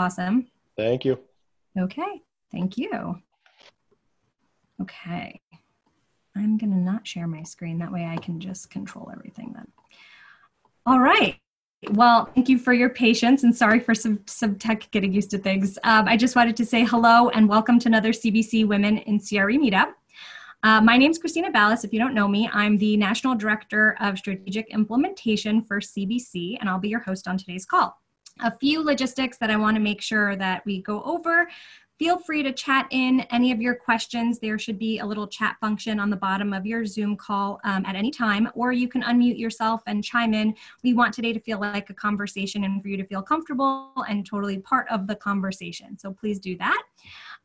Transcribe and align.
awesome. 0.00 0.46
Thank 0.76 1.04
you. 1.04 1.18
Okay, 1.78 2.22
thank 2.50 2.78
you. 2.78 3.20
Okay, 4.80 5.38
I'm 6.34 6.56
gonna 6.56 6.76
not 6.76 7.06
share 7.06 7.26
my 7.26 7.42
screen. 7.42 7.78
That 7.78 7.92
way 7.92 8.06
I 8.06 8.16
can 8.16 8.40
just 8.40 8.70
control 8.70 9.10
everything 9.12 9.52
then. 9.54 9.68
All 10.86 11.00
right. 11.00 11.36
Well, 11.90 12.30
thank 12.34 12.48
you 12.48 12.58
for 12.58 12.72
your 12.72 12.90
patience 12.90 13.42
and 13.42 13.54
sorry 13.54 13.80
for 13.80 13.94
some, 13.94 14.20
some 14.26 14.56
tech 14.56 14.90
getting 14.90 15.12
used 15.12 15.30
to 15.30 15.38
things. 15.38 15.78
Um, 15.84 16.08
I 16.08 16.16
just 16.16 16.36
wanted 16.36 16.56
to 16.56 16.66
say 16.66 16.84
hello 16.84 17.28
and 17.30 17.48
welcome 17.48 17.78
to 17.80 17.88
another 17.88 18.12
CBC 18.12 18.66
Women 18.66 18.98
in 18.98 19.18
CRE 19.18 19.56
meetup. 19.58 19.92
Uh, 20.62 20.80
my 20.80 20.98
name 20.98 21.10
is 21.10 21.18
Christina 21.18 21.50
Ballas. 21.50 21.84
If 21.84 21.92
you 21.92 21.98
don't 21.98 22.14
know 22.14 22.28
me, 22.28 22.50
I'm 22.52 22.76
the 22.76 22.96
National 22.96 23.34
Director 23.34 23.96
of 24.00 24.18
Strategic 24.18 24.68
Implementation 24.70 25.62
for 25.62 25.80
CBC, 25.80 26.58
and 26.60 26.68
I'll 26.68 26.78
be 26.78 26.90
your 26.90 27.00
host 27.00 27.26
on 27.26 27.38
today's 27.38 27.64
call. 27.64 27.98
A 28.40 28.56
few 28.58 28.82
logistics 28.82 29.38
that 29.38 29.50
I 29.50 29.56
want 29.56 29.76
to 29.76 29.80
make 29.80 30.00
sure 30.00 30.36
that 30.36 30.64
we 30.64 30.82
go 30.82 31.02
over 31.02 31.48
Feel 32.00 32.18
free 32.18 32.42
to 32.42 32.50
chat 32.50 32.86
in 32.92 33.20
any 33.30 33.52
of 33.52 33.60
your 33.60 33.74
questions. 33.74 34.38
There 34.38 34.58
should 34.58 34.78
be 34.78 35.00
a 35.00 35.04
little 35.04 35.26
chat 35.26 35.58
function 35.60 36.00
on 36.00 36.08
the 36.08 36.16
bottom 36.16 36.54
of 36.54 36.64
your 36.64 36.86
Zoom 36.86 37.14
call 37.14 37.60
um, 37.62 37.84
at 37.84 37.94
any 37.94 38.10
time, 38.10 38.48
or 38.54 38.72
you 38.72 38.88
can 38.88 39.02
unmute 39.02 39.38
yourself 39.38 39.82
and 39.86 40.02
chime 40.02 40.32
in. 40.32 40.54
We 40.82 40.94
want 40.94 41.12
today 41.12 41.34
to 41.34 41.40
feel 41.40 41.60
like 41.60 41.90
a 41.90 41.94
conversation 41.94 42.64
and 42.64 42.80
for 42.80 42.88
you 42.88 42.96
to 42.96 43.04
feel 43.04 43.20
comfortable 43.20 43.92
and 44.08 44.24
totally 44.24 44.60
part 44.60 44.86
of 44.90 45.08
the 45.08 45.14
conversation. 45.14 45.98
So 45.98 46.10
please 46.10 46.38
do 46.38 46.56
that. 46.56 46.82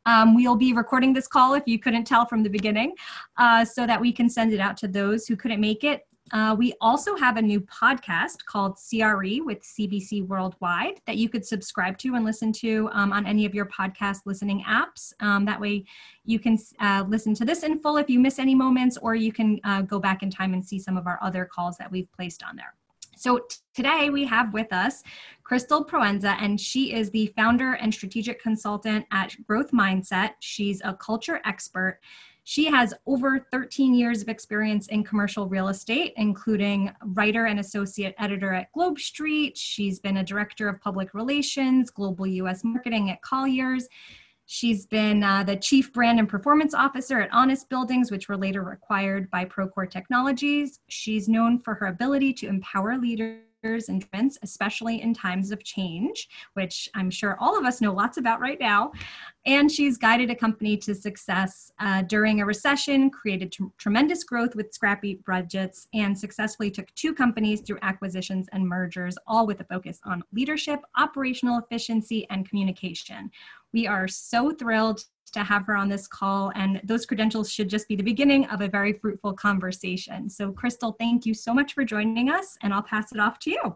Um, 0.06 0.34
we'll 0.36 0.56
be 0.56 0.72
recording 0.72 1.12
this 1.12 1.28
call 1.28 1.56
if 1.56 1.64
you 1.66 1.78
couldn't 1.78 2.06
tell 2.06 2.26
from 2.26 2.42
the 2.42 2.50
beginning 2.50 2.94
uh, 3.36 3.66
so 3.66 3.86
that 3.86 4.00
we 4.00 4.14
can 4.14 4.30
send 4.30 4.54
it 4.54 4.62
out 4.62 4.78
to 4.78 4.88
those 4.88 5.28
who 5.28 5.36
couldn't 5.36 5.60
make 5.60 5.84
it 5.84 6.08
uh, 6.36 6.54
we 6.54 6.74
also 6.82 7.16
have 7.16 7.38
a 7.38 7.42
new 7.42 7.62
podcast 7.62 8.44
called 8.46 8.76
CRE 8.76 9.42
with 9.42 9.62
CBC 9.62 10.28
Worldwide 10.28 11.00
that 11.08 11.16
you 11.16 11.30
could 11.30 11.46
subscribe 11.46 11.98
to 12.00 12.16
and 12.16 12.26
listen 12.26 12.52
to 12.52 12.90
um, 12.92 13.14
on 13.14 13.26
any 13.26 13.46
of 13.46 13.56
your 13.56 13.68
podcast 13.68 14.18
listening 14.26 14.62
apps. 14.68 15.14
Um, 15.22 15.46
that 15.46 15.62
way, 15.62 15.86
you 16.26 16.40
can 16.40 16.60
uh, 16.82 17.06
listen 17.08 17.34
to 17.36 17.46
this 17.46 17.64
in 17.64 17.80
full 17.80 17.96
if 17.96 18.10
you 18.10 18.20
miss 18.20 18.38
any 18.38 18.54
moments, 18.54 18.98
or 18.98 19.16
you 19.16 19.32
can 19.32 19.62
uh, 19.64 19.84
go 19.84 19.98
back 19.98 20.24
in 20.24 20.30
time 20.30 20.54
and 20.54 20.64
see 20.64 20.78
some 20.78 20.98
of 20.98 21.08
our 21.08 21.18
other 21.22 21.46
calls 21.46 21.78
that 21.78 21.90
we've 21.90 22.12
placed 22.12 22.44
on 22.44 22.58
there. 22.58 22.74
So 23.16 23.38
t- 23.38 23.56
today 23.74 24.10
we 24.10 24.26
have 24.26 24.54
with 24.54 24.74
us 24.74 25.04
Crystal 25.46 25.86
Proenza, 25.86 26.36
and 26.42 26.60
she 26.60 26.94
is 26.94 27.12
the 27.12 27.28
founder 27.38 27.76
and 27.76 27.94
strategic 27.94 28.42
consultant 28.42 29.06
at 29.14 29.34
Growth 29.48 29.72
Mindset. 29.72 30.32
She's 30.42 30.82
a 30.84 30.96
culture 30.96 31.40
expert 31.46 32.02
she 32.48 32.66
has 32.66 32.94
over 33.08 33.40
13 33.52 33.96
years 33.96 34.22
of 34.22 34.30
experience 34.30 34.86
in 34.88 35.04
commercial 35.04 35.48
real 35.48 35.68
estate, 35.68 36.14
including 36.16 36.92
writer 37.04 37.48
and 37.48 37.60
associate 37.60 38.14
editor 38.20 38.54
at 38.54 38.72
Globe 38.72 39.00
Street. 39.00 39.58
She's 39.58 40.00
been 40.00 40.18
a 40.18 40.24
director 40.24 40.70
of 40.70 40.80
public 40.80 41.16
relations, 41.16 41.90
global 41.90 42.28
US 42.28 42.64
marketing 42.64 43.10
at 43.10 43.24
Colliers. 43.24 43.88
She's 44.46 44.86
been 44.86 45.24
uh, 45.24 45.44
the 45.44 45.56
chief 45.56 45.92
brand 45.92 46.20
and 46.20 46.30
performance 46.30 46.76
officer 46.76 47.20
at 47.20 47.34
Honest 47.34 47.68
Buildings, 47.68 48.12
which 48.12 48.30
were 48.30 48.38
later 48.38 48.70
acquired 48.70 49.32
by 49.32 49.46
Procore 49.46 49.90
Technologies. 49.90 50.80
She's 50.88 51.28
known 51.28 51.58
for 51.58 51.74
her 51.74 51.88
ability 51.88 52.32
to 52.34 52.48
empower 52.48 52.96
leaders 53.00 53.42
and 53.66 54.08
trends, 54.10 54.38
especially 54.44 55.02
in 55.02 55.14
times 55.14 55.52
of 55.52 55.64
change, 55.64 56.30
which 56.54 56.88
I'm 56.94 57.10
sure 57.10 57.36
all 57.40 57.58
of 57.58 57.66
us 57.66 57.82
know 57.82 57.94
lots 57.94 58.18
about 58.18 58.40
right 58.40 58.60
now. 58.60 58.92
And 59.46 59.72
she's 59.72 59.98
guided 59.98 60.30
a 60.30 60.36
company 60.36 60.78
to 60.78 60.94
success 60.94 61.72
uh, 61.80 62.04
during 62.04 62.42
a 62.42 62.46
recession, 62.46 63.10
created 63.10 63.52
t- 63.52 63.66
tremendous 63.78 64.24
growth 64.24 64.56
with 64.56 64.74
scrappy 64.74 65.20
budgets, 65.26 65.88
and 65.94 66.18
successfully 66.18 66.70
took 66.72 66.94
two 66.96 67.14
companies 67.14 67.62
through 67.62 67.80
acquisitions 67.82 68.48
and 68.54 68.68
mergers, 68.68 69.18
all 69.28 69.48
with 69.48 69.62
a 69.62 69.66
focus 69.66 70.00
on 70.06 70.24
leadership, 70.32 70.80
operational 70.98 71.60
efficiency, 71.60 72.28
and 72.30 72.48
communication. 72.48 73.32
We 73.74 73.88
are 73.88 74.08
so 74.08 74.52
thrilled 74.52 75.04
to 75.34 75.44
have 75.44 75.66
her 75.66 75.76
on 75.76 75.90
this 75.90 76.08
call, 76.08 76.52
and 76.56 76.82
those 76.84 77.06
credentials 77.06 77.52
should 77.52 77.70
just 77.70 77.88
be 77.88 77.96
the 77.96 78.04
beginning 78.04 78.46
of 78.46 78.62
a 78.62 78.68
very 78.68 78.94
fruitful 78.94 79.34
conversation. 79.34 80.30
So, 80.30 80.52
Crystal, 80.52 80.96
thank 81.00 81.26
you 81.26 81.34
so 81.34 81.54
much 81.54 81.74
for 81.74 81.84
joining 81.84 82.30
us, 82.30 82.58
and 82.62 82.74
I'll 82.74 82.84
pass 82.84 83.12
it 83.12 83.20
off 83.20 83.40
to 83.40 83.52
you. 83.52 83.76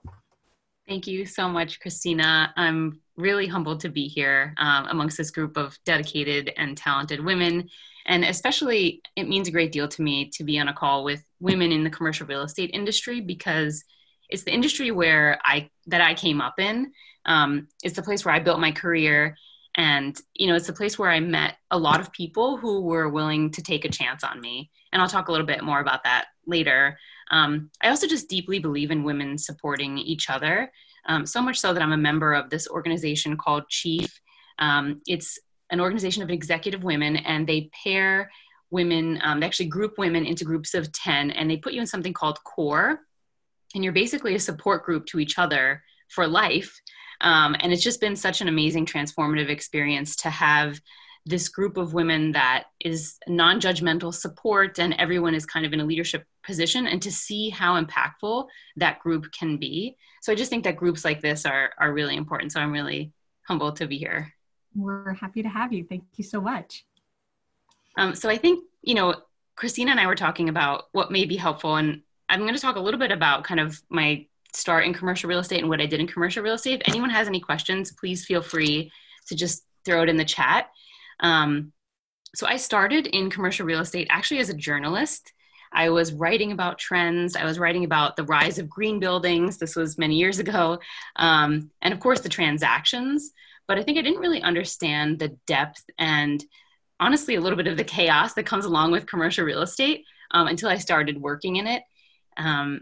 Thank 0.88 1.06
you 1.06 1.26
so 1.26 1.48
much, 1.48 1.80
Christina. 1.80 2.52
I'm 2.56 3.00
really 3.16 3.46
humbled 3.46 3.80
to 3.82 3.90
be 3.90 4.08
here 4.08 4.56
um, 4.58 4.88
amongst 4.90 5.18
this 5.18 5.30
group 5.30 5.56
of 5.56 5.78
dedicated 5.86 6.52
and 6.58 6.76
talented 6.76 7.24
women. 7.24 7.70
And 8.08 8.26
especially, 8.26 9.02
it 9.16 9.28
means 9.28 9.48
a 9.48 9.52
great 9.52 9.72
deal 9.72 9.88
to 9.88 10.02
me 10.02 10.32
to 10.32 10.44
be 10.44 10.58
on 10.58 10.68
a 10.68 10.74
call 10.74 11.04
with 11.04 11.24
women 11.40 11.72
in 11.72 11.84
the 11.84 11.92
commercial 11.92 12.26
real 12.26 12.42
estate 12.42 12.72
industry 12.74 13.22
because 13.22 13.84
it's 14.30 14.44
the 14.44 14.54
industry 14.54 14.90
where 14.90 15.40
I 15.44 15.70
that 15.88 16.02
I 16.02 16.16
came 16.16 16.42
up 16.42 16.60
in. 16.60 16.92
Um, 17.26 17.68
it's 17.84 17.96
the 17.96 18.02
place 18.02 18.26
where 18.26 18.34
I 18.34 18.40
built 18.40 18.60
my 18.60 18.72
career, 18.72 19.38
and 19.80 20.20
you 20.36 20.46
know 20.46 20.56
it's 20.56 20.68
a 20.68 20.74
place 20.74 21.00
where 21.00 21.10
i 21.10 21.22
met 21.22 21.56
a 21.72 21.78
lot 21.78 22.02
of 22.02 22.12
people 22.12 22.58
who 22.58 22.82
were 22.82 23.08
willing 23.08 23.50
to 23.50 23.62
take 23.62 23.86
a 23.86 23.90
chance 23.90 24.24
on 24.24 24.40
me. 24.42 24.70
And 24.92 25.02
i'll 25.02 25.08
talk 25.08 25.30
a 25.30 25.32
little 25.32 25.48
bit 25.48 25.64
more 25.64 25.80
about 25.80 26.04
that 26.04 26.26
later. 26.46 27.00
Um, 27.32 27.72
i 27.82 27.90
also 27.90 28.06
just 28.06 28.30
deeply 28.30 28.60
believe 28.60 28.92
in 28.92 29.04
women 29.04 29.38
supporting 29.38 29.98
each 29.98 30.30
other 30.30 30.72
um, 31.08 31.26
so 31.26 31.42
much 31.42 31.58
so 31.60 31.74
that 31.74 31.82
i'm 31.82 31.94
a 31.94 32.06
member 32.10 32.34
of 32.34 32.50
this 32.50 32.68
organization 32.68 33.38
called 33.38 33.70
chief. 33.70 34.20
Um, 34.60 35.02
it's 35.08 35.40
an 35.72 35.80
organization 35.80 36.24
of 36.24 36.30
executive 36.30 36.84
women 36.84 37.16
and 37.16 37.48
they 37.48 37.70
pair 37.84 38.30
women 38.72 39.20
um, 39.24 39.40
they 39.40 39.46
actually 39.46 39.68
group 39.68 39.98
women 39.98 40.26
into 40.26 40.44
groups 40.44 40.74
of 40.74 40.92
10 40.92 41.32
and 41.32 41.50
they 41.50 41.58
put 41.58 41.74
you 41.74 41.82
in 41.82 41.88
something 41.88 42.14
called 42.14 42.44
core. 42.44 43.00
And 43.74 43.84
you're 43.84 43.94
basically 43.94 44.36
a 44.36 44.40
support 44.40 44.84
group 44.84 45.06
to 45.08 45.20
each 45.20 45.38
other 45.40 45.84
for 46.10 46.28
life 46.28 46.82
um, 47.22 47.56
and 47.60 47.72
it's 47.72 47.84
just 47.84 48.02
been 48.02 48.16
such 48.16 48.42
an 48.42 48.48
amazing 48.48 48.86
transformative 48.86 49.50
experience 49.50 50.16
to 50.18 50.30
have 50.30 50.80
this 51.26 51.50
group 51.50 51.78
of 51.78 51.94
women 51.94 52.32
that 52.32 52.66
is 52.80 53.18
non 53.28 53.60
judgmental 53.60 54.14
support 54.14 54.80
and 54.80 54.96
everyone 54.98 55.36
is 55.36 55.46
kind 55.46 55.66
of 55.66 55.74
in 55.74 55.80
a 55.80 55.86
leadership 55.86 56.26
position 56.44 56.88
and 56.88 57.02
to 57.02 57.12
see 57.12 57.50
how 57.50 57.82
impactful 57.82 58.48
that 58.78 59.00
group 59.00 59.32
can 59.32 59.58
be. 59.58 59.96
So 60.22 60.32
I 60.32 60.36
just 60.36 60.50
think 60.50 60.64
that 60.64 60.78
groups 60.78 61.06
like 61.06 61.22
this 61.22 61.46
are, 61.46 61.72
are 61.78 61.94
really 61.94 62.16
important. 62.16 62.52
So 62.52 62.60
I'm 62.60 62.72
really 62.72 63.12
humbled 63.44 63.76
to 63.78 63.88
be 63.88 63.98
here. 63.98 64.34
We're 64.76 65.14
happy 65.14 65.44
to 65.44 65.50
have 65.50 65.74
you. 65.74 65.84
Thank 65.84 66.04
you 66.16 66.24
so 66.24 66.40
much. 66.40 66.86
Um, 67.98 68.16
so 68.16 68.30
I 68.30 68.38
think, 68.38 68.64
you 68.82 68.94
know, 68.94 69.16
Christina 69.56 69.92
and 69.92 70.00
I 70.00 70.08
were 70.08 70.16
talking 70.16 70.48
about 70.48 70.86
what 70.94 71.12
may 71.12 71.26
be 71.26 71.36
helpful, 71.36 71.76
and 71.76 72.02
I'm 72.30 72.40
going 72.40 72.54
to 72.54 72.62
talk 72.62 72.78
a 72.78 72.80
little 72.80 73.00
bit 73.00 73.12
about 73.12 73.44
kind 73.44 73.60
of 73.60 73.82
my 73.90 74.26
start 74.54 74.86
in 74.86 74.94
commercial 74.94 75.30
real 75.30 75.40
estate 75.40 75.60
and 75.60 75.70
what 75.70 75.82
I 75.82 75.86
did 75.86 76.00
in 76.00 76.08
commercial 76.08 76.44
real 76.44 76.56
estate. 76.56 76.82
If 76.82 76.90
anyone 76.90 77.10
has 77.10 77.28
any 77.28 77.40
questions, 77.40 77.92
please 77.92 78.26
feel 78.26 78.42
free 78.42 78.92
to 79.28 79.36
just 79.36 79.64
throw 79.86 80.04
it 80.04 80.10
in 80.10 80.18
the 80.18 80.26
chat. 80.26 80.70
Um, 81.20 81.72
so 82.36 82.48
I 82.48 82.58
started 82.58 83.08
in 83.08 83.30
commercial 83.30 83.66
real 83.66 83.82
estate 83.82 84.08
actually 84.10 84.40
as 84.40 84.50
a 84.50 84.56
journalist. 84.56 85.34
I 85.72 85.90
was 85.90 86.14
writing 86.14 86.52
about 86.52 86.80
trends. 86.80 87.36
I 87.36 87.46
was 87.46 87.60
writing 87.60 87.86
about 87.86 88.16
the 88.16 88.24
rise 88.24 88.58
of 88.58 88.70
green 88.70 89.00
buildings. 89.00 89.58
This 89.58 89.76
was 89.76 89.98
many 89.98 90.16
years 90.16 90.40
ago. 90.40 90.80
Um, 91.16 91.70
and 91.82 91.94
of 91.94 92.00
course, 92.00 92.22
the 92.22 92.30
transactions. 92.30 93.32
But 93.68 93.78
I 93.78 93.84
think 93.84 93.98
I 93.98 94.02
didn't 94.02 94.20
really 94.20 94.42
understand 94.42 95.20
the 95.20 95.38
depth 95.46 95.84
and 96.00 96.44
honestly 97.00 97.36
a 97.36 97.42
little 97.42 97.58
bit 97.58 97.68
of 97.68 97.78
the 97.78 97.84
chaos 97.84 98.34
that 98.34 98.46
comes 98.46 98.66
along 98.66 98.92
with 98.92 99.06
commercial 99.06 99.46
real 99.46 99.62
estate 99.62 100.06
um, 100.32 100.48
until 100.48 100.70
I 100.70 100.78
started 100.78 101.22
working 101.22 101.58
in 101.58 101.68
it. 101.68 101.84
Um, 102.36 102.82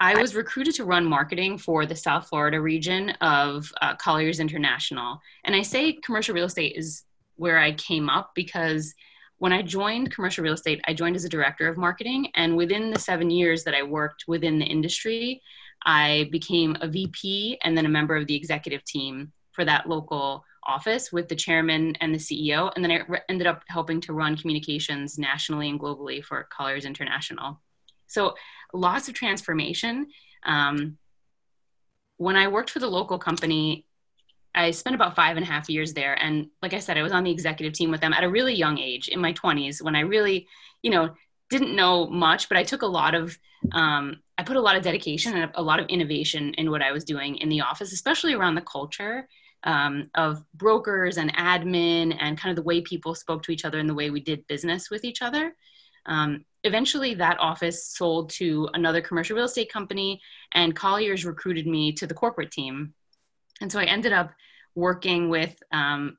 I 0.00 0.16
was 0.16 0.34
recruited 0.34 0.74
to 0.76 0.84
run 0.84 1.04
marketing 1.04 1.58
for 1.58 1.84
the 1.84 1.96
South 1.96 2.28
Florida 2.28 2.60
region 2.60 3.10
of 3.20 3.72
uh, 3.82 3.96
Colliers 3.96 4.38
International. 4.38 5.20
And 5.44 5.56
I 5.56 5.62
say 5.62 5.94
commercial 5.94 6.34
real 6.34 6.44
estate 6.44 6.76
is 6.76 7.02
where 7.34 7.58
I 7.58 7.72
came 7.72 8.08
up 8.08 8.30
because 8.34 8.94
when 9.38 9.52
I 9.52 9.62
joined 9.62 10.12
commercial 10.12 10.44
real 10.44 10.54
estate, 10.54 10.80
I 10.86 10.94
joined 10.94 11.16
as 11.16 11.24
a 11.24 11.28
director 11.28 11.68
of 11.68 11.76
marketing. 11.76 12.30
And 12.34 12.56
within 12.56 12.90
the 12.90 12.98
seven 12.98 13.30
years 13.30 13.64
that 13.64 13.74
I 13.74 13.82
worked 13.82 14.24
within 14.28 14.58
the 14.58 14.66
industry, 14.66 15.42
I 15.84 16.28
became 16.30 16.76
a 16.80 16.88
VP 16.88 17.58
and 17.62 17.76
then 17.76 17.86
a 17.86 17.88
member 17.88 18.16
of 18.16 18.26
the 18.26 18.36
executive 18.36 18.84
team 18.84 19.32
for 19.52 19.64
that 19.64 19.88
local 19.88 20.44
office 20.64 21.10
with 21.12 21.28
the 21.28 21.36
chairman 21.36 21.96
and 22.00 22.14
the 22.14 22.18
CEO. 22.18 22.70
And 22.74 22.84
then 22.84 22.92
I 22.92 23.02
re- 23.08 23.20
ended 23.28 23.46
up 23.46 23.62
helping 23.68 24.00
to 24.02 24.12
run 24.12 24.36
communications 24.36 25.18
nationally 25.18 25.68
and 25.68 25.80
globally 25.80 26.22
for 26.22 26.46
Colliers 26.52 26.84
International. 26.84 27.60
So 28.08 28.34
lots 28.72 29.08
of 29.08 29.14
transformation. 29.14 30.08
Um, 30.44 30.98
when 32.16 32.36
I 32.36 32.48
worked 32.48 32.70
for 32.70 32.78
the 32.78 32.88
local 32.88 33.18
company, 33.18 33.86
I 34.54 34.70
spent 34.72 34.94
about 34.94 35.14
five 35.14 35.36
and 35.36 35.44
a 35.44 35.48
half 35.48 35.68
years 35.68 35.92
there. 35.92 36.20
And 36.20 36.48
like 36.62 36.74
I 36.74 36.80
said, 36.80 36.98
I 36.98 37.02
was 37.02 37.12
on 37.12 37.24
the 37.24 37.30
executive 37.30 37.74
team 37.74 37.90
with 37.90 38.00
them 38.00 38.12
at 38.12 38.24
a 38.24 38.28
really 38.28 38.54
young 38.54 38.78
age 38.78 39.08
in 39.08 39.20
my 39.20 39.32
20s 39.32 39.82
when 39.82 39.94
I 39.94 40.00
really, 40.00 40.48
you 40.82 40.90
know, 40.90 41.14
didn't 41.50 41.76
know 41.76 42.06
much, 42.06 42.48
but 42.48 42.58
I 42.58 42.64
took 42.64 42.82
a 42.82 42.86
lot 42.86 43.14
of, 43.14 43.38
um, 43.72 44.16
I 44.36 44.42
put 44.42 44.56
a 44.56 44.60
lot 44.60 44.76
of 44.76 44.82
dedication 44.82 45.36
and 45.36 45.50
a 45.54 45.62
lot 45.62 45.80
of 45.80 45.86
innovation 45.86 46.54
in 46.54 46.70
what 46.70 46.82
I 46.82 46.92
was 46.92 47.04
doing 47.04 47.36
in 47.36 47.48
the 47.48 47.60
office, 47.60 47.92
especially 47.92 48.34
around 48.34 48.54
the 48.54 48.62
culture 48.62 49.28
um, 49.64 50.10
of 50.14 50.44
brokers 50.54 51.16
and 51.16 51.34
admin 51.36 52.16
and 52.20 52.38
kind 52.38 52.50
of 52.50 52.56
the 52.56 52.66
way 52.66 52.80
people 52.80 53.14
spoke 53.14 53.42
to 53.44 53.52
each 53.52 53.64
other 53.64 53.78
and 53.78 53.88
the 53.88 53.94
way 53.94 54.10
we 54.10 54.20
did 54.20 54.46
business 54.46 54.90
with 54.90 55.04
each 55.04 55.22
other. 55.22 55.54
Um, 56.08 56.44
eventually, 56.64 57.14
that 57.14 57.38
office 57.38 57.84
sold 57.84 58.30
to 58.30 58.68
another 58.74 59.00
commercial 59.00 59.36
real 59.36 59.44
estate 59.44 59.72
company, 59.72 60.20
and 60.52 60.74
Colliers 60.74 61.24
recruited 61.24 61.66
me 61.66 61.92
to 61.92 62.06
the 62.06 62.14
corporate 62.14 62.50
team. 62.50 62.94
And 63.60 63.70
so 63.70 63.78
I 63.78 63.84
ended 63.84 64.12
up 64.12 64.32
working 64.74 65.28
with 65.28 65.60
um, 65.72 66.16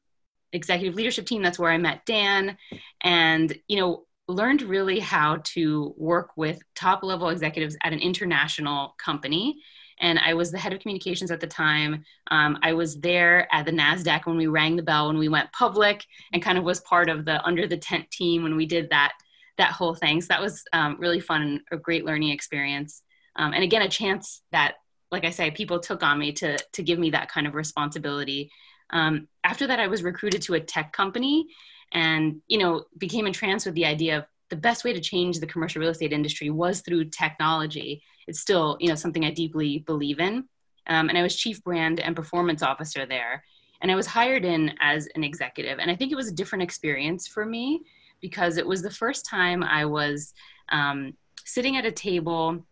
executive 0.53 0.95
leadership 0.95 1.25
team. 1.25 1.41
That's 1.41 1.59
where 1.59 1.71
I 1.71 1.77
met 1.77 2.05
Dan, 2.05 2.57
and 3.01 3.57
you 3.67 3.79
know 3.79 4.05
learned 4.27 4.61
really 4.61 4.99
how 4.99 5.37
to 5.43 5.93
work 5.97 6.37
with 6.37 6.61
top 6.75 7.03
level 7.03 7.29
executives 7.29 7.75
at 7.83 7.93
an 7.93 7.99
international 7.99 8.95
company. 9.03 9.57
And 10.01 10.19
I 10.19 10.35
was 10.35 10.51
the 10.51 10.59
head 10.59 10.71
of 10.71 10.79
communications 10.79 11.31
at 11.31 11.39
the 11.39 11.47
time. 11.47 12.05
Um, 12.29 12.57
I 12.61 12.73
was 12.73 12.99
there 12.99 13.47
at 13.51 13.65
the 13.65 13.71
NASDAQ 13.71 14.27
when 14.27 14.37
we 14.37 14.47
rang 14.47 14.75
the 14.75 14.83
bell 14.83 15.07
when 15.07 15.17
we 15.17 15.27
went 15.27 15.51
public 15.51 16.05
and 16.31 16.43
kind 16.43 16.57
of 16.57 16.63
was 16.63 16.79
part 16.81 17.09
of 17.09 17.25
the 17.25 17.43
under 17.43 17.67
the 17.67 17.77
tent 17.77 18.09
team 18.11 18.43
when 18.43 18.55
we 18.55 18.65
did 18.65 18.91
that 18.91 19.13
that 19.59 19.73
whole 19.73 19.93
thing. 19.93 20.21
So 20.21 20.27
that 20.29 20.41
was 20.41 20.63
um, 20.73 20.97
really 20.99 21.19
fun 21.19 21.41
and 21.41 21.61
a 21.71 21.77
great 21.77 22.05
learning 22.05 22.29
experience. 22.29 23.03
Um, 23.35 23.53
and 23.53 23.63
again, 23.63 23.83
a 23.83 23.89
chance 23.89 24.41
that, 24.51 24.75
like 25.11 25.25
I 25.25 25.29
say, 25.29 25.51
people 25.51 25.79
took 25.79 26.01
on 26.01 26.17
me 26.17 26.31
to, 26.33 26.57
to 26.73 26.83
give 26.83 26.97
me 26.97 27.11
that 27.11 27.29
kind 27.29 27.45
of 27.45 27.53
responsibility. 27.53 28.51
Um, 28.89 29.27
after 29.43 29.67
that, 29.67 29.79
I 29.79 29.87
was 29.87 30.01
recruited 30.01 30.41
to 30.43 30.55
a 30.55 30.59
tech 30.59 30.93
company 30.93 31.45
and, 31.93 32.41
you 32.47 32.57
know, 32.57 32.85
became 32.97 33.27
entranced 33.27 33.65
with 33.65 33.75
the 33.75 33.85
idea 33.85 34.17
of 34.19 34.25
the 34.49 34.55
best 34.55 34.83
way 34.83 34.93
to 34.93 34.99
change 34.99 35.39
the 35.39 35.47
commercial 35.47 35.79
real 35.79 35.91
estate 35.91 36.13
industry 36.13 36.49
was 36.49 36.81
through 36.81 37.05
technology. 37.05 38.01
It's 38.27 38.39
still, 38.39 38.77
you 38.79 38.89
know, 38.89 38.95
something 38.95 39.25
I 39.25 39.31
deeply 39.31 39.79
believe 39.79 40.19
in. 40.19 40.45
Um, 40.87 41.09
and 41.09 41.17
I 41.17 41.21
was 41.21 41.35
chief 41.35 41.63
brand 41.63 41.99
and 41.99 42.15
performance 42.15 42.63
officer 42.63 43.05
there. 43.05 43.43
And 43.81 43.91
I 43.91 43.95
was 43.95 44.07
hired 44.07 44.45
in 44.45 44.73
as 44.81 45.07
an 45.15 45.23
executive. 45.23 45.79
And 45.79 45.91
I 45.91 45.95
think 45.95 46.11
it 46.11 46.15
was 46.15 46.29
a 46.29 46.33
different 46.33 46.63
experience 46.63 47.27
for 47.27 47.45
me 47.45 47.81
because 48.21 48.57
it 48.57 48.67
was 48.67 48.81
the 48.81 48.91
first 48.91 49.25
time 49.25 49.63
I 49.63 49.85
was 49.85 50.33
um, 50.69 51.13
sitting 51.45 51.77
at 51.77 51.85
a 51.85 51.91
table 51.91 52.65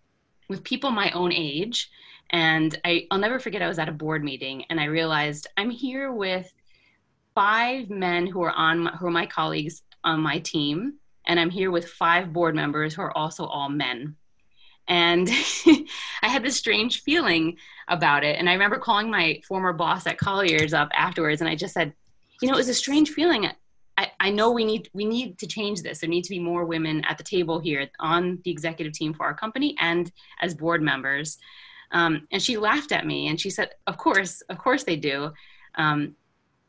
with 0.50 0.64
people 0.64 0.92
my 0.92 1.12
own 1.12 1.32
age. 1.34 1.90
And 2.30 2.78
I, 2.84 3.08
I'll 3.12 3.20
never 3.20 3.40
forget, 3.40 3.62
I 3.62 3.68
was 3.68 3.80
at 3.80 3.90
a 3.90 3.94
board 3.94 4.24
meeting 4.24 4.66
and 4.70 4.80
I 4.80 4.86
realized 4.86 5.48
I'm 5.58 5.70
here 5.70 6.12
with 6.12 6.52
five 7.38 7.90
men 7.90 8.26
who 8.26 8.42
are 8.42 8.52
on 8.52 8.80
my, 8.80 8.92
who 8.92 9.06
are 9.08 9.12
my 9.12 9.28
colleagues 9.28 9.84
on 10.04 10.22
my 10.22 10.40
team, 10.40 10.96
and 11.28 11.40
I'm 11.40 11.52
here 11.52 11.70
with 11.70 11.88
five 11.88 12.34
board 12.34 12.56
members 12.56 12.96
who 12.96 13.04
are 13.04 13.16
also 13.16 13.46
all 13.46 13.70
men. 13.70 14.16
And 14.88 15.30
I 16.24 16.30
had 16.30 16.44
this 16.44 16.56
strange 16.56 17.04
feeling 17.04 17.58
about 17.90 18.24
it. 18.24 18.40
And 18.40 18.50
I 18.50 18.54
remember 18.54 18.78
calling 18.78 19.12
my 19.12 19.42
former 19.48 19.74
boss 19.74 20.08
at 20.08 20.18
Colliers 20.18 20.74
up 20.74 20.90
afterwards, 20.94 21.42
and 21.42 21.50
I 21.50 21.56
just 21.56 21.74
said, 21.74 21.94
you 22.42 22.48
know, 22.48 22.56
it 22.56 22.58
was 22.58 22.70
a 22.70 22.74
strange 22.74 23.12
feeling. 23.12 23.50
I, 23.98 24.12
I 24.20 24.30
know 24.30 24.52
we 24.52 24.64
need 24.64 24.90
we 24.94 25.06
need 25.06 25.40
to 25.40 25.48
change 25.48 25.82
this. 25.82 26.00
There 26.00 26.10
need 26.10 26.24
to 26.24 26.30
be 26.30 26.40
more 26.40 26.66
women 26.66 27.04
at 27.06 27.18
the 27.18 27.24
table 27.24 27.60
here 27.60 27.90
on 28.00 28.40
the 28.44 28.52
executive 28.52 28.94
team 28.94 29.14
for 29.14 29.26
our 29.26 29.34
company 29.34 29.76
and 29.80 30.12
as 30.42 30.54
board 30.54 30.82
members. 30.82 31.38
Um, 31.92 32.28
and 32.32 32.42
she 32.42 32.58
laughed 32.58 32.92
at 32.92 33.08
me 33.08 33.28
and 33.28 33.40
she 33.40 33.50
said, 33.50 33.70
"Of 33.88 33.98
course, 33.98 34.42
of 34.42 34.58
course 34.60 34.84
they 34.84 34.98
do." 34.98 35.32
Um, 35.76 36.16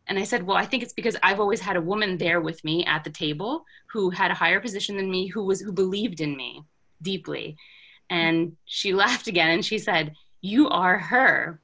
and 0.06 0.18
I 0.18 0.24
said, 0.24 0.42
"Well, 0.46 0.56
I 0.56 0.64
think 0.64 0.82
it's 0.82 0.94
because 0.94 1.16
I've 1.22 1.40
always 1.40 1.60
had 1.60 1.76
a 1.76 1.82
woman 1.82 2.16
there 2.16 2.40
with 2.40 2.64
me 2.64 2.84
at 2.86 3.04
the 3.04 3.10
table 3.10 3.64
who 3.92 4.10
had 4.10 4.30
a 4.30 4.34
higher 4.34 4.60
position 4.60 4.96
than 4.96 5.10
me, 5.10 5.26
who 5.26 5.44
was 5.44 5.60
who 5.60 5.72
believed 5.72 6.20
in 6.20 6.36
me 6.36 6.62
deeply." 7.02 7.56
And 8.08 8.56
she 8.64 8.94
laughed 8.94 9.26
again 9.26 9.50
and 9.50 9.64
she 9.64 9.78
said, 9.78 10.14
"You 10.40 10.68
are 10.70 10.98
her." 10.98 11.60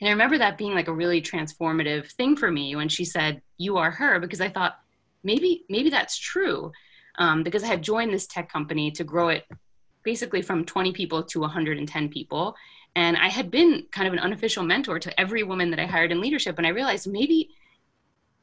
And 0.00 0.08
I 0.08 0.12
remember 0.12 0.38
that 0.38 0.58
being 0.58 0.74
like 0.74 0.88
a 0.88 0.92
really 0.92 1.20
transformative 1.20 2.10
thing 2.12 2.34
for 2.34 2.50
me 2.50 2.74
when 2.74 2.88
she 2.88 3.04
said, 3.04 3.42
"You 3.60 3.76
are 3.76 3.90
her," 3.90 4.18
because 4.20 4.40
I 4.40 4.48
thought 4.48 4.78
maybe 5.22 5.64
maybe 5.68 5.90
that's 5.90 6.18
true, 6.18 6.72
um, 7.18 7.42
because 7.42 7.62
I 7.62 7.66
had 7.66 7.82
joined 7.82 8.12
this 8.12 8.26
tech 8.26 8.50
company 8.50 8.90
to 8.92 9.04
grow 9.04 9.28
it 9.28 9.44
basically 10.02 10.42
from 10.42 10.64
20 10.64 10.92
people 10.92 11.22
to 11.24 11.40
110 11.40 12.08
people, 12.08 12.56
and 12.96 13.16
I 13.16 13.28
had 13.28 13.50
been 13.50 13.86
kind 13.92 14.08
of 14.08 14.14
an 14.14 14.20
unofficial 14.20 14.64
mentor 14.64 14.98
to 14.98 15.20
every 15.20 15.42
woman 15.42 15.70
that 15.70 15.80
I 15.80 15.86
hired 15.86 16.12
in 16.12 16.20
leadership, 16.20 16.56
and 16.58 16.66
I 16.66 16.70
realized 16.70 17.06
maybe 17.06 17.50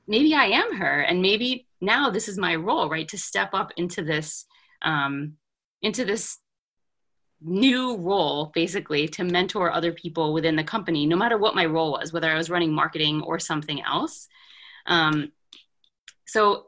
maybe 0.08 0.34
I 0.34 0.46
am 0.46 0.76
her, 0.76 1.02
and 1.02 1.22
maybe 1.22 1.68
now 1.82 2.10
this 2.10 2.28
is 2.28 2.38
my 2.38 2.56
role, 2.56 2.90
right, 2.90 3.08
to 3.10 3.18
step 3.18 3.50
up 3.54 3.72
into 3.78 4.04
this 4.04 4.46
um, 4.84 5.38
into 5.82 6.06
this 6.06 6.40
new 7.42 7.98
role 7.98 8.52
basically 8.56 9.08
to 9.08 9.24
mentor 9.24 9.72
other 9.72 9.92
people 9.92 10.34
within 10.34 10.56
the 10.56 10.64
company 10.64 11.06
no 11.06 11.16
matter 11.16 11.38
what 11.38 11.54
my 11.54 11.66
role 11.66 11.92
was 11.92 12.12
whether 12.12 12.32
i 12.32 12.36
was 12.36 12.50
running 12.50 12.74
marketing 12.74 13.22
or 13.22 13.38
something 13.38 13.80
else 13.84 14.28
um, 14.88 15.32
so 16.26 16.68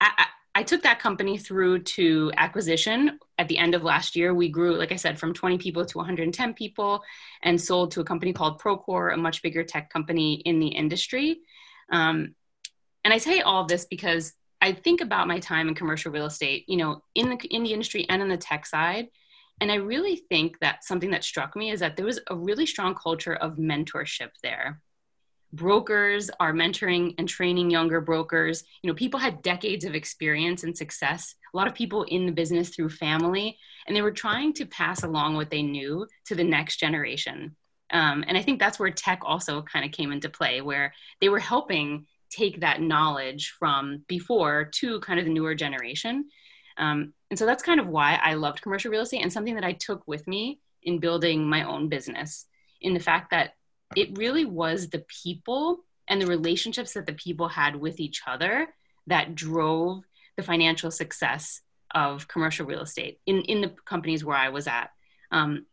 I, 0.00 0.26
I, 0.54 0.62
took 0.64 0.82
that 0.82 0.98
company 0.98 1.38
through 1.38 1.80
to 1.80 2.32
acquisition 2.36 3.18
at 3.38 3.48
the 3.48 3.58
end 3.58 3.74
of 3.74 3.84
last 3.84 4.16
year. 4.16 4.34
We 4.34 4.48
grew 4.48 4.76
like 4.76 4.92
i 4.92 4.96
said 4.96 5.18
from 5.18 5.32
20 5.32 5.58
people 5.58 5.84
to 5.84 5.98
110 5.98 6.54
people 6.54 7.02
and 7.42 7.60
sold 7.60 7.92
to 7.92 8.00
a 8.00 8.04
company 8.04 8.32
called 8.32 8.60
procore 8.60 9.14
a 9.14 9.16
much 9.16 9.42
bigger 9.42 9.64
tech 9.64 9.90
company 9.90 10.34
in 10.34 10.58
the 10.58 10.68
industry. 10.68 11.40
Um, 11.90 12.34
and 13.04 13.12
i 13.12 13.18
say 13.18 13.40
all 13.40 13.64
this 13.64 13.84
because 13.84 14.32
i 14.60 14.72
think 14.72 15.00
about 15.00 15.28
my 15.28 15.38
time 15.38 15.68
in 15.68 15.74
commercial 15.74 16.12
real 16.12 16.26
estate 16.26 16.64
you 16.68 16.76
know 16.76 17.02
in 17.14 17.28
the 17.28 17.36
in 17.50 17.62
the 17.62 17.72
industry 17.72 18.06
and 18.08 18.22
in 18.22 18.28
the 18.28 18.36
tech 18.36 18.66
side. 18.66 19.08
And 19.60 19.70
I 19.70 19.76
really 19.76 20.16
think 20.16 20.58
that 20.58 20.82
something 20.82 21.12
that 21.12 21.22
struck 21.22 21.54
me 21.54 21.70
is 21.70 21.78
that 21.80 21.96
there 21.96 22.06
was 22.06 22.18
a 22.28 22.34
really 22.34 22.66
strong 22.66 22.96
culture 22.96 23.36
of 23.36 23.58
mentorship 23.58 24.30
there. 24.42 24.80
Brokers 25.52 26.30
are 26.40 26.52
mentoring 26.52 27.14
and 27.18 27.28
training 27.28 27.70
younger 27.70 28.00
brokers. 28.00 28.64
You 28.82 28.88
know, 28.88 28.94
people 28.94 29.20
had 29.20 29.42
decades 29.42 29.84
of 29.84 29.94
experience 29.94 30.64
and 30.64 30.76
success. 30.76 31.34
A 31.52 31.56
lot 31.56 31.66
of 31.66 31.74
people 31.74 32.04
in 32.04 32.24
the 32.24 32.32
business 32.32 32.70
through 32.70 32.88
family, 32.88 33.58
and 33.86 33.94
they 33.94 34.02
were 34.02 34.12
trying 34.12 34.54
to 34.54 34.66
pass 34.66 35.02
along 35.02 35.34
what 35.34 35.50
they 35.50 35.62
knew 35.62 36.06
to 36.26 36.34
the 36.34 36.44
next 36.44 36.78
generation. 36.78 37.54
Um, 37.92 38.24
and 38.26 38.38
I 38.38 38.42
think 38.42 38.58
that's 38.58 38.78
where 38.78 38.90
tech 38.90 39.20
also 39.24 39.60
kind 39.62 39.84
of 39.84 39.92
came 39.92 40.12
into 40.12 40.30
play, 40.30 40.62
where 40.62 40.94
they 41.20 41.28
were 41.28 41.38
helping 41.38 42.06
take 42.30 42.60
that 42.60 42.80
knowledge 42.80 43.54
from 43.58 44.04
before 44.08 44.70
to 44.76 45.00
kind 45.00 45.18
of 45.18 45.26
the 45.26 45.32
newer 45.32 45.54
generation. 45.54 46.30
Um, 46.78 47.12
and 47.30 47.38
so 47.38 47.44
that's 47.44 47.62
kind 47.62 47.80
of 47.80 47.88
why 47.88 48.18
I 48.22 48.34
loved 48.34 48.62
commercial 48.62 48.90
real 48.90 49.02
estate 49.02 49.20
and 49.20 49.32
something 49.32 49.54
that 49.56 49.64
I 49.64 49.72
took 49.72 50.02
with 50.06 50.26
me 50.26 50.60
in 50.82 50.98
building 50.98 51.46
my 51.46 51.64
own 51.64 51.88
business 51.88 52.46
in 52.80 52.94
the 52.94 53.00
fact 53.00 53.30
that 53.30 53.54
it 53.96 54.16
really 54.18 54.44
was 54.44 54.88
the 54.88 55.04
people 55.22 55.84
and 56.08 56.20
the 56.20 56.26
relationships 56.26 56.94
that 56.94 57.06
the 57.06 57.12
people 57.12 57.48
had 57.48 57.76
with 57.76 58.00
each 58.00 58.22
other 58.26 58.68
that 59.06 59.34
drove 59.34 60.02
the 60.36 60.42
financial 60.42 60.90
success 60.90 61.60
of 61.94 62.28
commercial 62.28 62.66
real 62.66 62.80
estate 62.80 63.20
in, 63.26 63.42
in 63.42 63.60
the 63.60 63.74
companies 63.84 64.24
where 64.24 64.36
I 64.36 64.48
was 64.48 64.66
at. 64.66 64.90
Um, 65.30 65.66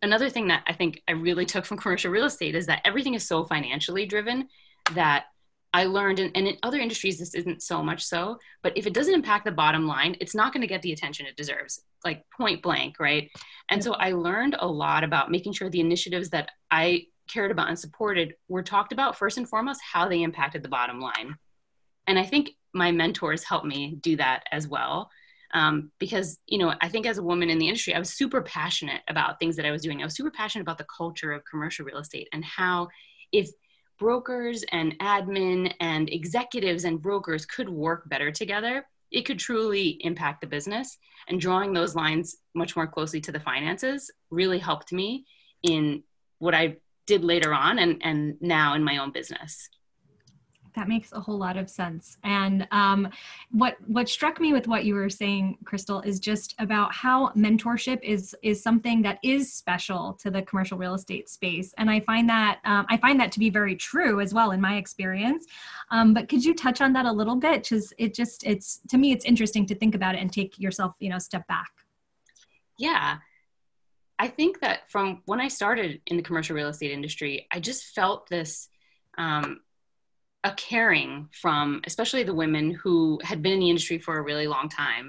another 0.00 0.30
thing 0.30 0.48
that 0.48 0.62
I 0.66 0.72
think 0.72 1.02
I 1.08 1.12
really 1.12 1.46
took 1.52 1.64
from 1.64 1.78
commercial 1.78 2.10
real 2.10 2.26
estate 2.26 2.54
is 2.54 2.66
that 2.66 2.82
everything 2.84 3.14
is 3.14 3.26
so 3.26 3.44
financially 3.44 4.06
driven 4.06 4.48
that 4.94 5.26
I 5.74 5.84
learned, 5.84 6.18
and, 6.18 6.30
and 6.36 6.46
in 6.46 6.56
other 6.62 6.78
industries, 6.78 7.18
this 7.18 7.34
isn't 7.34 7.62
so 7.62 7.82
much 7.82 8.04
so, 8.04 8.38
but 8.62 8.76
if 8.76 8.86
it 8.86 8.92
doesn't 8.92 9.14
impact 9.14 9.46
the 9.46 9.52
bottom 9.52 9.86
line, 9.86 10.16
it's 10.20 10.34
not 10.34 10.52
going 10.52 10.60
to 10.60 10.66
get 10.66 10.82
the 10.82 10.92
attention 10.92 11.24
it 11.24 11.36
deserves, 11.36 11.80
like 12.04 12.24
point 12.36 12.62
blank, 12.62 13.00
right? 13.00 13.30
And 13.70 13.82
so 13.82 13.94
I 13.94 14.12
learned 14.12 14.54
a 14.58 14.66
lot 14.66 15.02
about 15.02 15.30
making 15.30 15.54
sure 15.54 15.70
the 15.70 15.80
initiatives 15.80 16.28
that 16.30 16.50
I 16.70 17.06
cared 17.28 17.50
about 17.50 17.68
and 17.68 17.78
supported 17.78 18.34
were 18.48 18.62
talked 18.62 18.92
about 18.92 19.16
first 19.16 19.38
and 19.38 19.48
foremost, 19.48 19.80
how 19.80 20.08
they 20.08 20.22
impacted 20.22 20.62
the 20.62 20.68
bottom 20.68 21.00
line. 21.00 21.36
And 22.06 22.18
I 22.18 22.24
think 22.24 22.50
my 22.74 22.90
mentors 22.90 23.44
helped 23.44 23.66
me 23.66 23.96
do 24.00 24.16
that 24.16 24.44
as 24.52 24.68
well. 24.68 25.10
Um, 25.54 25.92
because 25.98 26.38
you 26.46 26.56
know 26.56 26.72
i 26.80 26.88
think 26.88 27.04
as 27.04 27.18
a 27.18 27.22
woman 27.22 27.50
in 27.50 27.58
the 27.58 27.68
industry 27.68 27.94
i 27.94 27.98
was 27.98 28.14
super 28.14 28.40
passionate 28.40 29.02
about 29.06 29.38
things 29.38 29.54
that 29.56 29.66
i 29.66 29.70
was 29.70 29.82
doing 29.82 30.00
i 30.00 30.04
was 30.06 30.16
super 30.16 30.30
passionate 30.30 30.62
about 30.62 30.78
the 30.78 30.86
culture 30.96 31.30
of 31.30 31.42
commercial 31.44 31.84
real 31.84 31.98
estate 31.98 32.26
and 32.32 32.42
how 32.42 32.88
if 33.32 33.50
brokers 34.02 34.64
and 34.72 34.98
admin 34.98 35.72
and 35.78 36.10
executives 36.10 36.82
and 36.82 37.00
brokers 37.00 37.46
could 37.46 37.68
work 37.68 38.08
better 38.08 38.32
together, 38.32 38.84
it 39.12 39.22
could 39.22 39.38
truly 39.38 39.90
impact 40.00 40.40
the 40.40 40.46
business. 40.46 40.98
And 41.28 41.40
drawing 41.40 41.72
those 41.72 41.94
lines 41.94 42.38
much 42.52 42.74
more 42.74 42.88
closely 42.88 43.20
to 43.20 43.30
the 43.30 43.38
finances 43.38 44.10
really 44.30 44.58
helped 44.58 44.92
me 44.92 45.24
in 45.62 46.02
what 46.40 46.52
I 46.52 46.78
did 47.06 47.24
later 47.24 47.52
on 47.52 47.78
and, 47.78 48.00
and 48.02 48.36
now 48.40 48.74
in 48.74 48.84
my 48.84 48.98
own 48.98 49.10
business 49.10 49.68
that 50.74 50.88
makes 50.88 51.12
a 51.12 51.20
whole 51.20 51.36
lot 51.36 51.56
of 51.56 51.68
sense. 51.68 52.16
And 52.24 52.66
um, 52.70 53.08
what 53.50 53.76
what 53.86 54.08
struck 54.08 54.40
me 54.40 54.52
with 54.52 54.66
what 54.66 54.84
you 54.84 54.94
were 54.94 55.10
saying, 55.10 55.58
Crystal, 55.64 56.00
is 56.00 56.18
just 56.18 56.54
about 56.58 56.94
how 56.94 57.28
mentorship 57.30 58.02
is 58.02 58.34
is 58.42 58.62
something 58.62 59.02
that 59.02 59.18
is 59.22 59.52
special 59.52 60.14
to 60.14 60.30
the 60.30 60.42
commercial 60.42 60.78
real 60.78 60.94
estate 60.94 61.28
space. 61.28 61.74
And 61.78 61.90
I 61.90 62.00
find 62.00 62.28
that 62.28 62.60
um, 62.64 62.86
I 62.88 62.96
find 62.96 63.20
that 63.20 63.32
to 63.32 63.38
be 63.38 63.50
very 63.50 63.76
true 63.76 64.20
as 64.20 64.32
well 64.32 64.52
in 64.52 64.60
my 64.60 64.76
experience. 64.76 65.46
Um, 65.90 66.14
but 66.14 66.28
could 66.28 66.44
you 66.44 66.54
touch 66.54 66.80
on 66.80 66.92
that 66.94 67.06
a 67.06 67.12
little 67.12 67.36
bit? 67.36 67.64
Because 67.64 67.92
it 67.98 68.14
just 68.14 68.44
it's 68.44 68.80
to 68.88 68.98
me 68.98 69.12
it's 69.12 69.24
interesting 69.24 69.66
to 69.66 69.74
think 69.74 69.94
about 69.94 70.14
it 70.14 70.20
and 70.20 70.32
take 70.32 70.58
yourself 70.58 70.94
you 71.00 71.10
know 71.10 71.18
step 71.18 71.46
back. 71.46 71.70
Yeah. 72.78 73.18
I 74.24 74.28
think 74.28 74.60
that 74.60 74.78
from 74.92 75.22
when 75.30 75.40
I 75.40 75.48
started 75.48 76.00
in 76.06 76.16
the 76.16 76.22
commercial 76.22 76.56
real 76.56 76.68
estate 76.68 76.92
industry, 76.92 77.46
I 77.54 77.58
just 77.60 77.82
felt 77.96 78.28
this 78.28 78.68
um, 79.18 79.60
a 80.44 80.52
caring 80.52 81.28
from 81.42 81.82
especially 81.84 82.24
the 82.24 82.40
women 82.42 82.72
who 82.82 83.20
had 83.22 83.42
been 83.42 83.52
in 83.52 83.60
the 83.60 83.70
industry 83.70 83.98
for 83.98 84.16
a 84.16 84.22
really 84.22 84.46
long 84.46 84.68
time 84.68 85.06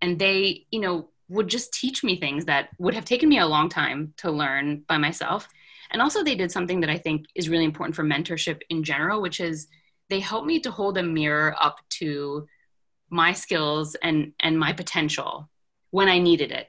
and 0.00 0.18
they 0.18 0.66
you 0.70 0.80
know 0.80 1.10
would 1.28 1.48
just 1.48 1.72
teach 1.72 2.02
me 2.02 2.18
things 2.18 2.44
that 2.46 2.70
would 2.78 2.94
have 2.94 3.04
taken 3.04 3.28
me 3.28 3.38
a 3.38 3.46
long 3.46 3.68
time 3.68 4.12
to 4.16 4.30
learn 4.42 4.82
by 4.88 4.98
myself 4.98 5.42
And 5.90 6.00
also, 6.00 6.22
they 6.22 6.36
did 6.36 6.52
something 6.52 6.80
that 6.80 6.90
I 6.90 6.98
think 6.98 7.26
is 7.34 7.48
really 7.48 7.64
important 7.64 7.96
for 7.96 8.04
mentorship 8.04 8.60
in 8.68 8.84
general, 8.84 9.20
which 9.20 9.40
is 9.40 9.66
they 10.08 10.20
helped 10.20 10.46
me 10.46 10.60
to 10.60 10.70
hold 10.70 10.98
a 10.98 11.02
mirror 11.02 11.54
up 11.58 11.78
to 12.00 12.46
my 13.10 13.32
skills 13.32 13.96
and 13.96 14.32
and 14.40 14.58
my 14.58 14.72
potential 14.72 15.50
when 15.90 16.08
I 16.08 16.18
needed 16.18 16.52
it. 16.52 16.68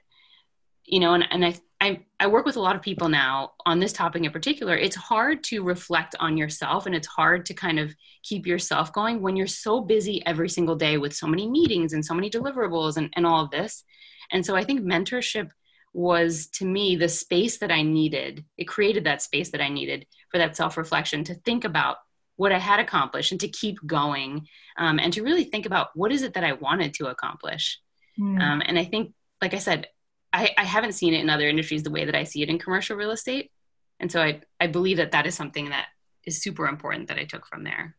You 0.86 1.00
know, 1.00 1.13
and, 1.13 1.25
and 1.31 1.45
I, 1.45 1.53
I 1.81 2.00
I 2.19 2.27
work 2.27 2.45
with 2.45 2.55
a 2.55 2.61
lot 2.61 2.75
of 2.75 2.81
people 2.83 3.09
now 3.09 3.53
on 3.65 3.79
this 3.79 3.91
topic 3.91 4.23
in 4.23 4.31
particular. 4.31 4.77
It's 4.77 4.95
hard 4.95 5.43
to 5.45 5.63
reflect 5.63 6.15
on 6.19 6.38
yourself 6.38 6.85
and 6.85 6.93
it's 6.93 7.07
hard 7.07 7.45
to 7.47 7.53
kind 7.55 7.79
of 7.79 7.93
keep 8.23 8.45
yourself 8.45 8.93
going 8.93 9.21
when 9.21 9.35
you're 9.35 9.47
so 9.47 9.81
busy 9.81 10.23
every 10.25 10.47
single 10.47 10.75
day 10.75 10.97
with 10.97 11.15
so 11.15 11.25
many 11.25 11.50
meetings 11.50 11.93
and 11.93 12.05
so 12.05 12.13
many 12.13 12.29
deliverables 12.29 12.97
and, 12.97 13.11
and 13.15 13.25
all 13.25 13.43
of 13.43 13.50
this. 13.50 13.83
And 14.31 14.45
so 14.45 14.55
I 14.55 14.63
think 14.63 14.81
mentorship 14.81 15.50
was 15.93 16.47
to 16.47 16.65
me 16.65 16.95
the 16.95 17.09
space 17.09 17.57
that 17.57 17.71
I 17.71 17.81
needed. 17.81 18.45
It 18.57 18.65
created 18.65 19.03
that 19.05 19.23
space 19.23 19.50
that 19.50 19.61
I 19.61 19.67
needed 19.67 20.05
for 20.29 20.38
that 20.38 20.55
self 20.55 20.77
reflection 20.77 21.23
to 21.25 21.33
think 21.33 21.65
about 21.65 21.97
what 22.35 22.51
I 22.51 22.59
had 22.59 22.79
accomplished 22.79 23.31
and 23.31 23.41
to 23.41 23.47
keep 23.47 23.77
going 23.85 24.47
um, 24.77 25.00
and 25.00 25.11
to 25.13 25.23
really 25.23 25.43
think 25.43 25.65
about 25.65 25.89
what 25.95 26.11
is 26.11 26.21
it 26.21 26.35
that 26.35 26.43
I 26.43 26.53
wanted 26.53 26.93
to 26.95 27.07
accomplish. 27.07 27.79
Mm. 28.19 28.41
Um, 28.41 28.61
and 28.65 28.79
I 28.79 28.85
think, 28.85 29.13
like 29.41 29.53
I 29.53 29.59
said, 29.59 29.88
I, 30.33 30.50
I 30.57 30.63
haven't 30.63 30.93
seen 30.93 31.13
it 31.13 31.21
in 31.21 31.29
other 31.29 31.47
industries 31.47 31.83
the 31.83 31.91
way 31.91 32.05
that 32.05 32.15
I 32.15 32.23
see 32.23 32.41
it 32.41 32.50
in 32.50 32.57
commercial 32.57 32.95
real 32.95 33.11
estate. 33.11 33.51
And 34.00 34.11
so 34.11 34.21
I, 34.21 34.41
I 34.59 34.67
believe 34.67 34.97
that 34.97 35.11
that 35.11 35.27
is 35.27 35.35
something 35.35 35.69
that 35.69 35.88
is 36.25 36.41
super 36.41 36.67
important 36.67 37.07
that 37.07 37.17
I 37.17 37.25
took 37.25 37.45
from 37.45 37.63
there. 37.63 37.95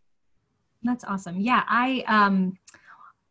That's 0.82 1.04
awesome. 1.04 1.40
Yeah. 1.40 1.64
I, 1.68 2.04
um, 2.08 2.58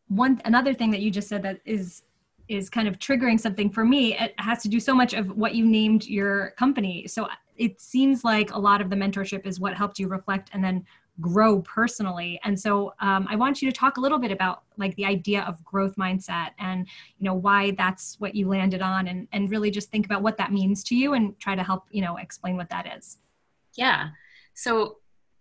one, 0.07 0.41
another 0.45 0.73
thing 0.73 0.91
that 0.91 1.01
you 1.01 1.11
just 1.11 1.27
said 1.27 1.43
that 1.43 1.59
is 1.65 2.03
is 2.47 2.69
kind 2.69 2.87
of 2.87 2.99
triggering 2.99 3.39
something 3.39 3.69
for 3.69 3.85
me 3.85 4.17
it 4.17 4.33
has 4.37 4.61
to 4.61 4.67
do 4.67 4.77
so 4.77 4.93
much 4.93 5.13
of 5.13 5.37
what 5.37 5.55
you 5.55 5.65
named 5.65 6.05
your 6.05 6.51
company 6.57 7.07
so 7.07 7.25
it 7.55 7.79
seems 7.79 8.25
like 8.25 8.51
a 8.51 8.59
lot 8.59 8.81
of 8.81 8.89
the 8.89 8.95
mentorship 8.95 9.45
is 9.45 9.59
what 9.59 9.73
helped 9.73 9.99
you 9.99 10.07
reflect 10.09 10.49
and 10.51 10.61
then 10.61 10.83
grow 11.19 11.61
personally. 11.61 12.39
And 12.43 12.59
so 12.59 12.93
um, 12.99 13.27
i 13.29 13.35
want 13.35 13.61
you 13.61 13.69
to 13.69 13.75
talk 13.75 13.97
a 13.97 13.99
little 13.99 14.19
bit 14.19 14.31
about 14.31 14.63
like 14.77 14.95
the 14.95 15.05
idea 15.05 15.41
of 15.43 15.63
growth 15.63 15.95
mindset 15.95 16.51
and 16.57 16.87
you 17.17 17.25
know 17.25 17.33
why 17.33 17.71
that's 17.71 18.15
what 18.19 18.33
you 18.33 18.47
landed 18.47 18.81
on 18.81 19.07
and 19.07 19.27
and 19.31 19.51
really 19.51 19.69
just 19.69 19.91
think 19.91 20.05
about 20.05 20.23
what 20.23 20.37
that 20.37 20.51
means 20.51 20.83
to 20.85 20.95
you 20.95 21.13
and 21.13 21.39
try 21.39 21.55
to 21.55 21.63
help 21.63 21.83
you 21.91 22.01
know 22.01 22.17
explain 22.17 22.55
what 22.55 22.69
that 22.69 22.91
is. 22.97 23.17
Yeah. 23.75 24.09
So 24.53 24.97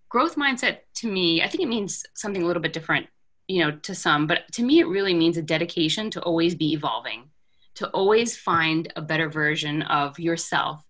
growth 0.09 0.35
mindset 0.35 0.79
to 0.93 1.07
me 1.07 1.41
i 1.41 1.47
think 1.47 1.63
it 1.63 1.69
means 1.69 2.05
something 2.15 2.43
a 2.43 2.47
little 2.47 2.61
bit 2.61 2.73
different 2.73 3.07
you 3.47 3.63
know 3.63 3.71
to 3.71 3.95
some 3.95 4.27
but 4.27 4.41
to 4.51 4.65
me 4.65 4.81
it 4.81 4.89
really 4.89 5.15
means 5.15 5.37
a 5.37 5.43
dedication 5.43 6.11
to 6.11 6.21
always 6.23 6.57
be 6.57 6.73
evolving 6.73 7.31
to 7.77 7.89
always 7.91 8.37
find 8.37 8.93
a 8.97 9.03
better 9.03 9.29
version 9.29 9.83
of 9.83 10.19
yourself 10.19 10.85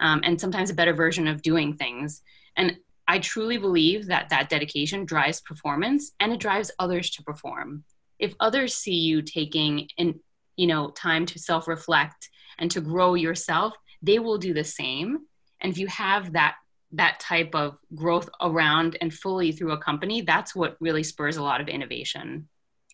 um, 0.00 0.20
and 0.24 0.40
sometimes 0.40 0.70
a 0.70 0.74
better 0.74 0.92
version 0.92 1.26
of 1.26 1.42
doing 1.42 1.74
things. 1.74 2.22
And 2.56 2.76
I 3.06 3.18
truly 3.18 3.58
believe 3.58 4.06
that 4.06 4.28
that 4.30 4.48
dedication 4.48 5.04
drives 5.04 5.40
performance 5.40 6.12
and 6.20 6.32
it 6.32 6.40
drives 6.40 6.70
others 6.78 7.10
to 7.10 7.22
perform. 7.22 7.84
If 8.18 8.34
others 8.40 8.74
see 8.74 8.94
you 8.94 9.22
taking 9.22 9.88
in, 9.98 10.20
you 10.56 10.66
know, 10.66 10.90
time 10.90 11.26
to 11.26 11.38
self-reflect 11.38 12.30
and 12.58 12.70
to 12.70 12.80
grow 12.80 13.14
yourself, 13.14 13.74
they 14.02 14.18
will 14.18 14.38
do 14.38 14.54
the 14.54 14.64
same. 14.64 15.18
And 15.60 15.72
if 15.72 15.78
you 15.78 15.86
have 15.88 16.32
that 16.32 16.56
that 16.92 17.18
type 17.18 17.56
of 17.56 17.76
growth 17.96 18.30
around 18.40 18.96
and 19.00 19.12
fully 19.12 19.50
through 19.50 19.72
a 19.72 19.78
company, 19.78 20.20
that's 20.20 20.54
what 20.54 20.76
really 20.78 21.02
spurs 21.02 21.36
a 21.36 21.42
lot 21.42 21.60
of 21.60 21.68
innovation. 21.68 22.48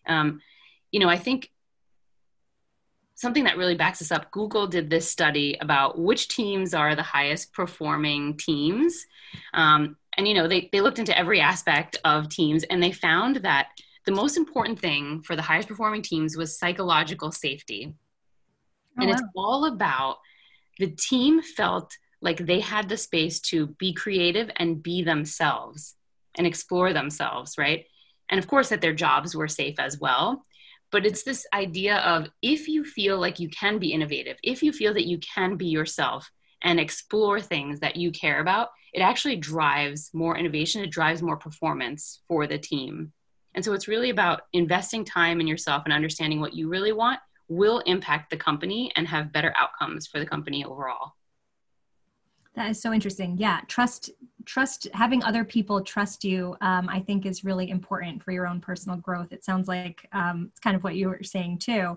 Um, 0.06 0.40
you 0.90 1.00
know, 1.00 1.08
I 1.08 1.18
think 1.18 1.50
something 3.20 3.44
that 3.44 3.58
really 3.58 3.74
backs 3.74 4.00
us 4.00 4.10
up 4.10 4.30
google 4.30 4.66
did 4.66 4.88
this 4.88 5.10
study 5.10 5.56
about 5.60 5.98
which 5.98 6.28
teams 6.28 6.72
are 6.72 6.96
the 6.96 7.02
highest 7.02 7.52
performing 7.52 8.34
teams 8.38 9.04
um, 9.52 9.96
and 10.16 10.26
you 10.26 10.34
know 10.34 10.48
they, 10.48 10.68
they 10.72 10.80
looked 10.80 10.98
into 10.98 11.16
every 11.16 11.40
aspect 11.40 11.96
of 12.04 12.28
teams 12.28 12.64
and 12.64 12.82
they 12.82 12.92
found 12.92 13.36
that 13.36 13.68
the 14.06 14.12
most 14.12 14.36
important 14.36 14.78
thing 14.78 15.22
for 15.22 15.36
the 15.36 15.42
highest 15.42 15.68
performing 15.68 16.02
teams 16.02 16.36
was 16.36 16.58
psychological 16.58 17.30
safety 17.30 17.92
oh, 17.92 19.02
and 19.02 19.10
wow. 19.10 19.12
it's 19.12 19.22
all 19.36 19.66
about 19.66 20.16
the 20.78 20.88
team 20.88 21.42
felt 21.42 21.96
like 22.22 22.38
they 22.38 22.60
had 22.60 22.88
the 22.88 22.96
space 22.96 23.40
to 23.40 23.68
be 23.78 23.92
creative 23.92 24.50
and 24.56 24.82
be 24.82 25.02
themselves 25.02 25.96
and 26.36 26.46
explore 26.46 26.92
themselves 26.92 27.56
right 27.58 27.86
and 28.30 28.38
of 28.38 28.46
course 28.46 28.68
that 28.68 28.80
their 28.80 28.94
jobs 28.94 29.34
were 29.34 29.48
safe 29.48 29.78
as 29.78 29.98
well 30.00 30.44
but 30.92 31.06
it's 31.06 31.22
this 31.22 31.46
idea 31.54 31.98
of 31.98 32.26
if 32.42 32.66
you 32.66 32.84
feel 32.84 33.18
like 33.18 33.38
you 33.38 33.48
can 33.48 33.78
be 33.78 33.92
innovative 33.92 34.36
if 34.42 34.62
you 34.62 34.72
feel 34.72 34.94
that 34.94 35.06
you 35.06 35.18
can 35.18 35.56
be 35.56 35.66
yourself 35.66 36.30
and 36.62 36.78
explore 36.78 37.40
things 37.40 37.80
that 37.80 37.96
you 37.96 38.10
care 38.10 38.40
about 38.40 38.68
it 38.92 39.00
actually 39.00 39.36
drives 39.36 40.10
more 40.12 40.36
innovation, 40.36 40.82
it 40.82 40.90
drives 40.90 41.22
more 41.22 41.36
performance 41.36 42.22
for 42.28 42.46
the 42.46 42.58
team. 42.58 43.12
And 43.54 43.64
so 43.64 43.72
it's 43.72 43.88
really 43.88 44.10
about 44.10 44.42
investing 44.52 45.04
time 45.04 45.40
in 45.40 45.46
yourself 45.46 45.82
and 45.84 45.92
understanding 45.92 46.40
what 46.40 46.54
you 46.54 46.68
really 46.68 46.92
want 46.92 47.20
will 47.48 47.80
impact 47.80 48.30
the 48.30 48.36
company 48.36 48.92
and 48.94 49.08
have 49.08 49.32
better 49.32 49.52
outcomes 49.56 50.06
for 50.06 50.20
the 50.20 50.26
company 50.26 50.64
overall. 50.64 51.14
That 52.54 52.70
is 52.70 52.80
so 52.80 52.92
interesting. 52.92 53.36
Yeah, 53.38 53.60
trust, 53.68 54.10
trust, 54.44 54.88
having 54.92 55.22
other 55.22 55.44
people 55.44 55.82
trust 55.82 56.24
you, 56.24 56.56
um, 56.60 56.88
I 56.88 57.00
think 57.00 57.24
is 57.24 57.44
really 57.44 57.70
important 57.70 58.22
for 58.22 58.32
your 58.32 58.46
own 58.46 58.60
personal 58.60 58.98
growth. 58.98 59.32
It 59.32 59.44
sounds 59.44 59.68
like 59.68 60.08
um, 60.12 60.48
it's 60.50 60.60
kind 60.60 60.74
of 60.74 60.82
what 60.82 60.96
you 60.96 61.08
were 61.08 61.22
saying 61.22 61.58
too. 61.58 61.96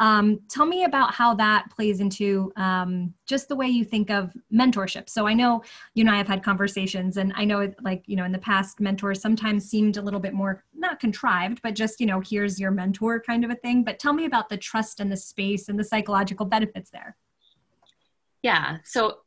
Um, 0.00 0.40
tell 0.48 0.64
me 0.64 0.84
about 0.84 1.12
how 1.12 1.34
that 1.34 1.70
plays 1.74 2.00
into 2.00 2.52
um, 2.56 3.14
just 3.26 3.48
the 3.48 3.56
way 3.56 3.66
you 3.66 3.84
think 3.84 4.10
of 4.10 4.32
mentorship. 4.52 5.08
So 5.08 5.26
I 5.26 5.34
know 5.34 5.62
you 5.94 6.02
and 6.02 6.10
I 6.10 6.16
have 6.18 6.28
had 6.28 6.44
conversations, 6.44 7.16
and 7.16 7.32
I 7.34 7.44
know, 7.44 7.72
like 7.82 8.04
you 8.06 8.14
know, 8.14 8.24
in 8.24 8.32
the 8.32 8.38
past, 8.38 8.78
mentors 8.78 9.20
sometimes 9.20 9.68
seemed 9.68 9.96
a 9.96 10.02
little 10.02 10.20
bit 10.20 10.34
more 10.34 10.64
not 10.72 11.00
contrived, 11.00 11.60
but 11.62 11.74
just 11.74 12.00
you 12.00 12.06
know, 12.06 12.20
here's 12.20 12.60
your 12.60 12.70
mentor 12.70 13.20
kind 13.20 13.44
of 13.44 13.50
a 13.50 13.56
thing. 13.56 13.82
But 13.82 13.98
tell 13.98 14.12
me 14.12 14.24
about 14.24 14.48
the 14.48 14.56
trust 14.56 15.00
and 15.00 15.10
the 15.10 15.16
space 15.16 15.68
and 15.68 15.78
the 15.78 15.84
psychological 15.84 16.46
benefits 16.46 16.90
there. 16.90 17.16
Yeah, 18.42 18.78
so 18.84 19.18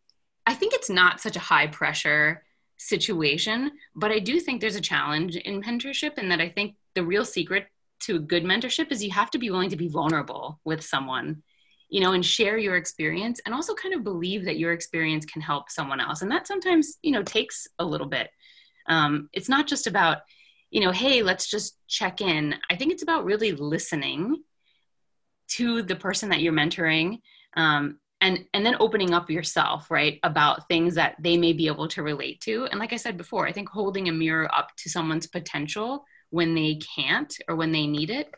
I 0.47 0.53
think 0.53 0.73
it's 0.73 0.89
not 0.89 1.19
such 1.19 1.35
a 1.35 1.39
high 1.39 1.67
pressure 1.67 2.43
situation, 2.77 3.71
but 3.93 4.11
I 4.11 4.19
do 4.19 4.39
think 4.39 4.61
there's 4.61 4.75
a 4.75 4.81
challenge 4.81 5.35
in 5.35 5.61
mentorship, 5.61 6.17
and 6.17 6.31
that 6.31 6.39
I 6.39 6.47
think 6.47 6.75
the 6.95 7.03
real 7.03 7.25
secret 7.25 7.67
to 8.01 8.15
a 8.17 8.19
good 8.19 8.43
mentorship 8.43 8.91
is 8.91 9.03
you 9.03 9.11
have 9.11 9.31
to 9.31 9.39
be 9.39 9.49
willing 9.49 9.69
to 9.69 9.75
be 9.75 9.87
vulnerable 9.87 10.59
with 10.63 10.83
someone 10.83 11.43
you 11.91 11.99
know 11.99 12.13
and 12.13 12.25
share 12.25 12.57
your 12.57 12.77
experience 12.77 13.39
and 13.45 13.53
also 13.53 13.75
kind 13.75 13.93
of 13.93 14.03
believe 14.03 14.45
that 14.45 14.57
your 14.57 14.71
experience 14.71 15.25
can 15.25 15.41
help 15.41 15.69
someone 15.69 15.99
else. 15.99 16.23
And 16.23 16.31
that 16.31 16.47
sometimes 16.47 16.97
you 17.03 17.11
know 17.11 17.21
takes 17.21 17.67
a 17.77 17.85
little 17.85 18.07
bit. 18.07 18.29
Um, 18.87 19.29
it's 19.33 19.49
not 19.49 19.67
just 19.67 19.85
about 19.85 20.19
you 20.71 20.81
know 20.81 20.91
hey 20.91 21.21
let's 21.21 21.47
just 21.47 21.77
check 21.87 22.21
in. 22.21 22.55
I 22.71 22.75
think 22.75 22.91
it's 22.91 23.03
about 23.03 23.25
really 23.25 23.51
listening 23.51 24.41
to 25.49 25.83
the 25.83 25.97
person 25.97 26.29
that 26.29 26.39
you're 26.39 26.53
mentoring 26.53 27.19
um, 27.57 27.99
and 28.21 28.45
and 28.53 28.65
then 28.65 28.77
opening 28.79 29.13
up 29.13 29.29
yourself 29.29 29.91
right 29.91 30.17
about 30.23 30.69
things 30.69 30.95
that 30.95 31.17
they 31.19 31.35
may 31.35 31.51
be 31.51 31.67
able 31.67 31.89
to 31.89 32.03
relate 32.03 32.39
to. 32.41 32.67
And 32.71 32.79
like 32.79 32.93
i 32.93 32.97
said 32.97 33.17
before 33.17 33.47
i 33.47 33.51
think 33.51 33.67
holding 33.67 34.07
a 34.07 34.13
mirror 34.13 34.49
up 34.55 34.69
to 34.77 34.89
someone's 34.89 35.27
potential 35.27 36.05
when 36.31 36.55
they 36.55 36.79
can't 36.95 37.33
or 37.47 37.55
when 37.55 37.71
they 37.71 37.85
need 37.85 38.09
it 38.09 38.33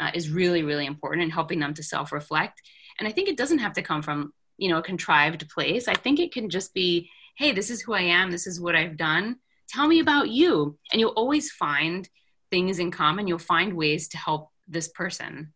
uh, 0.00 0.10
is 0.12 0.30
really 0.30 0.62
really 0.62 0.86
important 0.86 1.22
in 1.22 1.30
helping 1.30 1.60
them 1.60 1.74
to 1.74 1.82
self-reflect. 1.82 2.60
And 2.98 3.08
i 3.08 3.12
think 3.12 3.28
it 3.28 3.36
doesn't 3.36 3.58
have 3.58 3.74
to 3.74 3.82
come 3.82 4.02
from 4.02 4.32
you 4.58 4.68
know 4.68 4.78
a 4.78 4.82
contrived 4.82 5.48
place. 5.48 5.86
I 5.86 5.94
think 5.94 6.18
it 6.18 6.32
can 6.32 6.50
just 6.50 6.74
be 6.74 7.08
hey 7.36 7.52
this 7.52 7.70
is 7.70 7.80
who 7.80 7.94
i 7.94 8.00
am. 8.00 8.30
This 8.30 8.46
is 8.46 8.60
what 8.60 8.74
i've 8.74 8.96
done. 8.96 9.36
Tell 9.68 9.86
me 9.86 10.00
about 10.00 10.28
you. 10.28 10.78
And 10.90 11.00
you'll 11.00 11.20
always 11.22 11.50
find 11.50 12.08
things 12.50 12.78
in 12.78 12.90
common. 12.90 13.26
You'll 13.26 13.38
find 13.38 13.74
ways 13.74 14.08
to 14.08 14.18
help 14.18 14.50
this 14.68 14.88
person. 14.88 15.52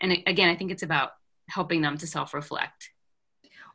And 0.00 0.18
again 0.26 0.48
i 0.48 0.56
think 0.56 0.70
it's 0.70 0.82
about 0.82 1.10
helping 1.48 1.82
them 1.82 1.98
to 1.98 2.06
self-reflect 2.06 2.90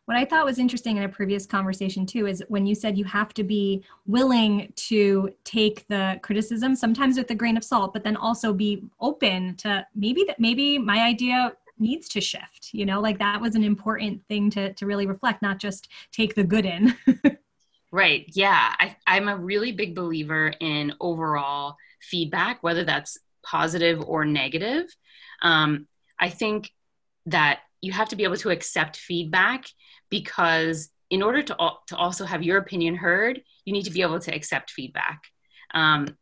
what 0.08 0.16
I 0.16 0.24
thought 0.24 0.46
was 0.46 0.58
interesting 0.58 0.96
in 0.96 1.04
a 1.04 1.10
previous 1.10 1.46
conversation 1.46 2.06
too 2.06 2.28
is 2.28 2.42
when 2.48 2.66
you 2.66 2.76
said 2.76 2.98
you 2.98 3.04
have 3.04 3.34
to 3.34 3.44
be 3.44 3.84
willing 4.06 4.72
to 4.78 5.30
take 5.44 5.86
the 5.90 6.18
criticism, 6.24 6.78
sometimes 6.78 7.18
with 7.18 7.30
a 7.30 7.36
grain 7.36 7.58
of 7.58 7.64
salt, 7.66 7.92
but 7.92 8.06
then 8.06 8.16
also 8.16 8.54
be 8.54 8.86
open 9.02 9.56
to 9.58 9.86
maybe 9.94 10.24
that 10.26 10.40
maybe 10.40 10.78
my 10.78 11.02
idea 11.02 11.52
needs 11.78 12.08
to 12.08 12.22
shift. 12.22 12.70
You 12.72 12.86
know, 12.86 13.02
like 13.02 13.20
that 13.20 13.42
was 13.42 13.56
an 13.56 13.66
important 13.66 14.26
thing 14.30 14.50
to 14.52 14.72
to 14.76 14.86
really 14.86 15.06
reflect, 15.06 15.42
not 15.42 15.60
just 15.60 15.90
take 16.14 16.36
the 16.36 16.44
good 16.46 16.66
in. 16.66 16.96
right. 17.92 18.24
Yeah. 18.30 18.76
I, 18.80 18.96
I'm 19.06 19.28
a 19.28 19.36
really 19.36 19.74
big 19.74 19.94
believer 19.94 20.54
in 20.62 20.94
overall 21.02 21.76
feedback, 22.00 22.64
whether 22.64 22.86
that's 22.86 23.18
positive 23.44 24.02
or 24.08 24.24
negative. 24.24 24.86
Um, 25.42 25.86
I 26.18 26.30
think 26.30 26.72
that 27.26 27.60
you 27.82 27.92
have 27.92 28.08
to 28.10 28.16
be 28.16 28.24
able 28.24 28.38
to 28.38 28.52
accept 28.52 28.96
feedback 28.96 29.66
because 30.10 30.90
in 31.10 31.24
order 31.24 31.42
to, 31.42 31.56
to 31.88 31.96
also 31.96 32.26
have 32.26 32.44
your 32.44 32.58
opinion 32.58 32.96
heard, 32.96 33.42
you 33.66 33.74
need 33.74 33.86
to 33.86 33.92
be 33.92 34.02
able 34.02 34.20
to 34.20 34.34
accept 34.34 34.72
feedback. 34.72 35.24
Um, 35.74 36.18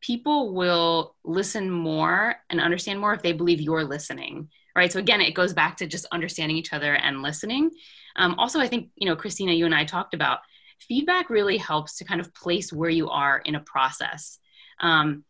people 0.00 0.54
will 0.54 1.14
listen 1.24 1.70
more 1.70 2.36
and 2.48 2.60
understand 2.60 3.00
more 3.00 3.12
if 3.12 3.22
they 3.22 3.32
believe 3.32 3.60
you're 3.60 3.84
listening, 3.84 4.48
right? 4.74 4.90
So 4.90 4.98
again, 4.98 5.20
it 5.20 5.34
goes 5.34 5.52
back 5.52 5.76
to 5.78 5.86
just 5.86 6.06
understanding 6.12 6.56
each 6.56 6.72
other 6.72 6.94
and 6.94 7.22
listening. 7.22 7.70
Um, 8.16 8.34
also, 8.38 8.60
I 8.60 8.66
think 8.66 8.90
you 8.96 9.06
know, 9.06 9.16
Christina, 9.16 9.52
you 9.52 9.66
and 9.66 9.74
I 9.74 9.84
talked 9.84 10.14
about 10.14 10.40
feedback 10.88 11.28
really 11.28 11.58
helps 11.58 11.96
to 11.96 12.04
kind 12.04 12.20
of 12.20 12.34
place 12.34 12.72
where 12.72 12.90
you 12.90 13.10
are 13.10 13.38
in 13.38 13.54
a 13.54 13.60
process. 13.60 14.38
Um, 14.80 15.24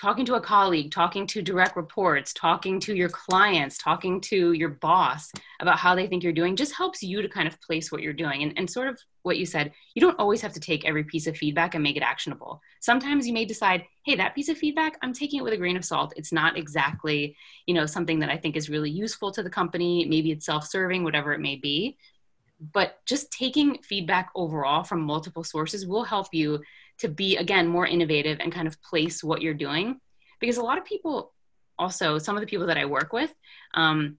talking 0.00 0.26
to 0.26 0.34
a 0.34 0.40
colleague, 0.40 0.90
talking 0.90 1.26
to 1.28 1.40
direct 1.40 1.76
reports, 1.76 2.32
talking 2.32 2.80
to 2.80 2.94
your 2.94 3.08
clients, 3.08 3.78
talking 3.78 4.20
to 4.20 4.52
your 4.52 4.70
boss 4.70 5.30
about 5.60 5.78
how 5.78 5.94
they 5.94 6.06
think 6.06 6.22
you're 6.22 6.32
doing 6.32 6.56
just 6.56 6.74
helps 6.74 7.02
you 7.02 7.22
to 7.22 7.28
kind 7.28 7.46
of 7.46 7.60
place 7.60 7.92
what 7.92 8.02
you're 8.02 8.12
doing. 8.12 8.42
And, 8.42 8.52
and 8.56 8.68
sort 8.68 8.88
of 8.88 8.98
what 9.22 9.38
you 9.38 9.46
said, 9.46 9.72
you 9.94 10.00
don't 10.00 10.18
always 10.18 10.40
have 10.40 10.52
to 10.54 10.60
take 10.60 10.84
every 10.84 11.04
piece 11.04 11.26
of 11.26 11.36
feedback 11.36 11.74
and 11.74 11.82
make 11.82 11.96
it 11.96 12.02
actionable. 12.02 12.60
Sometimes 12.80 13.26
you 13.26 13.32
may 13.32 13.44
decide, 13.44 13.84
hey, 14.04 14.16
that 14.16 14.34
piece 14.34 14.48
of 14.48 14.58
feedback, 14.58 14.98
I'm 15.00 15.12
taking 15.12 15.40
it 15.40 15.42
with 15.42 15.54
a 15.54 15.58
grain 15.58 15.76
of 15.76 15.84
salt. 15.84 16.12
It's 16.16 16.32
not 16.32 16.58
exactly, 16.58 17.36
you 17.66 17.74
know, 17.74 17.86
something 17.86 18.18
that 18.18 18.30
I 18.30 18.36
think 18.36 18.56
is 18.56 18.68
really 18.68 18.90
useful 18.90 19.30
to 19.32 19.42
the 19.42 19.50
company. 19.50 20.04
Maybe 20.06 20.32
it's 20.32 20.46
self-serving, 20.46 21.04
whatever 21.04 21.32
it 21.32 21.40
may 21.40 21.56
be. 21.56 21.96
But 22.72 22.98
just 23.06 23.32
taking 23.32 23.78
feedback 23.82 24.30
overall 24.34 24.84
from 24.84 25.00
multiple 25.00 25.44
sources 25.44 25.86
will 25.86 26.04
help 26.04 26.28
you 26.32 26.62
to 26.98 27.08
be 27.08 27.36
again 27.36 27.66
more 27.66 27.86
innovative 27.86 28.38
and 28.40 28.52
kind 28.52 28.68
of 28.68 28.80
place 28.82 29.22
what 29.22 29.42
you're 29.42 29.54
doing. 29.54 30.00
Because 30.40 30.56
a 30.56 30.62
lot 30.62 30.78
of 30.78 30.84
people 30.84 31.32
also 31.78 32.18
some 32.18 32.36
of 32.36 32.40
the 32.40 32.46
people 32.46 32.66
that 32.66 32.78
i 32.78 32.84
work 32.84 33.12
with 33.12 33.32
um, 33.74 34.18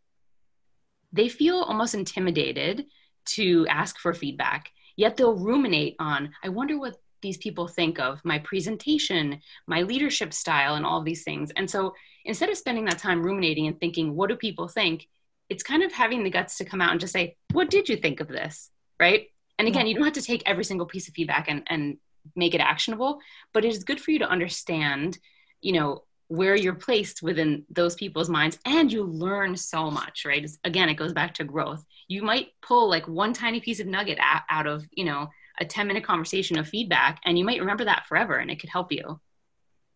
they 1.13 1.29
feel 1.29 1.57
almost 1.57 1.95
intimidated 1.95 2.85
to 3.25 3.65
ask 3.69 3.97
for 3.97 4.13
feedback. 4.13 4.71
Yet 4.97 5.17
they'll 5.17 5.35
ruminate 5.37 5.95
on 5.99 6.31
i 6.43 6.49
wonder 6.49 6.79
what 6.79 6.95
these 7.21 7.37
people 7.37 7.67
think 7.67 7.99
of 7.99 8.23
my 8.23 8.39
presentation 8.39 9.41
my 9.67 9.81
leadership 9.81 10.33
style 10.33 10.75
and 10.75 10.85
all 10.85 11.01
these 11.01 11.23
things. 11.23 11.51
And 11.55 11.69
so 11.69 11.95
instead 12.23 12.49
of 12.49 12.57
spending 12.57 12.85
that 12.85 12.99
time 12.99 13.23
ruminating 13.23 13.67
and 13.67 13.79
thinking 13.79 14.15
what 14.15 14.29
do 14.29 14.35
people 14.35 14.67
think? 14.67 15.07
It's 15.49 15.63
kind 15.63 15.83
of 15.83 15.91
having 15.91 16.23
the 16.23 16.29
guts 16.29 16.57
to 16.57 16.65
come 16.65 16.81
out 16.81 16.91
and 16.91 16.99
just 16.99 17.13
say 17.13 17.35
what 17.51 17.69
did 17.69 17.89
you 17.89 17.97
think 17.97 18.19
of 18.19 18.27
this? 18.27 18.69
Right? 18.99 19.27
And 19.57 19.67
again 19.67 19.87
you 19.87 19.95
don't 19.95 20.03
have 20.03 20.13
to 20.13 20.21
take 20.21 20.43
every 20.45 20.63
single 20.63 20.85
piece 20.85 21.07
of 21.07 21.13
feedback 21.13 21.47
and, 21.49 21.63
and 21.67 21.97
make 22.35 22.53
it 22.53 22.61
actionable 22.61 23.19
but 23.53 23.65
it 23.65 23.69
is 23.69 23.83
good 23.83 23.99
for 23.99 24.11
you 24.11 24.19
to 24.19 24.29
understand 24.29 25.17
you 25.61 25.73
know 25.73 26.03
where 26.27 26.55
you're 26.55 26.73
placed 26.73 27.21
within 27.21 27.63
those 27.69 27.95
people's 27.95 28.29
minds 28.29 28.57
and 28.65 28.91
you 28.91 29.03
learn 29.03 29.55
so 29.55 29.91
much 29.91 30.25
right? 30.25 30.43
It's, 30.43 30.57
again 30.63 30.89
it 30.89 30.95
goes 30.95 31.13
back 31.13 31.33
to 31.35 31.43
growth. 31.43 31.85
You 32.07 32.23
might 32.23 32.49
pull 32.61 32.89
like 32.89 33.07
one 33.07 33.33
tiny 33.33 33.59
piece 33.59 33.79
of 33.79 33.87
nugget 33.87 34.19
out 34.21 34.67
of 34.67 34.85
you 34.91 35.05
know 35.05 35.29
a 35.59 35.65
10 35.65 35.87
minute 35.87 36.03
conversation 36.03 36.57
of 36.57 36.67
feedback 36.67 37.19
and 37.25 37.37
you 37.37 37.45
might 37.45 37.59
remember 37.59 37.85
that 37.85 38.05
forever 38.07 38.35
and 38.37 38.49
it 38.49 38.59
could 38.59 38.69
help 38.69 38.91
you. 38.91 39.19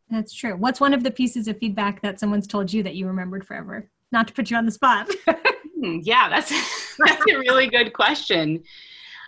That's 0.10 0.34
true. 0.34 0.56
What's 0.56 0.80
one 0.80 0.94
of 0.94 1.04
the 1.04 1.12
pieces 1.12 1.48
of 1.48 1.58
feedback 1.60 2.02
that 2.02 2.20
someone's 2.20 2.48
told 2.48 2.72
you 2.74 2.82
that 2.84 2.96
you 2.96 3.06
remembered 3.08 3.46
forever? 3.46 3.90
Not 4.12 4.28
to 4.28 4.34
put 4.34 4.50
you 4.50 4.58
on 4.58 4.66
the 4.66 4.72
spot. 4.72 5.10
Hmm, 5.82 6.00
yeah 6.02 6.28
that's 6.28 6.50
that's 6.98 7.24
a 7.32 7.38
really 7.38 7.68
good 7.68 7.94
question. 7.94 8.64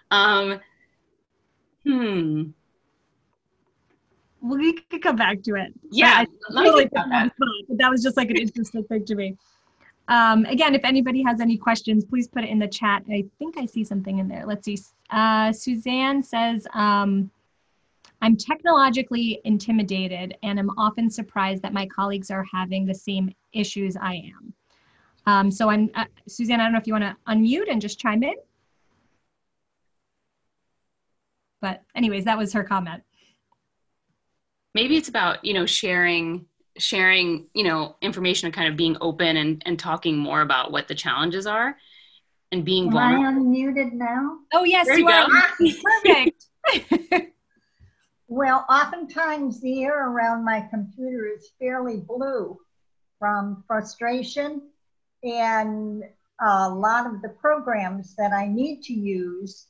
Um 0.09 0.59
hmm 1.85 2.49
we 4.41 4.73
could 4.73 5.01
come 5.01 5.15
back 5.15 5.43
to 5.43 5.55
it. 5.55 5.73
Yeah, 5.91 6.25
totally 6.51 6.89
that. 6.93 7.31
But 7.37 7.77
that 7.77 7.89
was 7.89 8.01
just 8.01 8.17
like 8.17 8.29
an 8.29 8.37
interesting 8.37 8.83
thing 8.83 9.05
to 9.05 9.15
me. 9.15 9.37
Um, 10.07 10.45
again, 10.45 10.75
if 10.75 10.83
anybody 10.83 11.23
has 11.23 11.39
any 11.39 11.57
questions, 11.57 12.03
please 12.03 12.27
put 12.27 12.43
it 12.43 12.49
in 12.49 12.59
the 12.59 12.67
chat. 12.67 13.03
I 13.09 13.23
think 13.39 13.57
I 13.57 13.65
see 13.65 13.83
something 13.83 14.19
in 14.19 14.27
there. 14.27 14.45
Let's 14.45 14.65
see. 14.65 14.77
Uh, 15.09 15.53
Suzanne 15.53 16.23
says, 16.23 16.67
um, 16.73 17.29
I'm 18.21 18.35
technologically 18.35 19.39
intimidated 19.45 20.37
and 20.43 20.59
I'm 20.59 20.69
often 20.71 21.09
surprised 21.09 21.61
that 21.63 21.73
my 21.73 21.85
colleagues 21.85 22.29
are 22.29 22.45
having 22.51 22.85
the 22.85 22.95
same 22.95 23.33
issues 23.53 23.95
I 23.95 24.31
am. 24.35 24.53
Um, 25.27 25.51
so 25.51 25.69
I'm, 25.69 25.89
uh, 25.95 26.05
Suzanne, 26.27 26.59
I 26.59 26.63
don't 26.63 26.73
know 26.73 26.79
if 26.79 26.87
you 26.87 26.93
want 26.93 27.05
to 27.05 27.15
unmute 27.27 27.69
and 27.69 27.79
just 27.79 27.99
chime 27.99 28.23
in. 28.23 28.35
But 31.61 31.83
anyways, 31.95 32.25
that 32.25 32.37
was 32.37 32.51
her 32.53 32.63
comment 32.63 33.03
maybe 34.73 34.97
it's 34.97 35.09
about 35.09 35.43
you 35.43 35.53
know 35.53 35.65
sharing 35.65 36.45
sharing 36.77 37.47
you 37.53 37.63
know 37.63 37.95
information 38.01 38.47
and 38.47 38.55
kind 38.55 38.67
of 38.67 38.77
being 38.77 38.97
open 39.01 39.37
and, 39.37 39.61
and 39.65 39.77
talking 39.77 40.17
more 40.17 40.41
about 40.41 40.71
what 40.71 40.87
the 40.87 40.95
challenges 40.95 41.45
are 41.45 41.77
and 42.51 42.65
being 42.65 42.87
Am 42.87 42.91
vulnerable. 42.91 43.25
I 43.25 43.31
unmuted 43.31 43.93
now? 43.93 44.37
Oh 44.53 44.63
yes, 44.63 44.87
there 44.87 44.99
you, 44.99 45.07
you 45.07 45.13
are. 45.13 45.27
Perfect. 46.03 47.33
well, 48.27 48.65
oftentimes 48.69 49.61
the 49.61 49.83
air 49.83 50.09
around 50.09 50.43
my 50.43 50.67
computer 50.69 51.27
is 51.27 51.51
fairly 51.59 51.97
blue 51.97 52.57
from 53.19 53.63
frustration, 53.67 54.61
and 55.23 56.03
a 56.41 56.69
lot 56.69 57.05
of 57.05 57.21
the 57.21 57.29
programs 57.29 58.15
that 58.15 58.33
I 58.33 58.47
need 58.47 58.81
to 58.83 58.93
use 58.93 59.67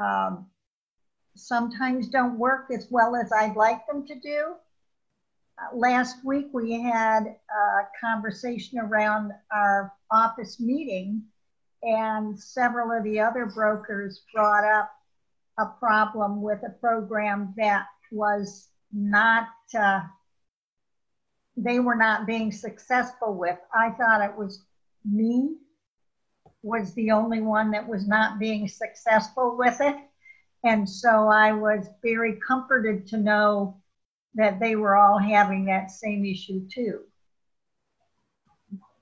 um, 0.00 0.46
sometimes 1.34 2.08
don't 2.08 2.38
work 2.38 2.66
as 2.72 2.86
well 2.90 3.16
as 3.16 3.32
I'd 3.32 3.56
like 3.56 3.86
them 3.86 4.06
to 4.06 4.14
do. 4.14 4.54
Uh, 5.58 5.76
last 5.76 6.24
week 6.24 6.48
we 6.52 6.80
had 6.80 7.24
a 7.24 7.82
conversation 8.00 8.78
around 8.78 9.32
our 9.52 9.92
office 10.10 10.60
meeting, 10.60 11.22
and 11.82 12.38
several 12.38 12.96
of 12.96 13.04
the 13.04 13.20
other 13.20 13.46
brokers 13.46 14.22
brought 14.32 14.64
up 14.64 14.90
a 15.58 15.66
problem 15.66 16.40
with 16.40 16.60
a 16.66 16.70
program 16.80 17.52
that 17.56 17.86
was 18.10 18.68
not, 18.92 19.48
uh, 19.78 20.00
they 21.56 21.80
were 21.80 21.96
not 21.96 22.26
being 22.26 22.52
successful 22.52 23.34
with. 23.34 23.58
I 23.74 23.90
thought 23.90 24.22
it 24.22 24.36
was 24.36 24.64
me 25.04 25.56
was 26.62 26.94
the 26.94 27.10
only 27.10 27.40
one 27.40 27.72
that 27.72 27.88
was 27.88 28.06
not 28.06 28.38
being 28.38 28.68
successful 28.68 29.56
with 29.58 29.80
it 29.80 29.96
and 30.64 30.88
so 30.88 31.28
I 31.28 31.52
was 31.52 31.88
very 32.02 32.36
comforted 32.36 33.06
to 33.08 33.16
know 33.16 33.80
that 34.34 34.60
they 34.60 34.76
were 34.76 34.96
all 34.96 35.18
having 35.18 35.64
that 35.66 35.90
same 35.90 36.24
issue 36.24 36.66
too. 36.68 37.00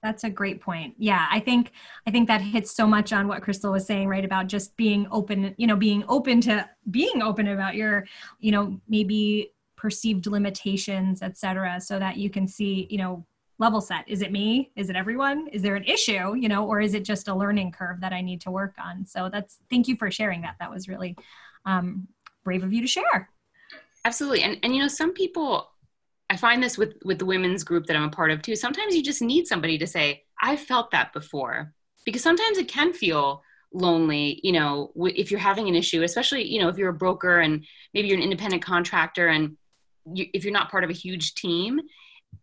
That's 0.03 0.25
a 0.25 0.31
great 0.31 0.63
point. 0.63 0.95
Yeah, 0.99 1.27
I 1.31 1.41
think 1.41 1.73
I 2.07 2.11
think 2.11 2.27
that 2.29 2.41
hits 2.41 2.75
so 2.75 2.87
much 2.87 3.13
on 3.13 3.29
what 3.29 3.43
Crystal 3.43 3.73
was 3.73 3.87
saying, 3.87 4.09
right? 4.09 4.25
About 4.25 4.47
just 4.47 4.75
being 4.77 5.07
open, 5.11 5.55
you 5.59 5.67
know, 5.67 5.77
being 5.77 6.05
open 6.09 6.41
to 6.43 6.69
being 6.91 7.21
open 7.23 7.49
about 7.49 7.75
your, 7.75 8.07
you 8.39 8.51
know, 8.51 8.81
maybe 8.89 9.53
perceived 9.77 10.27
limitations, 10.27 11.21
et 11.23 11.37
cetera, 11.37 11.81
so 11.81 11.99
that 11.99 12.17
you 12.17 12.31
can 12.31 12.47
see, 12.47 12.87
you 12.91 12.97
know, 12.97 13.27
level 13.59 13.83
set. 13.83 14.09
Is 14.09 14.23
it 14.23 14.33
me? 14.33 14.71
Is 14.75 14.89
it 14.89 14.97
everyone? 14.97 15.49
Is 15.49 15.61
there 15.61 15.77
an 15.77 15.85
issue, 15.85 16.35
you 16.35 16.49
know, 16.49 16.67
or 16.67 16.81
is 16.81 16.95
it 16.95 17.05
just 17.05 17.29
a 17.29 17.35
learning 17.35 17.73
curve 17.73 18.01
that 18.01 18.15
I 18.15 18.23
need 18.23 18.41
to 18.43 18.51
work 18.51 18.75
on? 18.83 19.05
So 19.05 19.29
that's 19.31 19.59
thank 19.69 19.87
you 19.87 19.97
for 19.97 20.11
sharing 20.11 20.41
that. 20.43 20.57
That 20.61 20.71
was 20.71 20.89
really 20.89 21.15
um, 21.67 22.09
brave 22.45 22.63
of 22.63 22.73
you 22.73 22.81
to 22.83 22.89
share. 22.89 23.31
Absolutely. 24.05 24.43
And, 24.43 24.59
and, 24.63 24.75
you 24.75 24.81
know, 24.81 24.89
some 24.89 25.13
people, 25.13 25.71
I 26.31 26.37
find 26.37 26.63
this 26.63 26.79
with, 26.79 26.95
with 27.05 27.19
the 27.19 27.27
women's 27.27 27.65
group 27.65 27.87
that 27.87 27.97
I'm 27.97 28.05
a 28.05 28.11
part 28.11 28.31
of 28.31 28.41
too. 28.41 28.57
Sometimes 28.57 28.95
you 28.95 29.03
just 29.03 29.21
need 29.21 29.47
somebody 29.47 29.77
to 29.79 29.87
say, 29.87 30.25
"I've 30.41 30.61
felt 30.61 30.91
that 30.93 31.13
before. 31.13 31.75
Because 32.07 32.23
sometimes 32.23 32.57
it 32.57 32.67
can 32.67 32.95
feel 32.95 33.43
lonely, 33.73 34.41
you 34.43 34.53
know, 34.53 34.91
if 34.97 35.31
you're 35.31 35.39
having 35.39 35.69
an 35.69 35.75
issue, 35.75 36.03
especially, 36.03 36.43
you 36.45 36.61
know, 36.61 36.69
if 36.69 36.79
you're 36.79 36.89
a 36.89 36.95
broker 36.95 37.41
and 37.41 37.65
maybe 37.93 38.09
you're 38.09 38.17
an 38.17 38.23
independent 38.23 38.63
contractor 38.63 39.29
and 39.29 39.57
you, 40.15 40.27
if 40.33 40.43
you're 40.43 40.53
not 40.53 40.71
part 40.71 40.83
of 40.83 40.91
a 40.91 40.95
huge 40.95 41.35
team, 41.35 41.79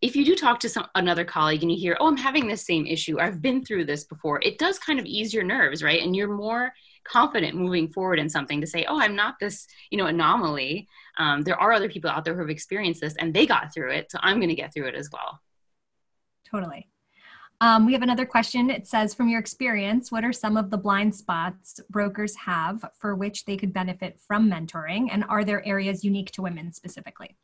if 0.01 0.15
you 0.15 0.23
do 0.23 0.35
talk 0.35 0.59
to 0.59 0.69
some 0.69 0.85
another 0.95 1.25
colleague 1.25 1.63
and 1.63 1.71
you 1.71 1.77
hear, 1.77 1.97
"Oh, 1.99 2.07
I'm 2.07 2.17
having 2.17 2.47
this 2.47 2.65
same 2.65 2.85
issue. 2.85 3.19
I've 3.19 3.41
been 3.41 3.65
through 3.65 3.85
this 3.85 4.03
before." 4.03 4.39
It 4.41 4.59
does 4.59 4.77
kind 4.77 4.99
of 4.99 5.05
ease 5.05 5.33
your 5.33 5.43
nerves, 5.43 5.81
right? 5.81 6.01
And 6.01 6.15
you're 6.15 6.33
more 6.33 6.71
confident 7.07 7.55
moving 7.55 7.87
forward 7.87 8.19
in 8.19 8.29
something 8.29 8.61
to 8.61 8.67
say, 8.67 8.85
oh, 8.87 8.99
I'm 8.99 9.15
not 9.15 9.35
this, 9.39 9.67
you 9.89 9.97
know, 9.97 10.07
anomaly. 10.07 10.87
Um, 11.17 11.43
there 11.43 11.59
are 11.59 11.71
other 11.71 11.89
people 11.89 12.09
out 12.09 12.25
there 12.25 12.33
who 12.33 12.41
have 12.41 12.49
experienced 12.49 13.01
this 13.01 13.15
and 13.15 13.33
they 13.33 13.45
got 13.45 13.73
through 13.73 13.91
it. 13.91 14.11
So 14.11 14.19
I'm 14.21 14.37
going 14.37 14.49
to 14.49 14.55
get 14.55 14.73
through 14.73 14.87
it 14.87 14.95
as 14.95 15.09
well. 15.11 15.39
Totally. 16.49 16.87
Um, 17.59 17.87
we 17.87 17.93
have 17.93 18.03
another 18.03 18.25
question. 18.25 18.69
It 18.69 18.85
says, 18.85 19.15
from 19.15 19.29
your 19.29 19.39
experience, 19.39 20.11
what 20.11 20.23
are 20.23 20.33
some 20.33 20.57
of 20.57 20.69
the 20.69 20.77
blind 20.77 21.15
spots 21.15 21.79
brokers 21.89 22.35
have 22.35 22.85
for 22.93 23.15
which 23.15 23.45
they 23.45 23.57
could 23.57 23.73
benefit 23.73 24.19
from 24.19 24.49
mentoring? 24.49 25.07
And 25.11 25.23
are 25.27 25.43
there 25.43 25.65
areas 25.65 26.03
unique 26.03 26.31
to 26.31 26.43
women 26.43 26.71
specifically? 26.71 27.35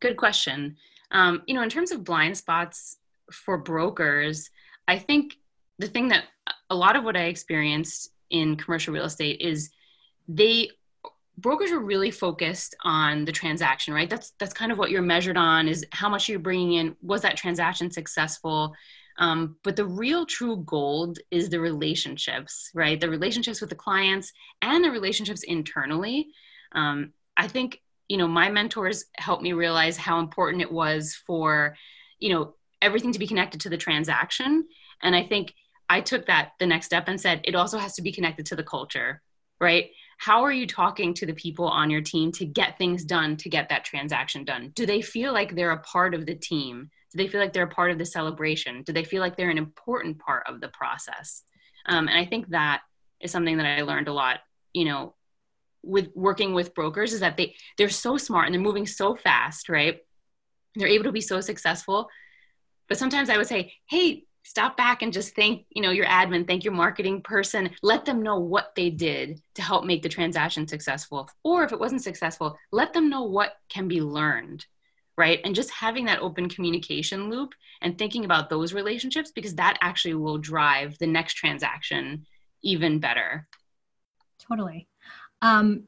Good 0.00 0.16
question. 0.16 0.76
Um, 1.10 1.42
you 1.46 1.54
know, 1.54 1.62
in 1.62 1.68
terms 1.68 1.90
of 1.90 2.04
blind 2.04 2.38
spots 2.38 2.96
for 3.30 3.58
brokers, 3.58 4.48
I 4.88 4.98
think 4.98 5.34
the 5.78 5.88
thing 5.88 6.08
that 6.08 6.24
a 6.70 6.74
lot 6.74 6.96
of 6.96 7.04
what 7.04 7.16
I 7.16 7.24
experienced 7.24 8.10
in 8.30 8.56
commercial 8.56 8.94
real 8.94 9.04
estate 9.04 9.40
is 9.40 9.70
they 10.28 10.70
brokers 11.40 11.70
are 11.70 11.80
really 11.80 12.10
focused 12.10 12.76
on 12.82 13.24
the 13.24 13.32
transaction 13.32 13.94
right? 13.94 14.10
That's 14.10 14.32
that's 14.38 14.52
kind 14.52 14.70
of 14.70 14.78
what 14.78 14.90
you're 14.90 15.02
measured 15.02 15.36
on 15.36 15.68
is 15.68 15.84
how 15.92 16.08
much 16.08 16.28
you're 16.28 16.38
bringing 16.38 16.74
in. 16.74 16.96
Was 17.02 17.22
that 17.22 17.36
transaction 17.36 17.90
successful? 17.90 18.74
Um, 19.18 19.56
but 19.64 19.76
the 19.76 19.84
real 19.84 20.24
true 20.24 20.62
gold 20.64 21.18
is 21.30 21.48
the 21.48 21.60
relationships 21.60 22.70
right? 22.74 23.00
The 23.00 23.10
relationships 23.10 23.60
with 23.60 23.70
the 23.70 23.76
clients 23.76 24.32
and 24.62 24.84
the 24.84 24.90
relationships 24.90 25.42
internally. 25.42 26.28
Um, 26.72 27.12
i 27.36 27.48
think 27.48 27.80
you 28.08 28.16
know 28.16 28.28
my 28.28 28.50
mentors 28.50 29.06
helped 29.16 29.42
me 29.42 29.52
realize 29.52 29.96
how 29.96 30.18
important 30.20 30.62
it 30.62 30.70
was 30.70 31.14
for 31.26 31.76
you 32.18 32.32
know 32.32 32.54
everything 32.82 33.12
to 33.12 33.18
be 33.18 33.26
connected 33.26 33.60
to 33.62 33.70
the 33.70 33.76
transaction. 33.76 34.66
And 35.02 35.16
i 35.16 35.24
think 35.24 35.54
I 35.90 36.00
took 36.00 36.26
that 36.26 36.52
the 36.60 36.66
next 36.66 36.86
step 36.86 37.08
and 37.08 37.20
said 37.20 37.40
it 37.44 37.56
also 37.56 37.76
has 37.76 37.94
to 37.96 38.02
be 38.02 38.12
connected 38.12 38.46
to 38.46 38.56
the 38.56 38.62
culture. 38.62 39.20
right? 39.60 39.90
How 40.18 40.42
are 40.44 40.52
you 40.52 40.66
talking 40.66 41.14
to 41.14 41.26
the 41.26 41.34
people 41.34 41.66
on 41.66 41.90
your 41.90 42.00
team 42.00 42.30
to 42.32 42.44
get 42.44 42.78
things 42.78 43.04
done, 43.04 43.36
to 43.38 43.48
get 43.48 43.68
that 43.68 43.84
transaction 43.84 44.44
done? 44.44 44.72
Do 44.74 44.86
they 44.86 45.02
feel 45.02 45.32
like 45.32 45.54
they're 45.54 45.70
a 45.72 45.80
part 45.80 46.14
of 46.14 46.26
the 46.26 46.34
team? 46.34 46.90
Do 47.12 47.16
they 47.16 47.28
feel 47.28 47.40
like 47.40 47.52
they're 47.52 47.64
a 47.64 47.68
part 47.68 47.90
of 47.90 47.98
the 47.98 48.04
celebration? 48.04 48.82
Do 48.82 48.92
they 48.92 49.04
feel 49.04 49.20
like 49.20 49.36
they're 49.36 49.50
an 49.50 49.58
important 49.58 50.18
part 50.18 50.44
of 50.46 50.60
the 50.60 50.68
process? 50.68 51.42
Um, 51.86 52.08
and 52.08 52.16
I 52.16 52.24
think 52.24 52.48
that 52.50 52.82
is 53.20 53.30
something 53.30 53.56
that 53.56 53.66
I 53.66 53.82
learned 53.82 54.08
a 54.08 54.12
lot, 54.12 54.40
you 54.72 54.84
know, 54.84 55.14
with 55.82 56.08
working 56.14 56.52
with 56.52 56.74
brokers 56.74 57.14
is 57.14 57.20
that 57.20 57.38
they 57.38 57.54
they're 57.78 57.88
so 57.88 58.18
smart 58.18 58.46
and 58.46 58.54
they're 58.54 58.60
moving 58.60 58.86
so 58.86 59.16
fast, 59.16 59.68
right? 59.68 59.98
They're 60.76 60.88
able 60.88 61.04
to 61.04 61.12
be 61.12 61.22
so 61.22 61.40
successful. 61.40 62.08
But 62.88 62.98
sometimes 62.98 63.30
I 63.30 63.38
would 63.38 63.46
say, 63.46 63.72
hey, 63.88 64.24
stop 64.50 64.76
back 64.76 65.02
and 65.02 65.12
just 65.12 65.36
thank 65.36 65.64
you 65.70 65.80
know 65.80 65.90
your 65.90 66.06
admin 66.06 66.46
thank 66.46 66.64
your 66.64 66.74
marketing 66.74 67.22
person. 67.22 67.70
Let 67.82 68.04
them 68.04 68.22
know 68.22 68.38
what 68.38 68.72
they 68.74 68.90
did 68.90 69.40
to 69.54 69.62
help 69.62 69.84
make 69.84 70.02
the 70.02 70.08
transaction 70.08 70.66
successful. 70.66 71.30
Or 71.44 71.62
if 71.62 71.72
it 71.72 71.78
wasn't 71.78 72.02
successful 72.02 72.58
let 72.72 72.92
them 72.92 73.08
know 73.08 73.24
what 73.24 73.52
can 73.68 73.86
be 73.88 74.00
learned 74.00 74.66
right? 75.20 75.40
And 75.44 75.54
just 75.54 75.70
having 75.70 76.06
that 76.06 76.20
open 76.20 76.48
communication 76.48 77.28
loop 77.28 77.52
and 77.82 77.98
thinking 77.98 78.24
about 78.24 78.48
those 78.48 78.72
relationships 78.72 79.30
because 79.30 79.54
that 79.56 79.76
actually 79.82 80.14
will 80.14 80.38
drive 80.38 80.96
the 80.98 81.06
next 81.06 81.34
transaction 81.34 82.24
even 82.62 83.00
better. 83.00 83.46
Totally. 84.38 84.88
Um, 85.42 85.84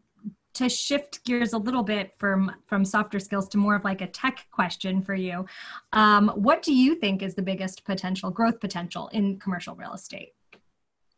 to 0.54 0.68
shift 0.68 1.24
gears 1.24 1.52
a 1.52 1.58
little 1.58 1.82
bit 1.82 2.12
from 2.18 2.52
from 2.66 2.84
softer 2.84 3.18
skills 3.18 3.48
to 3.48 3.58
more 3.58 3.76
of 3.76 3.84
like 3.84 4.00
a 4.00 4.06
tech 4.06 4.46
question 4.50 5.02
for 5.02 5.14
you. 5.14 5.46
Um, 5.92 6.28
what 6.30 6.62
do 6.62 6.74
you 6.74 6.94
think 6.96 7.22
is 7.22 7.34
the 7.34 7.42
biggest 7.42 7.84
potential 7.84 8.30
growth 8.30 8.60
potential 8.60 9.08
in 9.08 9.38
commercial 9.38 9.74
real 9.74 9.94
estate? 9.94 10.32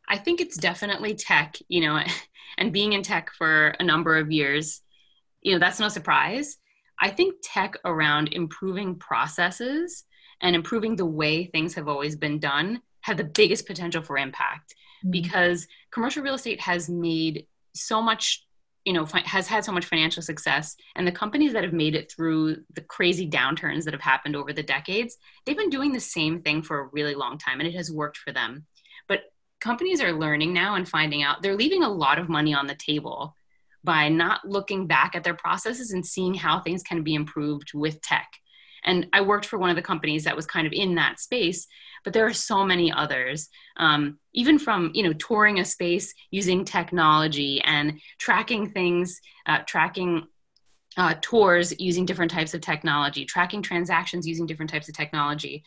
I 0.09 0.19
think 0.19 0.41
it's 0.41 0.57
definitely 0.57 1.15
tech 1.15 1.57
you 1.69 1.81
know 1.81 2.01
and 2.59 2.73
being 2.73 2.93
in 2.93 3.03
tech 3.03 3.31
for 3.37 3.69
a 3.81 3.85
number 3.85 4.17
of 4.17 4.31
years 4.31 4.83
you 5.43 5.53
know 5.53 5.59
that's 5.59 5.81
no 5.81 5.89
surprise. 5.89 6.59
I 7.01 7.11
think 7.11 7.37
tech 7.43 7.77
around 7.85 8.29
improving 8.33 8.97
processes 8.97 10.05
and 10.41 10.55
improving 10.55 10.97
the 10.97 11.07
way 11.07 11.47
things 11.47 11.75
have 11.75 11.89
always 11.89 12.17
been 12.17 12.39
done 12.39 12.81
have 13.03 13.17
the 13.17 13.25
biggest 13.25 13.67
potential 13.67 14.03
for 14.03 14.17
impact 14.17 14.75
mm-hmm. 14.75 15.11
because 15.11 15.67
commercial 15.91 16.23
real 16.23 16.35
estate 16.35 16.61
has 16.61 16.89
made 16.89 17.47
so 17.75 18.01
much 18.01 18.47
you 18.85 18.93
know 18.93 19.07
fi- 19.07 19.27
has 19.27 19.47
had 19.47 19.65
so 19.65 19.73
much 19.73 19.87
financial 19.87 20.23
success 20.23 20.77
and 20.97 21.07
the 21.07 21.13
companies 21.13 21.53
that 21.53 21.65
have 21.65 21.73
made 21.73 21.95
it 21.95 22.11
through 22.11 22.57
the 22.75 22.81
crazy 22.83 23.29
downturns 23.29 23.85
that 23.85 23.95
have 23.95 24.01
happened 24.01 24.37
over 24.37 24.53
the 24.53 24.63
decades 24.63 25.17
they've 25.45 25.57
been 25.57 25.71
doing 25.71 25.93
the 25.93 26.01
same 26.01 26.41
thing 26.43 26.63
for 26.63 26.81
a 26.81 26.89
really 26.93 27.15
long 27.15 27.39
time 27.39 27.61
and 27.61 27.69
it 27.69 27.75
has 27.75 27.91
worked 27.91 28.17
for 28.17 28.33
them. 28.33 28.67
But 29.09 29.23
companies 29.61 30.01
are 30.01 30.13
learning 30.13 30.53
now 30.53 30.75
and 30.75 30.89
finding 30.89 31.23
out 31.23 31.43
they're 31.43 31.57
leaving 31.57 31.83
a 31.83 31.89
lot 31.89 32.19
of 32.19 32.29
money 32.29 32.55
on 32.55 32.67
the 32.67 32.75
table 32.75 33.35
by 33.83 34.09
not 34.09 34.47
looking 34.47 34.87
back 34.87 35.15
at 35.15 35.25
their 35.25 35.35
processes 35.35 35.93
and 35.93 36.05
seeing 36.05 36.35
how 36.35 36.61
things 36.61 36.83
can 36.83 37.03
be 37.03 37.15
improved 37.15 37.73
with 37.75 38.01
tech 38.01 38.29
and 38.85 39.07
i 39.13 39.21
worked 39.21 39.47
for 39.47 39.59
one 39.59 39.71
of 39.71 39.77
the 39.77 39.83
companies 39.83 40.25
that 40.25 40.37
was 40.37 40.47
kind 40.47 40.67
of 40.67 40.73
in 40.73 40.95
that 40.95 41.19
space 41.21 41.67
but 42.05 42.13
there 42.13 42.27
are 42.27 42.35
so 42.35 42.65
many 42.65 42.93
others. 42.93 43.49
Um, 43.79 44.19
even 44.35 44.59
from 44.59 44.93
you 44.95 45.03
know 45.03 45.15
touring 45.15 45.59
a 45.59 45.65
space 45.65 46.15
using 46.31 46.65
technology 46.65 47.61
and 47.63 47.99
tracking 48.19 48.71
things 48.71 49.21
uh, 49.47 49.61
tracking 49.67 50.29
uh, 50.97 51.15
tours 51.21 51.75
using 51.81 52.07
different 52.07 52.31
types 52.31 52.55
of 52.55 52.61
technology 52.61 53.25
tracking 53.25 53.63
transactions 53.63 54.29
using 54.29 54.47
different 54.47 54.71
types 54.71 54.89
of 54.89 54.95
technology 54.95 55.65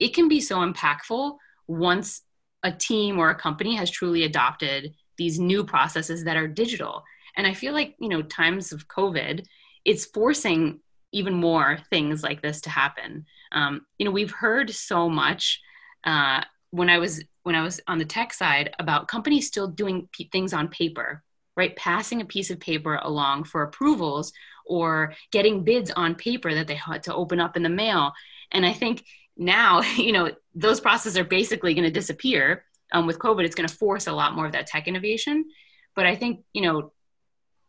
it 0.00 0.12
can 0.12 0.26
be 0.28 0.40
so 0.40 0.58
impactful 0.58 1.36
once 1.68 2.22
a 2.64 2.72
team 2.72 3.16
or 3.18 3.30
a 3.30 3.34
company 3.34 3.76
has 3.76 3.90
truly 3.90 4.24
adopted 4.24 4.92
these 5.18 5.38
new 5.38 5.62
processes 5.62 6.24
that 6.24 6.36
are 6.36 6.48
digital. 6.48 7.04
And 7.36 7.46
i 7.46 7.54
feel 7.54 7.74
like 7.74 7.94
you 8.00 8.08
know 8.08 8.22
times 8.22 8.72
of 8.72 8.88
covid 8.88 9.44
it's 9.84 10.06
forcing 10.06 10.80
even 11.16 11.34
more 11.34 11.78
things 11.90 12.22
like 12.22 12.42
this 12.42 12.60
to 12.60 12.70
happen 12.70 13.24
um, 13.52 13.86
you 13.98 14.04
know 14.04 14.12
we've 14.12 14.32
heard 14.32 14.70
so 14.70 15.08
much 15.08 15.60
uh, 16.04 16.40
when 16.70 16.88
I 16.90 16.98
was 16.98 17.22
when 17.42 17.54
I 17.54 17.62
was 17.62 17.80
on 17.86 17.98
the 17.98 18.04
tech 18.04 18.32
side 18.32 18.74
about 18.78 19.08
companies 19.08 19.46
still 19.46 19.68
doing 19.68 20.08
p- 20.12 20.28
things 20.32 20.52
on 20.52 20.68
paper, 20.68 21.22
right? 21.56 21.76
Passing 21.76 22.20
a 22.20 22.24
piece 22.24 22.50
of 22.50 22.58
paper 22.58 22.96
along 22.96 23.44
for 23.44 23.62
approvals 23.62 24.32
or 24.66 25.14
getting 25.30 25.62
bids 25.62 25.90
on 25.92 26.16
paper 26.16 26.52
that 26.54 26.66
they 26.66 26.74
had 26.74 27.04
to 27.04 27.14
open 27.14 27.40
up 27.40 27.56
in 27.56 27.62
the 27.62 27.68
mail. 27.68 28.12
And 28.50 28.66
I 28.66 28.72
think 28.72 29.04
now, 29.36 29.80
you 29.96 30.12
know, 30.12 30.32
those 30.54 30.80
processes 30.80 31.16
are 31.16 31.24
basically 31.24 31.74
going 31.74 31.84
to 31.84 31.90
disappear. 31.90 32.64
Um, 32.92 33.06
with 33.06 33.18
COVID, 33.18 33.44
it's 33.44 33.56
going 33.56 33.68
to 33.68 33.74
force 33.74 34.06
a 34.06 34.12
lot 34.12 34.34
more 34.34 34.46
of 34.46 34.52
that 34.52 34.66
tech 34.66 34.86
innovation. 34.86 35.44
But 35.94 36.06
I 36.06 36.14
think, 36.14 36.44
you 36.52 36.62
know, 36.62 36.92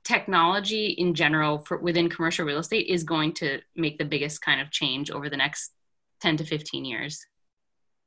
technology 0.07 0.87
in 0.87 1.13
general 1.13 1.59
for 1.59 1.77
within 1.77 2.07
commercial 2.07 2.45
real 2.45 2.59
estate 2.59 2.87
is 2.87 3.03
going 3.03 3.33
to 3.33 3.59
make 3.75 3.97
the 3.97 4.05
biggest 4.05 4.41
kind 4.41 4.61
of 4.61 4.71
change 4.71 5.11
over 5.11 5.29
the 5.29 5.35
next 5.35 5.73
10 6.21 6.37
to 6.37 6.45
15 6.45 6.85
years. 6.85 7.25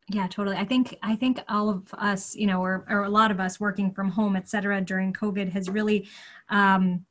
Yeah 0.09 0.27
totally. 0.27 0.57
I 0.57 0.65
think 0.65 0.97
i 1.03 1.15
think 1.15 1.41
all 1.49 1.69
of 1.69 1.93
us 1.95 2.35
you 2.35 2.47
know 2.47 2.63
or, 2.63 2.87
or 2.89 3.05
a 3.05 3.11
lot 3.11 3.31
of 3.31 3.39
us 3.39 3.61
working 3.61 3.93
from 3.93 4.09
home 4.11 4.35
et 4.35 4.49
cetera 4.49 4.81
during 4.81 5.13
covid 5.13 5.53
has 5.53 5.69
really 5.69 6.09
um, 6.49 7.05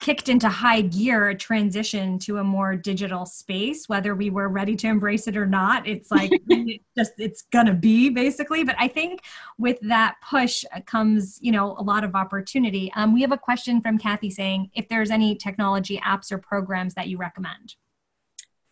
kicked 0.00 0.30
into 0.30 0.48
high 0.48 0.80
gear 0.80 1.28
a 1.28 1.34
transition 1.34 2.18
to 2.18 2.38
a 2.38 2.44
more 2.44 2.74
digital 2.74 3.26
space 3.26 3.88
whether 3.88 4.14
we 4.14 4.30
were 4.30 4.48
ready 4.48 4.74
to 4.74 4.88
embrace 4.88 5.28
it 5.28 5.36
or 5.36 5.46
not. 5.46 5.86
It's 5.86 6.10
like 6.20 6.32
it 6.32 6.80
just 6.96 7.12
it's 7.18 7.42
gonna 7.52 7.74
be 7.74 8.08
basically. 8.08 8.64
But 8.64 8.76
i 8.78 8.88
think 8.88 9.20
with 9.58 9.78
that 9.82 10.16
push 10.28 10.64
comes 10.86 11.38
you 11.40 11.52
know 11.52 11.76
a 11.78 11.82
lot 11.82 12.04
of 12.04 12.14
opportunity. 12.14 12.90
Um, 12.96 13.12
we 13.14 13.20
have 13.22 13.32
a 13.32 13.38
question 13.38 13.80
from 13.80 13.98
kathy 13.98 14.30
saying 14.30 14.70
if 14.74 14.88
there's 14.88 15.10
any 15.10 15.34
technology 15.34 15.98
apps 15.98 16.32
or 16.32 16.38
programs 16.38 16.94
that 16.94 17.08
you 17.08 17.18
recommend. 17.18 17.76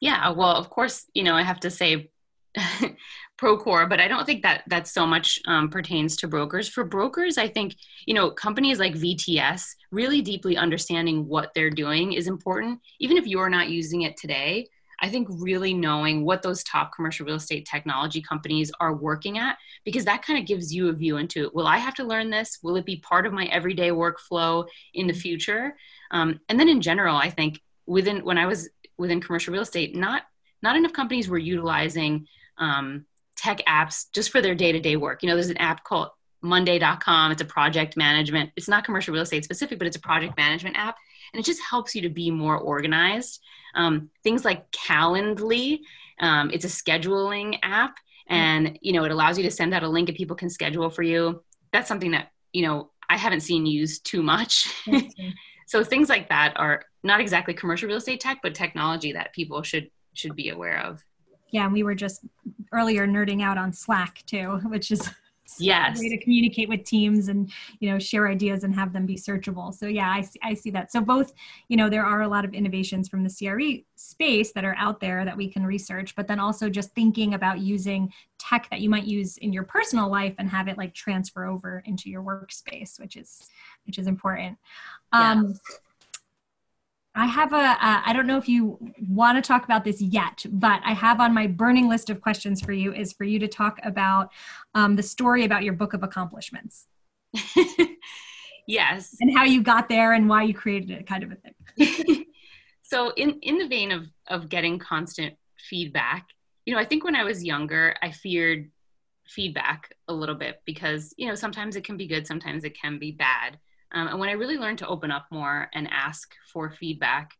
Yeah 0.00 0.30
well 0.30 0.56
of 0.56 0.70
course 0.70 1.06
you 1.14 1.22
know 1.22 1.34
i 1.34 1.42
have 1.42 1.60
to 1.60 1.70
say 1.70 2.10
Procore, 3.40 3.88
but 3.88 4.00
I 4.00 4.08
don't 4.08 4.26
think 4.26 4.42
that 4.42 4.64
that 4.66 4.88
so 4.88 5.06
much 5.06 5.38
um, 5.46 5.68
pertains 5.68 6.16
to 6.16 6.28
brokers. 6.28 6.68
For 6.68 6.82
brokers, 6.82 7.38
I 7.38 7.46
think 7.46 7.76
you 8.06 8.14
know 8.14 8.30
companies 8.30 8.80
like 8.80 8.94
VTS 8.94 9.64
really 9.92 10.22
deeply 10.22 10.56
understanding 10.56 11.28
what 11.28 11.52
they're 11.54 11.70
doing 11.70 12.14
is 12.14 12.26
important. 12.26 12.80
Even 12.98 13.16
if 13.16 13.26
you're 13.26 13.48
not 13.48 13.68
using 13.68 14.02
it 14.02 14.16
today, 14.16 14.66
I 15.00 15.08
think 15.08 15.28
really 15.30 15.72
knowing 15.72 16.24
what 16.24 16.42
those 16.42 16.64
top 16.64 16.92
commercial 16.94 17.26
real 17.26 17.36
estate 17.36 17.66
technology 17.66 18.20
companies 18.20 18.72
are 18.80 18.94
working 18.94 19.38
at, 19.38 19.56
because 19.84 20.04
that 20.06 20.22
kind 20.22 20.38
of 20.38 20.46
gives 20.46 20.74
you 20.74 20.88
a 20.88 20.92
view 20.92 21.18
into 21.18 21.44
it. 21.44 21.54
will 21.54 21.66
I 21.66 21.78
have 21.78 21.94
to 21.94 22.04
learn 22.04 22.30
this? 22.30 22.58
Will 22.62 22.76
it 22.76 22.84
be 22.84 22.96
part 22.96 23.26
of 23.26 23.32
my 23.32 23.44
everyday 23.46 23.90
workflow 23.90 24.66
in 24.94 25.06
the 25.06 25.12
future? 25.12 25.76
Um, 26.10 26.40
and 26.48 26.58
then 26.58 26.68
in 26.68 26.80
general, 26.80 27.16
I 27.16 27.30
think 27.30 27.60
within 27.86 28.24
when 28.24 28.38
I 28.38 28.46
was 28.46 28.68
within 28.96 29.20
commercial 29.20 29.52
real 29.52 29.62
estate, 29.62 29.94
not 29.94 30.22
not 30.62 30.76
enough 30.76 30.92
companies 30.92 31.28
were 31.28 31.38
utilizing 31.38 32.26
um, 32.58 33.06
tech 33.36 33.60
apps 33.66 34.06
just 34.12 34.30
for 34.30 34.40
their 34.42 34.54
day-to-day 34.54 34.96
work. 34.96 35.22
You 35.22 35.28
know 35.28 35.34
there's 35.34 35.50
an 35.50 35.56
app 35.58 35.84
called 35.84 36.08
monday.com 36.40 37.32
it's 37.32 37.42
a 37.42 37.44
project 37.44 37.96
management 37.96 38.48
it's 38.54 38.68
not 38.68 38.84
commercial 38.84 39.12
real 39.12 39.24
estate 39.24 39.42
specific 39.42 39.76
but 39.76 39.88
it's 39.88 39.96
a 39.96 40.00
project 40.00 40.36
management 40.36 40.78
app 40.78 40.96
and 41.32 41.40
it 41.40 41.44
just 41.44 41.60
helps 41.60 41.96
you 41.96 42.02
to 42.02 42.08
be 42.08 42.30
more 42.30 42.56
organized. 42.56 43.42
Um, 43.74 44.10
things 44.22 44.44
like 44.44 44.70
calendly 44.70 45.80
um, 46.20 46.50
it's 46.52 46.64
a 46.64 46.68
scheduling 46.68 47.58
app 47.62 47.96
and 48.28 48.78
you 48.82 48.92
know 48.92 49.04
it 49.04 49.10
allows 49.10 49.36
you 49.38 49.44
to 49.44 49.50
send 49.50 49.74
out 49.74 49.82
a 49.82 49.88
link 49.88 50.08
and 50.08 50.16
people 50.16 50.36
can 50.36 50.50
schedule 50.50 50.90
for 50.90 51.02
you. 51.02 51.42
That's 51.72 51.88
something 51.88 52.12
that 52.12 52.28
you 52.52 52.66
know 52.66 52.90
i 53.10 53.16
haven't 53.16 53.40
seen 53.40 53.66
used 53.66 54.04
too 54.04 54.22
much. 54.22 54.72
So 55.68 55.84
things 55.84 56.08
like 56.08 56.30
that 56.30 56.54
are 56.56 56.82
not 57.02 57.20
exactly 57.20 57.52
commercial 57.52 57.88
real 57.88 57.98
estate 57.98 58.20
tech 58.20 58.38
but 58.42 58.54
technology 58.54 59.12
that 59.12 59.34
people 59.34 59.62
should 59.62 59.90
should 60.18 60.36
be 60.36 60.50
aware 60.50 60.80
of 60.84 61.04
yeah, 61.50 61.68
we 61.68 61.82
were 61.82 61.94
just 61.94 62.24
earlier 62.72 63.06
nerding 63.06 63.42
out 63.42 63.58
on 63.58 63.72
Slack 63.72 64.22
too, 64.26 64.60
which 64.66 64.90
is 64.90 65.08
yes 65.58 65.98
a 65.98 66.02
way 66.02 66.10
to 66.10 66.18
communicate 66.18 66.68
with 66.68 66.84
teams 66.84 67.28
and 67.28 67.50
you 67.80 67.90
know 67.90 67.98
share 67.98 68.28
ideas 68.28 68.64
and 68.64 68.74
have 68.74 68.92
them 68.92 69.06
be 69.06 69.16
searchable. 69.16 69.72
So 69.72 69.86
yeah, 69.86 70.10
I 70.10 70.20
see, 70.20 70.38
I 70.42 70.54
see 70.54 70.70
that. 70.72 70.92
So 70.92 71.00
both, 71.00 71.32
you 71.68 71.76
know, 71.76 71.88
there 71.88 72.04
are 72.04 72.22
a 72.22 72.28
lot 72.28 72.44
of 72.44 72.52
innovations 72.52 73.08
from 73.08 73.24
the 73.24 73.30
CRE 73.30 73.82
space 73.96 74.52
that 74.52 74.64
are 74.64 74.76
out 74.76 75.00
there 75.00 75.24
that 75.24 75.36
we 75.36 75.48
can 75.48 75.64
research, 75.64 76.14
but 76.14 76.26
then 76.28 76.38
also 76.38 76.68
just 76.68 76.94
thinking 76.94 77.32
about 77.32 77.60
using 77.60 78.12
tech 78.38 78.68
that 78.70 78.80
you 78.80 78.90
might 78.90 79.04
use 79.04 79.38
in 79.38 79.52
your 79.52 79.64
personal 79.64 80.10
life 80.10 80.34
and 80.38 80.50
have 80.50 80.68
it 80.68 80.76
like 80.76 80.92
transfer 80.92 81.46
over 81.46 81.82
into 81.86 82.10
your 82.10 82.22
workspace, 82.22 83.00
which 83.00 83.16
is 83.16 83.48
which 83.86 83.98
is 83.98 84.06
important. 84.06 84.58
Um, 85.12 85.54
I 87.14 87.26
have 87.26 87.52
a. 87.52 87.56
Uh, 87.56 88.02
I 88.06 88.12
don't 88.12 88.26
know 88.26 88.38
if 88.38 88.48
you 88.48 88.78
want 89.08 89.42
to 89.42 89.46
talk 89.46 89.64
about 89.64 89.84
this 89.84 90.00
yet, 90.00 90.44
but 90.50 90.80
I 90.84 90.92
have 90.92 91.20
on 91.20 91.34
my 91.34 91.46
burning 91.46 91.88
list 91.88 92.10
of 92.10 92.20
questions 92.20 92.60
for 92.60 92.72
you 92.72 92.92
is 92.92 93.12
for 93.12 93.24
you 93.24 93.38
to 93.40 93.48
talk 93.48 93.78
about 93.82 94.30
um, 94.74 94.94
the 94.94 95.02
story 95.02 95.44
about 95.44 95.64
your 95.64 95.72
book 95.72 95.94
of 95.94 96.02
accomplishments. 96.02 96.86
yes. 98.66 99.16
And 99.20 99.36
how 99.36 99.44
you 99.44 99.62
got 99.62 99.88
there 99.88 100.12
and 100.12 100.28
why 100.28 100.44
you 100.44 100.54
created 100.54 100.90
it, 100.90 101.06
kind 101.06 101.24
of 101.24 101.32
a 101.32 101.36
thing. 101.36 102.26
so, 102.82 103.12
in, 103.16 103.38
in 103.42 103.58
the 103.58 103.66
vein 103.66 103.90
of, 103.90 104.06
of 104.28 104.48
getting 104.48 104.78
constant 104.78 105.34
feedback, 105.58 106.28
you 106.66 106.74
know, 106.74 106.80
I 106.80 106.84
think 106.84 107.04
when 107.04 107.16
I 107.16 107.24
was 107.24 107.42
younger, 107.42 107.96
I 108.02 108.12
feared 108.12 108.70
feedback 109.26 109.94
a 110.08 110.12
little 110.12 110.34
bit 110.34 110.62
because, 110.64 111.14
you 111.16 111.26
know, 111.26 111.34
sometimes 111.34 111.76
it 111.76 111.84
can 111.84 111.96
be 111.96 112.06
good, 112.06 112.26
sometimes 112.26 112.64
it 112.64 112.78
can 112.78 112.98
be 112.98 113.12
bad. 113.12 113.58
Um, 113.92 114.08
and 114.08 114.18
when 114.18 114.28
I 114.28 114.32
really 114.32 114.58
learned 114.58 114.78
to 114.78 114.88
open 114.88 115.10
up 115.10 115.26
more 115.30 115.68
and 115.74 115.88
ask 115.90 116.34
for 116.52 116.70
feedback, 116.70 117.32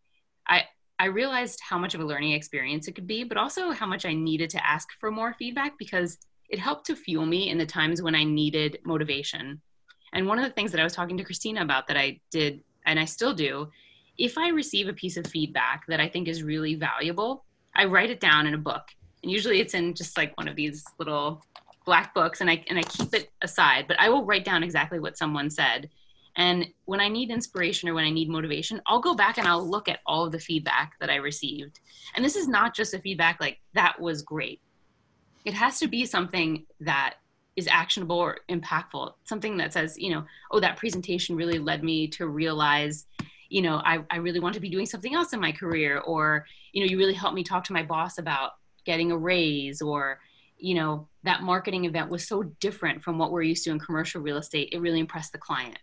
I, 0.47 0.65
I 0.99 1.07
realized 1.07 1.61
how 1.63 1.79
much 1.79 1.95
of 1.95 2.01
a 2.01 2.05
learning 2.05 2.33
experience 2.33 2.89
it 2.89 2.95
could 2.95 3.07
be, 3.07 3.25
but 3.25 3.37
also 3.37 3.71
how 3.71 3.87
much 3.87 4.07
I 4.07 4.15
needed 4.15 4.51
to 4.51 4.67
ask 4.67 4.89
for 4.99 5.11
more 5.11 5.35
feedback 5.35 5.79
because 5.79 6.19
it 6.49 6.59
helped 6.59 6.87
to 6.87 6.97
fuel 6.97 7.27
me 7.27 7.51
in 7.51 7.59
the 7.59 7.67
times 7.67 8.03
when 8.03 8.15
I 8.15 8.25
needed 8.25 8.79
motivation. 8.85 9.61
And 10.13 10.27
one 10.27 10.39
of 10.39 10.45
the 10.45 10.53
things 10.53 10.73
that 10.73 10.81
I 10.81 10.85
was 10.85 10.95
talking 10.95 11.19
to 11.19 11.25
Christina 11.25 11.63
about 11.63 11.87
that 11.89 11.99
I 11.99 12.21
did, 12.31 12.63
and 12.87 12.99
I 12.99 13.05
still 13.05 13.35
do, 13.35 13.69
if 14.17 14.39
I 14.39 14.49
receive 14.49 14.89
a 14.89 14.93
piece 14.95 15.17
of 15.17 15.27
feedback 15.27 15.87
that 15.89 16.01
I 16.01 16.09
think 16.09 16.27
is 16.27 16.43
really 16.43 16.75
valuable, 16.75 17.45
I 17.75 17.85
write 17.85 18.11
it 18.11 18.21
down 18.21 18.47
in 18.47 18.55
a 18.55 18.59
book. 18.59 18.83
And 19.23 19.31
usually 19.31 19.61
it's 19.61 19.75
in 19.75 19.95
just 19.95 20.17
like 20.17 20.37
one 20.37 20.49
of 20.49 20.57
these 20.57 20.85
little 20.99 21.43
black 21.85 22.13
books 22.15 22.41
and 22.41 22.51
I 22.51 22.63
and 22.69 22.79
I 22.79 22.83
keep 22.83 23.15
it 23.15 23.31
aside, 23.41 23.87
but 23.89 23.99
I 24.01 24.09
will 24.09 24.25
write 24.25 24.45
down 24.45 24.63
exactly 24.63 24.99
what 24.99 25.17
someone 25.17 25.51
said. 25.51 25.89
And 26.39 26.69
when 26.85 27.01
I 27.01 27.09
need 27.09 27.31
inspiration 27.31 27.89
or 27.89 27.95
when 27.95 28.05
I 28.05 28.11
need 28.11 28.31
motivation, 28.31 28.81
I'll 28.87 29.01
go 29.01 29.15
back 29.15 29.39
and 29.39 29.47
I'll 29.47 29.69
look 29.69 29.89
at 29.89 29.99
all 30.07 30.25
of 30.25 30.31
the 30.31 30.39
feedback 30.39 30.93
that 31.01 31.11
I 31.11 31.17
received. 31.17 31.81
And 32.15 32.25
this 32.25 32.37
is 32.37 32.47
not 32.47 32.75
just 32.75 32.95
a 32.95 33.01
feedback 33.01 33.41
like 33.41 33.59
that 33.75 34.01
was 34.01 34.23
great. 34.23 34.61
It 35.45 35.53
has 35.55 35.81
to 35.81 35.89
be 35.89 36.07
something 36.07 36.65
that 36.81 37.15
is 37.57 37.67
actionable 37.67 38.17
or 38.17 38.39
impactful, 38.49 39.15
something 39.25 39.57
that 39.57 39.73
says, 39.73 39.99
you 39.99 40.11
know, 40.11 40.25
oh, 40.53 40.61
that 40.61 40.77
presentation 40.77 41.35
really 41.35 41.59
led 41.59 41.83
me 41.83 42.07
to 42.07 42.29
realize, 42.29 43.07
you 43.49 43.61
know, 43.61 43.83
I, 43.85 44.05
I 44.09 44.19
really 44.19 44.39
want 44.39 44.55
to 44.55 44.61
be 44.61 44.71
doing 44.71 44.87
something 44.87 45.15
else 45.15 45.33
in 45.33 45.41
my 45.41 45.51
career, 45.51 45.99
or, 45.99 46.47
you 46.73 46.81
know, 46.85 46.89
you 46.89 46.99
really 46.99 47.15
helped 47.15 47.35
me 47.35 47.43
talk 47.43 47.65
to 47.65 47.73
my 47.73 47.83
boss 47.83 48.19
about 48.19 48.53
getting 48.85 49.11
a 49.11 49.19
raise, 49.19 49.83
or, 49.83 50.21
you 50.61 50.75
know 50.75 51.07
that 51.23 51.43
marketing 51.43 51.85
event 51.85 52.11
was 52.11 52.27
so 52.27 52.43
different 52.59 53.01
from 53.01 53.17
what 53.17 53.31
we're 53.31 53.43
used 53.43 53.63
to 53.63 53.71
in 53.71 53.79
commercial 53.79 54.21
real 54.21 54.39
estate 54.39 54.69
it 54.73 54.81
really 54.81 54.99
impressed 54.99 55.31
the 55.31 55.39
client 55.39 55.79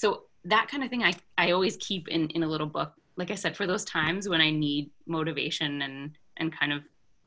so 0.00 0.22
that 0.44 0.68
kind 0.68 0.82
of 0.82 0.88
thing 0.88 1.02
i, 1.02 1.12
I 1.36 1.50
always 1.50 1.76
keep 1.76 2.08
in, 2.08 2.28
in 2.30 2.42
a 2.42 2.46
little 2.46 2.66
book. 2.66 2.92
Like 3.16 3.30
i 3.30 3.34
said 3.34 3.54
for 3.54 3.66
those 3.66 3.84
times 3.84 4.28
when 4.30 4.40
i 4.40 4.50
need 4.50 4.90
motivation 5.06 5.82
and 5.82 6.12
and 6.38 6.58
kind 6.58 6.72
of 6.72 6.82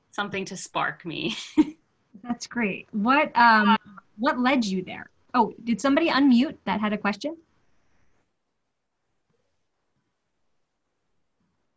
something 0.09 0.45
to 0.45 0.57
spark 0.57 1.05
me. 1.05 1.35
That's 2.23 2.47
great. 2.47 2.87
What 2.91 3.35
um 3.37 3.77
what 4.17 4.39
led 4.39 4.65
you 4.65 4.83
there? 4.83 5.09
Oh 5.35 5.53
did 5.63 5.79
somebody 5.79 6.09
unmute 6.09 6.57
that 6.65 6.81
had 6.81 6.93
a 6.93 6.97
question 6.97 7.37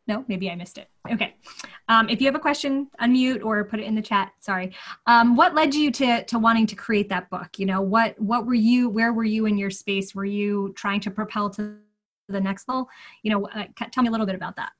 No, 0.08 0.24
maybe 0.28 0.50
I 0.50 0.54
missed 0.54 0.78
it. 0.78 0.88
Okay. 1.10 1.34
Um, 1.88 2.08
if 2.08 2.20
you 2.20 2.26
have 2.26 2.36
a 2.36 2.40
question, 2.40 2.88
unmute 3.00 3.44
or 3.44 3.64
put 3.64 3.80
it 3.80 3.86
in 3.86 3.94
the 3.94 4.02
chat. 4.02 4.32
Sorry. 4.38 4.72
Um, 5.06 5.34
what 5.34 5.54
led 5.54 5.74
you 5.74 5.90
to 5.92 6.24
to 6.24 6.38
wanting 6.38 6.66
to 6.68 6.76
create 6.76 7.08
that 7.08 7.28
book? 7.28 7.58
You 7.58 7.66
know, 7.66 7.80
what 7.80 8.20
what 8.20 8.46
were 8.46 8.54
you? 8.54 8.88
Where 8.88 9.12
were 9.12 9.24
you 9.24 9.46
in 9.46 9.58
your 9.58 9.70
space? 9.70 10.14
Were 10.14 10.24
you 10.24 10.72
trying 10.76 11.00
to 11.00 11.10
propel 11.10 11.50
to 11.50 11.76
the 12.28 12.40
next 12.40 12.68
level? 12.68 12.88
You 13.22 13.32
know, 13.32 13.46
uh, 13.48 13.64
tell 13.90 14.02
me 14.02 14.08
a 14.08 14.12
little 14.12 14.26
bit 14.26 14.36
about 14.36 14.56
that. 14.56 14.72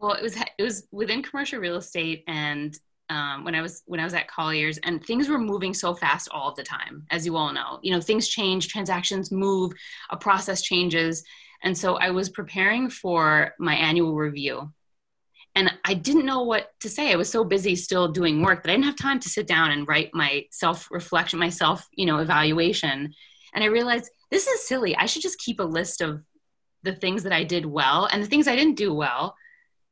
Well, 0.00 0.14
it 0.14 0.22
was 0.22 0.36
it 0.36 0.62
was 0.62 0.88
within 0.90 1.22
commercial 1.22 1.60
real 1.60 1.76
estate, 1.76 2.24
and 2.26 2.76
um, 3.08 3.44
when 3.44 3.54
I 3.54 3.62
was 3.62 3.82
when 3.86 4.00
I 4.00 4.04
was 4.04 4.14
at 4.14 4.26
Colliers, 4.26 4.78
and 4.78 5.04
things 5.04 5.28
were 5.28 5.38
moving 5.38 5.74
so 5.74 5.94
fast 5.94 6.28
all 6.32 6.54
the 6.54 6.64
time, 6.64 7.06
as 7.10 7.24
you 7.24 7.36
all 7.36 7.52
know. 7.52 7.78
You 7.82 7.92
know, 7.92 8.00
things 8.00 8.26
change, 8.26 8.66
transactions 8.66 9.30
move, 9.30 9.72
a 10.10 10.16
process 10.16 10.62
changes, 10.62 11.22
and 11.62 11.76
so 11.76 11.96
I 11.96 12.10
was 12.10 12.28
preparing 12.28 12.90
for 12.90 13.54
my 13.58 13.74
annual 13.74 14.14
review. 14.14 14.72
And 15.54 15.70
I 15.84 15.94
didn't 15.94 16.26
know 16.26 16.42
what 16.42 16.70
to 16.80 16.88
say. 16.88 17.12
I 17.12 17.16
was 17.16 17.28
so 17.28 17.44
busy 17.44 17.76
still 17.76 18.08
doing 18.08 18.40
work 18.40 18.62
that 18.62 18.70
I 18.70 18.74
didn't 18.74 18.86
have 18.86 18.96
time 18.96 19.20
to 19.20 19.28
sit 19.28 19.46
down 19.46 19.70
and 19.70 19.86
write 19.86 20.10
my 20.14 20.46
self 20.50 20.90
reflection, 20.90 21.38
my 21.38 21.50
self, 21.50 21.86
you 21.94 22.06
know, 22.06 22.18
evaluation. 22.18 23.12
And 23.54 23.62
I 23.62 23.66
realized 23.66 24.10
this 24.30 24.46
is 24.46 24.66
silly. 24.66 24.96
I 24.96 25.06
should 25.06 25.22
just 25.22 25.38
keep 25.38 25.60
a 25.60 25.64
list 25.64 26.00
of 26.00 26.22
the 26.82 26.94
things 26.94 27.22
that 27.24 27.32
I 27.32 27.44
did 27.44 27.66
well 27.66 28.06
and 28.06 28.22
the 28.22 28.26
things 28.26 28.48
I 28.48 28.56
didn't 28.56 28.76
do 28.76 28.94
well, 28.94 29.36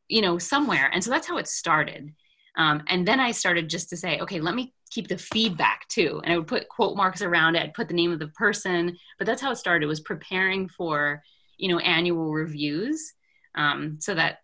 you 0.09 0.22
know, 0.22 0.38
somewhere. 0.38 0.90
And 0.92 1.04
so 1.04 1.11
that's 1.11 1.28
how 1.28 1.37
it 1.37 1.46
started. 1.46 2.14
Um, 2.56 2.83
and 2.88 3.06
then 3.06 3.20
I 3.20 3.30
started 3.30 3.68
just 3.68 3.90
to 3.90 3.96
say, 3.96 4.18
okay, 4.20 4.40
let 4.40 4.54
me 4.54 4.74
keep 4.90 5.09
the 5.09 5.18
feedback 5.18 5.87
too. 5.88 6.20
And 6.24 6.33
I 6.33 6.38
would 6.38 6.48
put 6.48 6.68
quote 6.68 6.96
marks 6.96 7.22
around 7.22 7.54
it, 7.54 7.62
I'd 7.62 7.74
put 7.74 7.87
the 7.87 7.94
name 7.94 8.12
of 8.12 8.18
the 8.18 8.28
person, 8.28 8.96
but 9.18 9.26
that's 9.26 9.42
how 9.42 9.52
it 9.52 9.56
started 9.56 9.87
was 9.87 10.00
preparing 10.00 10.68
for 10.68 11.22
you 11.60 11.68
know 11.68 11.78
annual 11.78 12.32
reviews 12.32 13.12
um, 13.54 13.98
so 14.00 14.14
that 14.14 14.38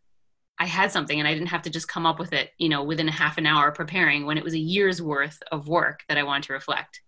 I 0.59 0.67
had 0.67 0.91
something 0.91 1.19
and 1.19 1.29
I 1.29 1.35
didn't 1.35 1.49
have 1.49 1.63
to 1.63 1.71
just 1.71 1.89
come 1.89 2.07
up 2.07 2.19
with 2.19 2.33
it, 2.33 2.51
you 2.59 2.69
know, 2.69 2.83
within 2.83 3.09
a 3.09 3.13
half 3.13 3.37
an 3.37 3.47
hour 3.47 3.73
preparing 3.73 4.25
when 4.25 4.39
it 4.39 4.45
was 4.45 4.55
a 4.55 4.59
year's 4.59 5.03
worth 5.03 5.43
of 5.53 5.69
work 5.69 6.01
that 6.09 6.17
I 6.17 6.23
wanted 6.23 6.45
to 6.45 6.55
reflect. 6.55 7.03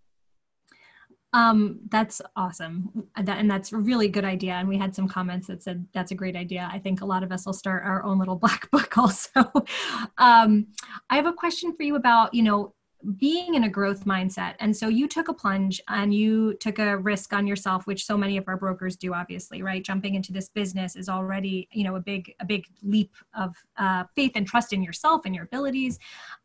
Um, 1.34 1.80
that's 1.90 2.22
awesome. 2.36 3.06
That, 3.16 3.38
and 3.38 3.50
that's 3.50 3.72
a 3.72 3.76
really 3.76 4.08
good 4.08 4.24
idea. 4.24 4.52
And 4.52 4.68
we 4.68 4.78
had 4.78 4.94
some 4.94 5.08
comments 5.08 5.46
that 5.48 5.62
said 5.62 5.86
that's 5.92 6.10
a 6.10 6.14
great 6.14 6.36
idea. 6.36 6.68
I 6.72 6.78
think 6.78 7.00
a 7.00 7.06
lot 7.06 7.22
of 7.22 7.32
us 7.32 7.44
will 7.44 7.52
start 7.52 7.84
our 7.84 8.02
own 8.02 8.18
little 8.18 8.36
black 8.44 8.70
book 8.70 8.96
also. 8.96 9.40
um, 10.18 10.66
I 11.10 11.16
have 11.16 11.26
a 11.26 11.32
question 11.32 11.74
for 11.74 11.82
you 11.82 11.96
about, 11.96 12.34
you 12.34 12.42
know, 12.42 12.74
being 13.16 13.54
in 13.54 13.64
a 13.64 13.68
growth 13.68 14.04
mindset. 14.04 14.54
And 14.58 14.76
so 14.76 14.88
you 14.88 15.06
took 15.06 15.28
a 15.28 15.34
plunge 15.34 15.80
and 15.88 16.12
you 16.12 16.54
took 16.54 16.78
a 16.78 16.98
risk 16.98 17.32
on 17.32 17.46
yourself 17.46 17.86
which 17.86 18.04
so 18.04 18.16
many 18.16 18.36
of 18.36 18.48
our 18.48 18.56
brokers 18.56 18.96
do 18.96 19.14
obviously 19.14 19.62
right? 19.62 19.84
Jumping 19.84 20.14
into 20.14 20.32
this 20.32 20.48
business 20.48 20.96
is 20.96 21.08
already 21.08 21.68
you 21.72 21.84
know 21.84 21.96
a 21.96 22.00
big 22.00 22.34
a 22.40 22.44
big 22.44 22.66
leap 22.82 23.14
of 23.34 23.54
uh, 23.76 24.04
faith 24.16 24.32
and 24.34 24.46
trust 24.46 24.72
in 24.72 24.82
yourself 24.82 25.22
and 25.24 25.34
your 25.34 25.44
abilities. 25.44 25.98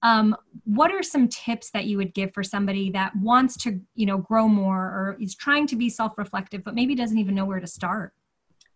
Um, 0.04 0.36
what 0.66 0.92
are 0.92 1.04
some 1.04 1.28
tips 1.28 1.72
that 1.72 1.86
you 1.86 1.98
would 1.98 2.14
give 2.14 2.34
for 2.34 2.44
somebody 2.44 2.92
that 2.92 3.16
wants 3.16 3.58
to 3.64 3.80
you 3.96 4.06
know 4.06 4.18
grow 4.18 4.48
more 4.48 4.78
or 4.78 5.18
is 5.20 5.36
trying 5.36 5.66
to 5.68 5.76
be 5.76 5.90
self-reflective 5.90 6.64
but 6.64 6.76
maybe 6.76 6.94
doesn't 6.94 7.18
even 7.18 7.36
know 7.36 7.46
where 7.46 7.60
to 7.60 7.68
start? 7.68 8.14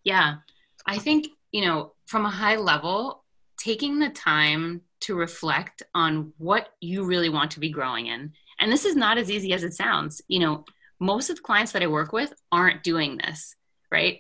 Yeah. 0.03 0.37
I 0.85 0.97
think 0.97 1.27
you 1.51 1.63
know 1.63 1.93
from 2.07 2.25
a 2.25 2.29
high 2.29 2.55
level 2.55 3.23
taking 3.57 3.99
the 3.99 4.09
time 4.09 4.81
to 5.01 5.15
reflect 5.15 5.83
on 5.93 6.33
what 6.37 6.69
you 6.81 7.05
really 7.05 7.29
want 7.29 7.51
to 7.51 7.59
be 7.59 7.69
growing 7.69 8.07
in. 8.07 8.33
And 8.59 8.71
this 8.71 8.85
is 8.85 8.95
not 8.95 9.17
as 9.17 9.29
easy 9.29 9.53
as 9.53 9.63
it 9.63 9.73
sounds. 9.73 10.21
You 10.27 10.39
know, 10.39 10.65
most 10.99 11.29
of 11.29 11.35
the 11.35 11.41
clients 11.41 11.71
that 11.73 11.83
I 11.83 11.87
work 11.87 12.11
with 12.11 12.33
aren't 12.51 12.83
doing 12.83 13.17
this, 13.17 13.55
right? 13.91 14.19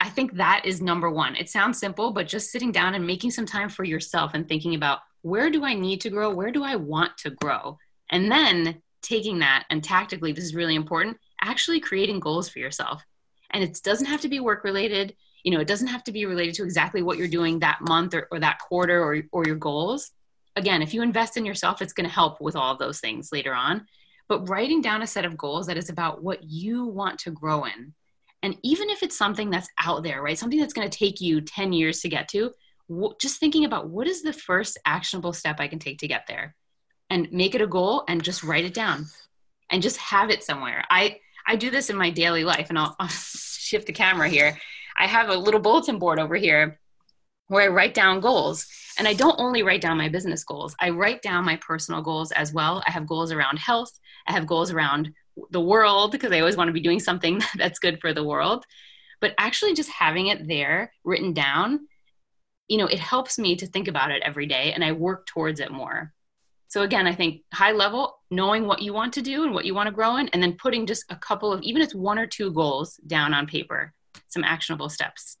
I 0.00 0.08
think 0.08 0.34
that 0.34 0.62
is 0.64 0.82
number 0.82 1.10
one. 1.10 1.36
It 1.36 1.48
sounds 1.48 1.78
simple, 1.78 2.12
but 2.12 2.28
just 2.28 2.50
sitting 2.50 2.72
down 2.72 2.94
and 2.94 3.06
making 3.06 3.30
some 3.30 3.46
time 3.46 3.68
for 3.68 3.84
yourself 3.84 4.32
and 4.34 4.46
thinking 4.46 4.74
about 4.74 4.98
where 5.22 5.50
do 5.50 5.64
I 5.64 5.74
need 5.74 6.00
to 6.02 6.10
grow? 6.10 6.34
Where 6.34 6.50
do 6.50 6.62
I 6.62 6.76
want 6.76 7.16
to 7.18 7.30
grow? 7.30 7.78
And 8.10 8.30
then 8.30 8.82
taking 9.02 9.38
that 9.38 9.64
and 9.70 9.82
tactically, 9.82 10.32
this 10.32 10.44
is 10.44 10.54
really 10.54 10.74
important, 10.74 11.16
actually 11.40 11.80
creating 11.80 12.20
goals 12.20 12.48
for 12.48 12.58
yourself. 12.58 13.02
And 13.50 13.62
it 13.62 13.80
doesn't 13.82 14.06
have 14.06 14.20
to 14.22 14.28
be 14.28 14.40
work 14.40 14.64
related 14.64 15.14
you 15.44 15.52
know 15.52 15.60
it 15.60 15.68
doesn't 15.68 15.88
have 15.88 16.02
to 16.04 16.12
be 16.12 16.26
related 16.26 16.54
to 16.54 16.64
exactly 16.64 17.02
what 17.02 17.18
you're 17.18 17.28
doing 17.28 17.60
that 17.60 17.80
month 17.82 18.14
or, 18.14 18.26
or 18.32 18.40
that 18.40 18.58
quarter 18.58 19.00
or, 19.00 19.22
or 19.30 19.46
your 19.46 19.56
goals. 19.56 20.10
Again 20.56 20.82
if 20.82 20.92
you 20.92 21.02
invest 21.02 21.36
in 21.36 21.44
yourself 21.44 21.80
it's 21.80 21.92
going 21.92 22.08
to 22.08 22.14
help 22.14 22.40
with 22.40 22.56
all 22.56 22.72
of 22.72 22.78
those 22.78 22.98
things 22.98 23.30
later 23.30 23.54
on. 23.54 23.86
But 24.26 24.48
writing 24.48 24.80
down 24.80 25.02
a 25.02 25.06
set 25.06 25.26
of 25.26 25.36
goals 25.36 25.66
that 25.66 25.76
is 25.76 25.90
about 25.90 26.22
what 26.22 26.42
you 26.42 26.86
want 26.86 27.18
to 27.20 27.30
grow 27.30 27.64
in. 27.64 27.92
And 28.42 28.56
even 28.62 28.88
if 28.88 29.02
it's 29.02 29.16
something 29.16 29.50
that's 29.50 29.68
out 29.78 30.02
there 30.02 30.22
right 30.22 30.38
something 30.38 30.58
that's 30.58 30.74
going 30.74 30.88
to 30.88 30.98
take 30.98 31.20
you 31.20 31.40
10 31.40 31.72
years 31.72 32.00
to 32.00 32.08
get 32.08 32.28
to 32.28 32.52
just 33.18 33.40
thinking 33.40 33.64
about 33.64 33.88
what 33.88 34.06
is 34.06 34.22
the 34.22 34.32
first 34.32 34.76
actionable 34.84 35.32
step 35.32 35.58
i 35.58 35.68
can 35.68 35.78
take 35.78 35.98
to 35.98 36.08
get 36.08 36.26
there. 36.26 36.56
And 37.10 37.30
make 37.30 37.54
it 37.54 37.60
a 37.60 37.66
goal 37.66 38.04
and 38.08 38.24
just 38.24 38.42
write 38.42 38.64
it 38.64 38.74
down. 38.74 39.06
And 39.70 39.82
just 39.82 39.98
have 39.98 40.30
it 40.30 40.42
somewhere. 40.42 40.84
I 40.88 41.18
i 41.46 41.56
do 41.56 41.70
this 41.70 41.90
in 41.90 41.96
my 41.96 42.08
daily 42.08 42.44
life 42.44 42.68
and 42.70 42.78
i'll, 42.78 42.96
I'll 42.98 43.08
shift 43.64 43.86
the 43.86 43.92
camera 43.92 44.28
here 44.28 44.58
I 44.96 45.06
have 45.06 45.28
a 45.28 45.36
little 45.36 45.60
bulletin 45.60 45.98
board 45.98 46.18
over 46.18 46.36
here 46.36 46.78
where 47.48 47.62
I 47.62 47.68
write 47.68 47.94
down 47.94 48.20
goals. 48.20 48.66
And 48.98 49.08
I 49.08 49.14
don't 49.14 49.38
only 49.38 49.62
write 49.62 49.80
down 49.80 49.98
my 49.98 50.08
business 50.08 50.44
goals, 50.44 50.76
I 50.78 50.90
write 50.90 51.22
down 51.22 51.44
my 51.44 51.56
personal 51.56 52.00
goals 52.00 52.30
as 52.32 52.52
well. 52.52 52.82
I 52.86 52.92
have 52.92 53.06
goals 53.06 53.32
around 53.32 53.58
health, 53.58 53.90
I 54.26 54.32
have 54.32 54.46
goals 54.46 54.70
around 54.70 55.12
the 55.50 55.60
world 55.60 56.12
because 56.12 56.30
I 56.30 56.38
always 56.38 56.56
want 56.56 56.68
to 56.68 56.72
be 56.72 56.80
doing 56.80 57.00
something 57.00 57.42
that's 57.56 57.80
good 57.80 58.00
for 58.00 58.12
the 58.12 58.24
world. 58.24 58.64
But 59.20 59.34
actually, 59.38 59.74
just 59.74 59.90
having 59.90 60.28
it 60.28 60.46
there 60.46 60.92
written 61.02 61.32
down, 61.32 61.88
you 62.68 62.78
know, 62.78 62.86
it 62.86 62.98
helps 62.98 63.38
me 63.38 63.56
to 63.56 63.66
think 63.66 63.88
about 63.88 64.10
it 64.10 64.22
every 64.24 64.46
day 64.46 64.72
and 64.72 64.84
I 64.84 64.92
work 64.92 65.26
towards 65.26 65.60
it 65.60 65.72
more. 65.72 66.12
So, 66.68 66.82
again, 66.82 67.06
I 67.06 67.14
think 67.14 67.42
high 67.52 67.72
level, 67.72 68.18
knowing 68.30 68.66
what 68.66 68.82
you 68.82 68.92
want 68.92 69.12
to 69.14 69.22
do 69.22 69.44
and 69.44 69.54
what 69.54 69.64
you 69.64 69.74
want 69.74 69.88
to 69.88 69.94
grow 69.94 70.16
in, 70.16 70.28
and 70.28 70.42
then 70.42 70.54
putting 70.54 70.86
just 70.86 71.04
a 71.08 71.16
couple 71.16 71.52
of, 71.52 71.62
even 71.62 71.82
if 71.82 71.86
it's 71.86 71.94
one 71.94 72.18
or 72.18 72.26
two 72.26 72.52
goals 72.52 72.96
down 73.06 73.32
on 73.32 73.46
paper 73.46 73.92
some 74.34 74.44
actionable 74.44 74.90
steps. 74.90 75.38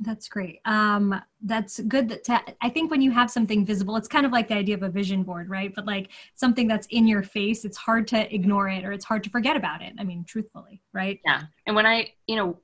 That's 0.00 0.28
great. 0.28 0.60
Um, 0.64 1.20
that's 1.42 1.78
good. 1.80 2.08
That 2.08 2.24
to, 2.24 2.40
I 2.60 2.68
think 2.68 2.90
when 2.90 3.02
you 3.02 3.10
have 3.12 3.30
something 3.30 3.64
visible, 3.64 3.96
it's 3.96 4.08
kind 4.08 4.26
of 4.26 4.32
like 4.32 4.48
the 4.48 4.54
idea 4.54 4.74
of 4.74 4.82
a 4.82 4.88
vision 4.88 5.22
board, 5.22 5.48
right? 5.48 5.72
But 5.74 5.86
like 5.86 6.10
something 6.34 6.66
that's 6.66 6.86
in 6.88 7.06
your 7.06 7.22
face, 7.22 7.64
it's 7.64 7.76
hard 7.76 8.06
to 8.08 8.34
ignore 8.34 8.68
it 8.68 8.84
or 8.84 8.92
it's 8.92 9.04
hard 9.04 9.22
to 9.24 9.30
forget 9.30 9.56
about 9.56 9.82
it. 9.82 9.92
I 9.98 10.04
mean, 10.04 10.24
truthfully, 10.24 10.82
right? 10.92 11.20
Yeah. 11.24 11.42
And 11.66 11.76
when 11.76 11.86
I, 11.86 12.12
you 12.26 12.36
know, 12.36 12.58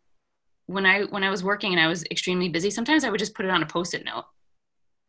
when 0.66 0.84
I 0.84 1.02
when 1.04 1.24
I 1.24 1.30
was 1.30 1.42
working 1.44 1.72
and 1.72 1.80
I 1.80 1.86
was 1.86 2.04
extremely 2.10 2.48
busy, 2.48 2.70
sometimes 2.70 3.04
I 3.04 3.10
would 3.10 3.20
just 3.20 3.34
put 3.34 3.44
it 3.44 3.50
on 3.50 3.62
a 3.62 3.66
post-it 3.66 4.04
note. 4.04 4.24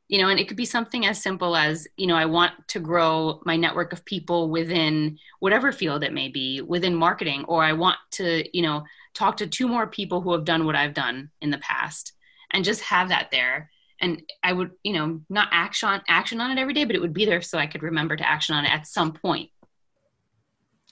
You 0.09 0.19
know 0.19 0.27
and 0.27 0.39
it 0.39 0.47
could 0.47 0.57
be 0.57 0.65
something 0.65 1.05
as 1.05 1.21
simple 1.21 1.55
as 1.55 1.87
you 1.95 2.07
know 2.07 2.15
i 2.15 2.25
want 2.25 2.51
to 2.67 2.79
grow 2.79 3.39
my 3.45 3.55
network 3.55 3.93
of 3.93 4.03
people 4.03 4.49
within 4.49 5.17
whatever 5.39 5.71
field 5.71 6.03
it 6.03 6.11
may 6.11 6.27
be 6.27 6.61
within 6.61 6.93
marketing 6.93 7.45
or 7.47 7.63
i 7.63 7.71
want 7.71 7.97
to 8.11 8.43
you 8.57 8.61
know 8.61 8.83
talk 9.13 9.37
to 9.37 9.47
two 9.47 9.67
more 9.67 9.87
people 9.87 10.19
who 10.19 10.33
have 10.33 10.43
done 10.43 10.65
what 10.65 10.75
i've 10.75 10.93
done 10.93 11.29
in 11.41 11.51
the 11.51 11.57
past 11.59 12.13
and 12.51 12.65
just 12.65 12.81
have 12.81 13.09
that 13.09 13.29
there. 13.31 13.69
And 14.01 14.23
i 14.43 14.51
would 14.51 14.71
you 14.83 14.93
know 14.93 15.21
not 15.29 15.49
action 15.51 15.89
on 15.89 16.01
action 16.09 16.41
on 16.41 16.51
it 16.51 16.59
every 16.59 16.73
day 16.73 16.85
but 16.85 16.95
it 16.95 17.01
would 17.01 17.13
be 17.13 17.25
there 17.25 17.41
so 17.41 17.57
i 17.57 17.67
could 17.67 17.83
remember 17.83 18.15
to 18.15 18.27
action 18.27 18.55
on 18.55 18.65
it 18.65 18.71
at 18.71 18.87
some 18.87 19.13
point 19.13 19.49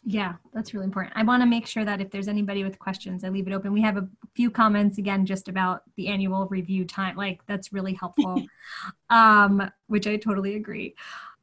yeah, 0.10 0.36
that's 0.54 0.74
really 0.74 0.86
important. 0.86 1.18
I 1.18 1.24
want 1.24 1.44
to 1.44 1.46
make 1.46 1.68
sure 1.68 1.84
that 1.84 2.00
if 2.00 2.10
there's 2.12 2.30
anybody 2.30 2.64
with 2.64 2.80
questions, 2.80 3.26
I 3.26 3.30
leave 3.30 3.46
it 3.46 3.52
open. 3.52 3.74
We 3.74 3.82
have 3.82 3.98
a 3.98 4.08
few 4.36 4.50
comments 4.50 5.00
again 5.00 5.26
just 5.26 5.50
about 5.50 5.84
the 5.98 6.08
annual 6.08 6.48
review 6.48 6.86
time. 6.86 7.18
Like 7.18 7.46
that's 7.46 7.74
really 7.74 7.94
helpful, 7.94 8.42
um, 9.10 9.70
which 9.88 10.08
I 10.08 10.16
totally 10.16 10.56
agree. 10.56 10.96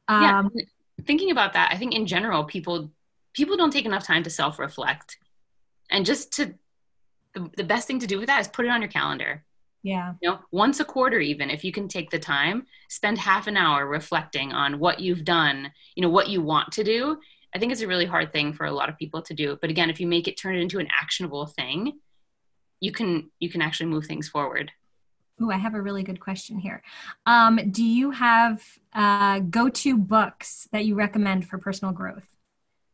Um, 0.07 0.49
yeah, 0.55 0.63
thinking 1.05 1.29
about 1.29 1.53
that, 1.53 1.69
I 1.71 1.77
think 1.77 1.93
in 1.93 2.07
general, 2.07 2.43
people 2.43 2.91
people 3.33 3.55
don't 3.55 3.71
take 3.71 3.85
enough 3.85 4.03
time 4.03 4.23
to 4.23 4.31
self 4.31 4.57
reflect, 4.57 5.19
and 5.91 6.03
just 6.03 6.33
to 6.33 6.55
the, 7.35 7.51
the 7.57 7.63
best 7.63 7.85
thing 7.85 7.99
to 7.99 8.07
do 8.07 8.17
with 8.17 8.25
that 8.27 8.41
is 8.41 8.47
put 8.47 8.65
it 8.65 8.69
on 8.69 8.81
your 8.81 8.89
calendar. 8.89 9.43
Yeah. 9.83 10.13
You 10.19 10.31
know, 10.31 10.39
once 10.49 10.79
a 10.79 10.85
quarter, 10.85 11.19
even 11.19 11.51
if 11.51 11.63
you 11.63 11.71
can 11.71 11.87
take 11.87 12.09
the 12.09 12.17
time, 12.17 12.65
spend 12.89 13.19
half 13.19 13.45
an 13.45 13.55
hour 13.55 13.85
reflecting 13.85 14.51
on 14.51 14.79
what 14.79 14.99
you've 14.99 15.23
done, 15.23 15.71
you 15.93 16.01
know, 16.01 16.09
what 16.09 16.27
you 16.27 16.41
want 16.41 16.71
to 16.71 16.83
do, 16.83 17.19
I 17.55 17.57
think 17.57 17.71
it's 17.71 17.81
a 17.81 17.87
really 17.87 18.05
hard 18.05 18.33
thing 18.33 18.51
for 18.51 18.65
a 18.65 18.71
lot 18.71 18.89
of 18.89 18.97
people 18.97 19.21
to 19.21 19.33
do. 19.33 19.57
But 19.61 19.69
again, 19.69 19.89
if 19.89 20.01
you 20.01 20.07
make 20.07 20.27
it 20.27 20.37
turn 20.37 20.57
it 20.57 20.61
into 20.61 20.77
an 20.79 20.89
actionable 21.01 21.45
thing, 21.45 21.93
you 22.81 22.91
can 22.91 23.31
you 23.39 23.49
can 23.49 23.61
actually 23.61 23.85
move 23.85 24.05
things 24.05 24.27
forward. 24.27 24.71
Oh, 25.39 25.49
I 25.49 25.55
have 25.55 25.73
a 25.73 25.81
really 25.81 26.03
good 26.03 26.19
question 26.19 26.59
here. 26.59 26.83
Um, 27.25 27.59
do 27.71 27.83
you 27.83 28.11
have 28.11 28.61
uh, 28.93 29.39
go-to 29.39 29.97
books 29.97 30.67
that 30.71 30.85
you 30.85 30.95
recommend 30.95 31.47
for 31.47 31.57
personal 31.57 31.93
growth? 31.93 32.27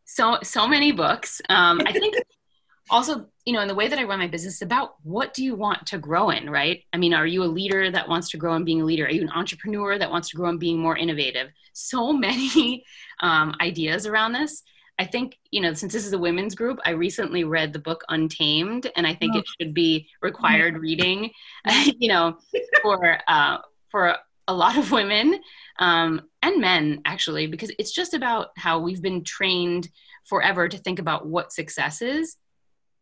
So 0.06 0.38
so 0.44 0.68
many 0.68 0.92
books. 0.92 1.42
Um, 1.50 1.82
I 1.84 1.92
think 1.92 2.16
also 2.92 3.30
you 3.46 3.54
know 3.54 3.62
in 3.62 3.68
the 3.68 3.76
way 3.76 3.88
that 3.88 4.00
i 4.00 4.04
run 4.04 4.20
my 4.20 4.28
business 4.28 4.62
about 4.62 4.96
what 5.04 5.34
do 5.34 5.44
you 5.44 5.56
want 5.56 5.86
to 5.88 5.98
grow 5.98 6.30
in 6.30 6.50
right? 6.50 6.84
I 6.94 6.98
mean 6.98 7.14
are 7.14 7.26
you 7.26 7.44
a 7.44 7.46
leader 7.46 7.90
that 7.92 8.08
wants 8.08 8.30
to 8.32 8.38
grow 8.38 8.56
in 8.56 8.66
being 8.66 8.82
a 8.82 8.86
leader? 8.86 9.06
Are 9.06 9.12
you 9.12 9.22
an 9.22 9.32
entrepreneur 9.32 9.98
that 9.98 10.12
wants 10.12 10.30
to 10.30 10.38
grow 10.38 10.50
in 10.50 10.58
being 10.58 10.80
more 10.80 10.98
innovative? 10.98 11.50
So 11.74 12.14
many 12.28 12.84
um, 13.22 13.56
ideas 13.62 14.06
around 14.06 14.34
this. 14.34 14.64
I 15.00 15.06
think 15.06 15.40
you 15.50 15.62
know 15.62 15.74
since 15.74 15.94
this 15.94 16.06
is 16.06 16.14
a 16.14 16.18
women's 16.20 16.54
group 16.54 16.78
i 16.86 16.92
recently 16.92 17.44
read 17.44 17.74
the 17.74 17.80
book 17.80 18.04
untamed 18.10 18.92
and 18.96 19.08
i 19.08 19.16
think 19.16 19.34
oh. 19.36 19.40
it 19.40 19.46
should 19.48 19.74
be 19.74 20.08
required 20.22 20.78
reading 20.78 21.32
you 21.98 22.08
know 22.08 22.38
for 22.84 23.18
uh, 23.28 23.58
for 23.90 24.16
a 24.48 24.54
lot 24.54 24.78
of 24.78 24.92
women 24.92 25.40
um, 25.80 26.22
and 26.44 26.62
men 26.62 27.02
actually 27.06 27.48
because 27.48 27.72
it's 27.80 27.92
just 27.92 28.14
about 28.14 28.50
how 28.58 28.80
we've 28.80 29.02
been 29.02 29.24
trained 29.24 29.90
forever 30.26 30.68
to 30.68 30.78
think 30.78 31.00
about 31.00 31.26
what 31.26 31.52
success 31.52 32.04
is 32.04 32.38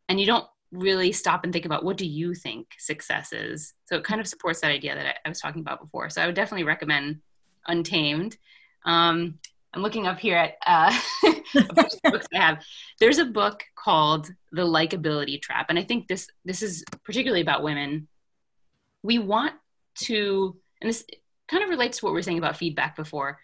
and 0.10 0.19
you 0.19 0.26
don't 0.26 0.45
really 0.72 1.12
stop 1.12 1.43
and 1.43 1.54
think 1.54 1.65
about 1.65 1.84
what 1.84 1.98
do 1.98 2.06
you 2.06 2.34
think 2.36 2.67
success 2.78 3.32
is. 3.32 3.74
So 3.86 3.95
it 3.95 4.04
kind 4.04 4.19
of 4.19 4.28
supports 4.28 4.62
that 4.62 4.72
idea 4.72 4.95
that 4.95 5.06
i, 5.06 5.13
I 5.26 5.30
was 5.30 5.39
talking 5.39 5.62
about 5.62 5.82
before. 5.82 6.10
So 6.10 6.22
i 6.22 6.26
would 6.26 6.36
definitely 6.36 6.65
recommend 6.65 7.22
untamed. 7.67 8.38
Um, 8.86 9.39
i'm 9.74 9.82
looking 9.82 10.08
up 10.08 10.19
here 10.19 10.36
at 10.36 10.56
uh, 10.65 11.00
a 11.56 11.74
bunch 11.74 11.93
of 11.93 12.12
books 12.12 12.28
i 12.34 12.39
have. 12.39 12.63
There's 13.00 13.19
a 13.19 13.26
book 13.26 13.63
called 13.76 14.30
the 14.52 14.63
likability 14.63 15.41
trap 15.41 15.67
and 15.69 15.80
i 15.80 15.84
think 15.84 16.08
this 16.08 16.28
this 16.43 16.62
is 16.62 16.84
particularly 17.04 17.41
about 17.41 17.63
women. 17.63 18.08
We 19.04 19.19
want 19.19 19.54
to 20.02 20.58
and 20.82 20.89
this 20.89 21.06
kind 21.48 21.63
of 21.63 21.69
relates 21.69 22.00
to 22.00 22.06
what 22.06 22.13
we 22.13 22.19
are 22.19 22.24
saying 22.24 22.38
about 22.38 22.58
feedback 22.58 22.95
before 22.95 23.39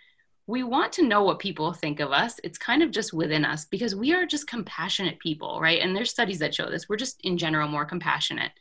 we 0.47 0.63
want 0.63 0.93
to 0.93 1.03
know 1.03 1.23
what 1.23 1.39
people 1.39 1.73
think 1.73 1.99
of 1.99 2.11
us. 2.11 2.39
It's 2.43 2.57
kind 2.57 2.83
of 2.83 2.91
just 2.91 3.13
within 3.13 3.43
us 3.43 3.65
because 3.65 3.95
we 3.95 4.13
are 4.13 4.25
just 4.25 4.47
compassionate 4.47 5.19
people, 5.19 5.59
right? 5.59 5.81
And 5.81 5.95
there's 5.95 6.11
studies 6.11 6.39
that 6.39 6.53
show 6.53 6.69
this. 6.69 6.87
We're 6.87 6.97
just 6.97 7.19
in 7.23 7.37
general 7.37 7.67
more 7.67 7.85
compassionate. 7.85 8.51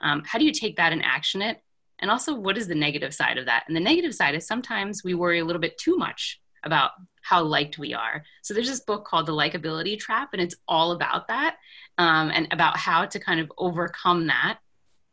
Um, 0.00 0.22
how 0.24 0.38
do 0.38 0.44
you 0.44 0.52
take 0.52 0.76
that 0.76 0.92
and 0.92 1.04
action 1.04 1.42
it? 1.42 1.62
And 1.98 2.10
also, 2.10 2.34
what 2.34 2.58
is 2.58 2.68
the 2.68 2.74
negative 2.74 3.14
side 3.14 3.38
of 3.38 3.46
that? 3.46 3.64
And 3.66 3.76
the 3.76 3.80
negative 3.80 4.14
side 4.14 4.34
is 4.34 4.46
sometimes 4.46 5.02
we 5.04 5.14
worry 5.14 5.40
a 5.40 5.44
little 5.44 5.60
bit 5.60 5.78
too 5.78 5.96
much 5.96 6.40
about 6.64 6.92
how 7.22 7.42
liked 7.42 7.78
we 7.78 7.94
are. 7.94 8.22
So 8.42 8.52
there's 8.52 8.68
this 8.68 8.80
book 8.80 9.04
called 9.04 9.26
The 9.26 9.32
Likability 9.32 9.98
Trap, 9.98 10.30
and 10.32 10.42
it's 10.42 10.54
all 10.68 10.92
about 10.92 11.28
that 11.28 11.56
um, 11.98 12.30
and 12.34 12.48
about 12.50 12.76
how 12.76 13.04
to 13.06 13.18
kind 13.18 13.40
of 13.40 13.50
overcome 13.56 14.26
that 14.26 14.58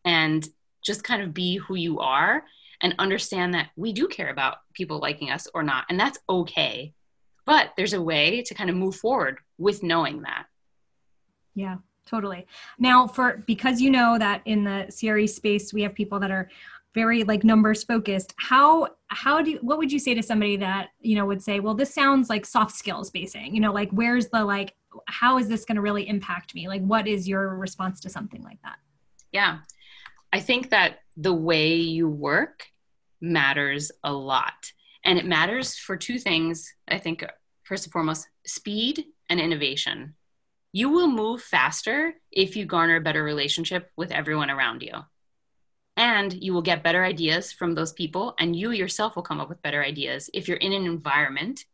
and 0.03 0.47
just 0.83 1.03
kind 1.03 1.21
of 1.21 1.33
be 1.33 1.57
who 1.57 1.75
you 1.75 1.99
are 1.99 2.43
and 2.84 2.93
understand 3.00 3.54
that 3.54 3.69
we 3.76 3.93
do 3.93 4.08
care 4.08 4.30
about 4.30 4.58
people 4.74 5.00
liking 5.00 5.32
us 5.32 5.48
or 5.54 5.63
not. 5.63 5.86
And 5.89 6.00
that's 6.00 6.19
okay. 6.30 6.93
But 7.46 7.72
there's 7.76 7.93
a 7.93 8.02
way 8.02 8.43
to 8.43 8.54
kind 8.54 8.69
of 8.69 8.76
move 8.76 8.96
forward 8.96 9.39
with 9.58 9.82
knowing 9.82 10.22
that. 10.22 10.46
Yeah, 11.56 11.78
totally. 12.06 12.46
Now, 12.78 13.08
for 13.08 13.43
because 13.48 13.82
you 13.82 13.89
know 13.89 14.19
that 14.19 14.41
in 14.46 14.63
the 14.63 14.93
CRE 14.98 15.28
space, 15.28 15.74
we 15.74 15.82
have 15.82 15.93
people 15.93 16.19
that 16.19 16.32
are 16.32 16.50
very 16.93 17.24
like 17.24 17.43
numbers 17.43 17.84
focused 17.84 18.34
how 18.38 18.88
how 19.08 19.41
do 19.41 19.52
you, 19.52 19.60
what 19.62 19.78
would 19.78 19.91
you 19.91 20.00
say 20.00 20.13
to 20.13 20.22
somebody 20.22 20.58
that 20.58 20.89
you 21.00 21.15
know 21.15 21.26
would 21.26 21.41
say 21.41 21.60
well 21.60 21.74
this 21.74 21.93
sounds 21.93 22.30
like 22.30 22.46
soft 22.46 22.76
skills 22.76 23.10
basing 23.10 23.54
you 23.54 23.60
know 23.60 23.72
like 23.72 23.89
where's 23.91 24.28
the 24.28 24.43
like 24.43 24.76
how 25.08 25.38
is 25.38 25.48
this 25.48 25.65
going 25.65 25.76
to 25.76 25.82
really 25.82 26.08
impact 26.08 26.54
me 26.54 26.67
like 26.67 26.82
what 26.82 27.08
is 27.08 27.28
your 27.28 27.56
response 27.56 28.00
to 28.00 28.10
something 28.10 28.43
like 28.43 28.62
that 28.63 28.78
yeah 29.32 29.60
i 30.32 30.39
think 30.39 30.69
that 30.69 31.00
the 31.17 31.34
way 31.34 31.76
you 31.76 32.08
work 32.08 32.67
matters 33.23 33.91
a 34.03 34.13
lot. 34.13 34.71
And 35.03 35.17
it 35.17 35.25
matters 35.25 35.75
for 35.75 35.97
two 35.97 36.19
things, 36.19 36.73
I 36.88 36.99
think, 36.99 37.25
first 37.63 37.86
and 37.86 37.91
foremost 37.91 38.27
speed 38.45 39.05
and 39.29 39.39
innovation. 39.39 40.15
You 40.71 40.89
will 40.89 41.07
move 41.07 41.41
faster 41.41 42.13
if 42.31 42.55
you 42.55 42.65
garner 42.65 42.97
a 42.97 43.01
better 43.01 43.23
relationship 43.23 43.91
with 43.95 44.12
everyone 44.12 44.49
around 44.49 44.81
you. 44.81 44.93
And 45.95 46.33
you 46.33 46.53
will 46.53 46.62
get 46.63 46.83
better 46.83 47.03
ideas 47.03 47.51
from 47.51 47.75
those 47.75 47.93
people, 47.93 48.33
and 48.39 48.55
you 48.55 48.71
yourself 48.71 49.15
will 49.15 49.23
come 49.23 49.39
up 49.39 49.49
with 49.49 49.62
better 49.62 49.83
ideas 49.83 50.29
if 50.33 50.47
you're 50.47 50.57
in 50.57 50.73
an 50.73 50.86
environment 50.86 51.65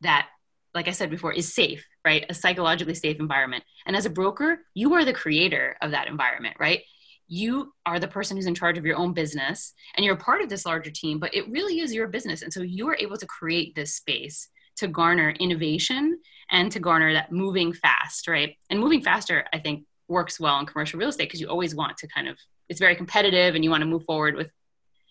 that, 0.00 0.26
like 0.74 0.88
I 0.88 0.92
said 0.92 1.10
before, 1.10 1.32
is 1.32 1.54
safe, 1.54 1.86
right? 2.04 2.26
A 2.28 2.34
psychologically 2.34 2.94
safe 2.94 3.20
environment. 3.20 3.62
And 3.86 3.94
as 3.94 4.06
a 4.06 4.10
broker, 4.10 4.60
you 4.74 4.94
are 4.94 5.04
the 5.04 5.12
creator 5.12 5.76
of 5.80 5.92
that 5.92 6.08
environment, 6.08 6.56
right? 6.58 6.82
You 7.30 7.72
are 7.86 8.00
the 8.00 8.08
person 8.08 8.36
who's 8.36 8.46
in 8.46 8.56
charge 8.56 8.76
of 8.76 8.84
your 8.84 8.96
own 8.96 9.12
business 9.12 9.72
and 9.94 10.04
you're 10.04 10.16
a 10.16 10.18
part 10.18 10.42
of 10.42 10.48
this 10.48 10.66
larger 10.66 10.90
team, 10.90 11.20
but 11.20 11.32
it 11.32 11.48
really 11.48 11.78
is 11.78 11.94
your 11.94 12.08
business. 12.08 12.42
And 12.42 12.52
so 12.52 12.60
you 12.60 12.88
are 12.88 12.96
able 12.98 13.16
to 13.16 13.26
create 13.26 13.72
this 13.76 13.94
space 13.94 14.48
to 14.78 14.88
garner 14.88 15.30
innovation 15.38 16.18
and 16.50 16.72
to 16.72 16.80
garner 16.80 17.12
that 17.12 17.30
moving 17.30 17.72
fast, 17.72 18.26
right? 18.26 18.56
And 18.68 18.80
moving 18.80 19.00
faster, 19.00 19.44
I 19.52 19.60
think, 19.60 19.84
works 20.08 20.40
well 20.40 20.58
in 20.58 20.66
commercial 20.66 20.98
real 20.98 21.10
estate 21.10 21.26
because 21.26 21.40
you 21.40 21.46
always 21.46 21.72
want 21.72 21.98
to 21.98 22.08
kind 22.08 22.26
of, 22.26 22.36
it's 22.68 22.80
very 22.80 22.96
competitive 22.96 23.54
and 23.54 23.62
you 23.62 23.70
want 23.70 23.82
to 23.82 23.86
move 23.86 24.04
forward 24.04 24.34
with 24.34 24.50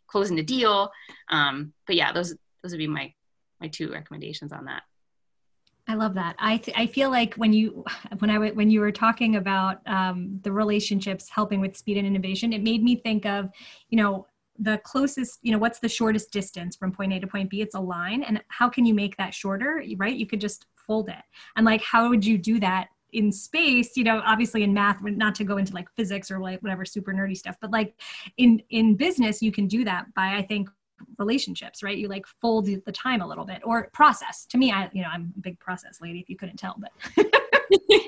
closing 0.07 0.35
the 0.35 0.43
deal. 0.43 0.91
Um, 1.29 1.71
but 1.87 1.95
yeah, 1.95 2.11
those, 2.11 2.35
those 2.61 2.73
would 2.73 2.79
be 2.79 2.87
my, 2.87 3.13
my 3.61 3.69
two 3.69 3.89
recommendations 3.89 4.51
on 4.51 4.65
that. 4.65 4.83
I 5.89 5.95
love 5.95 6.13
that. 6.13 6.35
I 6.37 6.57
th- 6.57 6.77
I 6.77 6.85
feel 6.85 7.09
like 7.09 7.33
when 7.33 7.51
you 7.51 7.83
when 8.19 8.29
I 8.29 8.37
when 8.51 8.69
you 8.69 8.79
were 8.79 8.91
talking 8.91 9.35
about 9.37 9.81
um, 9.87 10.39
the 10.43 10.51
relationships 10.51 11.29
helping 11.29 11.59
with 11.59 11.75
speed 11.75 11.97
and 11.97 12.05
innovation, 12.05 12.53
it 12.53 12.61
made 12.61 12.83
me 12.83 12.95
think 12.95 13.25
of, 13.25 13.49
you 13.89 13.97
know, 13.97 14.27
the 14.59 14.79
closest, 14.83 15.39
you 15.41 15.51
know, 15.51 15.57
what's 15.57 15.79
the 15.79 15.89
shortest 15.89 16.31
distance 16.31 16.75
from 16.75 16.91
point 16.91 17.13
A 17.13 17.19
to 17.19 17.25
point 17.25 17.49
B? 17.49 17.61
It's 17.61 17.73
a 17.73 17.79
line, 17.79 18.21
and 18.21 18.39
how 18.49 18.69
can 18.69 18.85
you 18.85 18.93
make 18.93 19.17
that 19.17 19.33
shorter? 19.33 19.83
Right? 19.97 20.15
You 20.15 20.27
could 20.27 20.39
just 20.39 20.67
fold 20.75 21.09
it, 21.09 21.23
and 21.55 21.65
like, 21.65 21.81
how 21.81 22.09
would 22.09 22.23
you 22.23 22.37
do 22.37 22.59
that 22.59 22.89
in 23.13 23.31
space 23.31 23.97
you 23.97 24.03
know 24.03 24.21
obviously 24.23 24.61
in 24.61 24.71
math 24.71 25.01
not 25.01 25.33
to 25.33 25.43
go 25.43 25.57
into 25.57 25.73
like 25.73 25.87
physics 25.95 26.29
or 26.29 26.39
like 26.39 26.61
whatever 26.61 26.85
super 26.85 27.11
nerdy 27.11 27.35
stuff 27.35 27.55
but 27.59 27.71
like 27.71 27.95
in 28.37 28.61
in 28.69 28.95
business 28.95 29.41
you 29.41 29.51
can 29.51 29.65
do 29.65 29.83
that 29.83 30.05
by 30.13 30.35
i 30.35 30.43
think 30.43 30.69
relationships 31.17 31.83
right? 31.83 31.97
You 31.97 32.07
like 32.07 32.25
fold 32.41 32.65
the 32.65 32.91
time 32.91 33.21
a 33.21 33.27
little 33.27 33.45
bit 33.45 33.61
or 33.63 33.89
process. 33.93 34.45
To 34.47 34.57
me 34.57 34.71
i 34.71 34.89
you 34.93 35.01
know 35.01 35.09
i'm 35.11 35.33
a 35.37 35.41
big 35.41 35.59
process 35.59 35.99
lady 36.01 36.19
if 36.19 36.29
you 36.29 36.37
couldn't 36.37 36.57
tell 36.57 36.75
but 36.77 36.91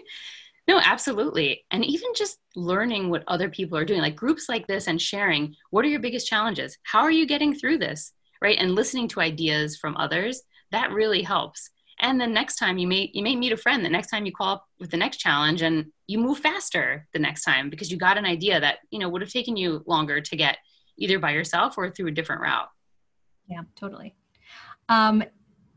no 0.68 0.80
absolutely. 0.80 1.66
And 1.72 1.84
even 1.86 2.10
just 2.16 2.40
learning 2.56 3.10
what 3.10 3.24
other 3.28 3.50
people 3.50 3.78
are 3.78 3.86
doing 3.86 4.02
like 4.02 4.16
groups 4.16 4.48
like 4.50 4.68
this 4.68 4.88
and 4.88 5.02
sharing 5.02 5.56
what 5.70 5.86
are 5.86 5.90
your 5.90 6.00
biggest 6.00 6.28
challenges? 6.28 6.78
How 6.84 7.02
are 7.02 7.12
you 7.12 7.26
getting 7.26 7.54
through 7.56 7.80
this 7.80 8.14
right? 8.42 8.58
And 8.60 8.76
listening 8.76 9.08
to 9.10 9.22
ideas 9.22 9.78
from 9.78 9.96
others 9.98 10.42
that 10.72 10.92
really 10.92 11.22
helps. 11.22 11.70
And 12.00 12.20
then 12.20 12.34
next 12.34 12.56
time 12.56 12.78
you 12.78 12.88
may 12.88 13.12
you 13.14 13.22
may 13.22 13.36
meet 13.36 13.52
a 13.52 13.58
friend 13.58 13.86
the 13.86 13.90
next 13.90 14.08
time 14.08 14.26
you 14.26 14.32
call 14.32 14.56
up 14.56 14.66
with 14.80 14.90
the 14.90 14.98
next 14.98 15.18
challenge 15.18 15.62
and 15.62 15.92
you 16.08 16.18
move 16.18 16.40
faster 16.40 17.08
the 17.14 17.20
next 17.20 17.44
time 17.44 17.70
because 17.70 17.92
you 17.92 17.98
got 17.98 18.18
an 18.18 18.26
idea 18.26 18.60
that 18.60 18.80
you 18.90 19.00
know 19.00 19.08
would 19.10 19.22
have 19.22 19.32
taken 19.32 19.56
you 19.56 19.84
longer 19.86 20.20
to 20.20 20.36
get 20.36 20.58
either 20.98 21.20
by 21.20 21.32
yourself 21.32 21.78
or 21.78 21.90
through 21.90 22.08
a 22.08 22.12
different 22.12 22.42
route 22.42 22.70
yeah 23.52 23.62
totally. 23.76 24.16
Um, 24.90 25.24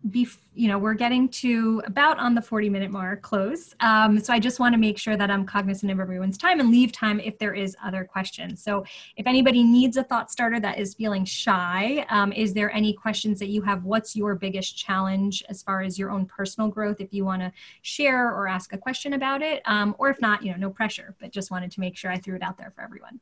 bef- 0.09 0.39
you 0.55 0.69
know 0.69 0.79
we're 0.79 0.95
getting 0.95 1.29
to 1.29 1.83
about 1.87 2.19
on 2.19 2.35
the 2.35 2.43
40 2.43 2.69
minute 2.69 2.91
mark 2.91 3.23
close. 3.23 3.75
Um, 3.81 4.21
so 4.21 4.33
i 4.33 4.39
just 4.39 4.61
want 4.61 4.75
to 4.75 4.79
make 4.79 4.99
sure 4.99 5.17
that 5.17 5.31
i'm 5.31 5.47
cognizant 5.47 5.91
of 5.91 5.99
everyone's 5.99 6.37
time 6.39 6.61
and 6.61 6.71
leave 6.71 6.93
time 6.93 7.21
if 7.21 7.39
there 7.39 7.55
is 7.55 7.77
other 7.83 8.05
questions. 8.05 8.63
So 8.63 8.85
if 9.17 9.27
anybody 9.27 9.65
needs 9.65 9.97
a 9.97 10.05
thought 10.05 10.31
starter 10.31 10.61
that 10.61 10.79
is 10.79 10.95
feeling 10.95 11.25
shy 11.25 12.07
um, 12.11 12.33
is 12.33 12.55
there 12.55 12.71
any 12.73 12.93
questions 12.93 13.39
that 13.39 13.49
you 13.49 13.63
have 13.63 13.85
what's 13.85 14.15
your 14.15 14.35
biggest 14.35 14.77
challenge 14.77 15.43
as 15.49 15.63
far 15.63 15.83
as 15.83 15.99
your 15.99 16.11
own 16.11 16.27
personal 16.27 16.69
growth 16.69 17.01
if 17.01 17.13
you 17.13 17.25
want 17.25 17.43
to 17.43 17.53
share 17.83 18.29
or 18.29 18.47
ask 18.47 18.73
a 18.73 18.79
question 18.79 19.15
about 19.15 19.43
it? 19.43 19.63
Um, 19.65 19.97
or 19.99 20.11
if 20.11 20.21
not 20.21 20.43
you 20.45 20.53
know 20.53 20.59
no 20.59 20.71
pressure 20.71 21.15
but 21.21 21.33
just 21.33 21.51
wanted 21.51 21.71
to 21.73 21.81
make 21.81 21.97
sure 21.97 22.11
i 22.11 22.19
threw 22.19 22.37
it 22.37 22.43
out 22.43 22.59
there 22.59 22.73
for 22.75 22.83
everyone. 22.83 23.21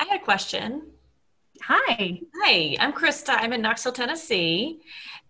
I 0.00 0.04
had 0.04 0.20
a 0.20 0.24
question 0.24 0.82
Hi. 1.64 2.20
Hi, 2.42 2.76
I'm 2.80 2.92
Krista. 2.92 3.36
I'm 3.38 3.52
in 3.52 3.62
Knoxville, 3.62 3.92
Tennessee. 3.92 4.80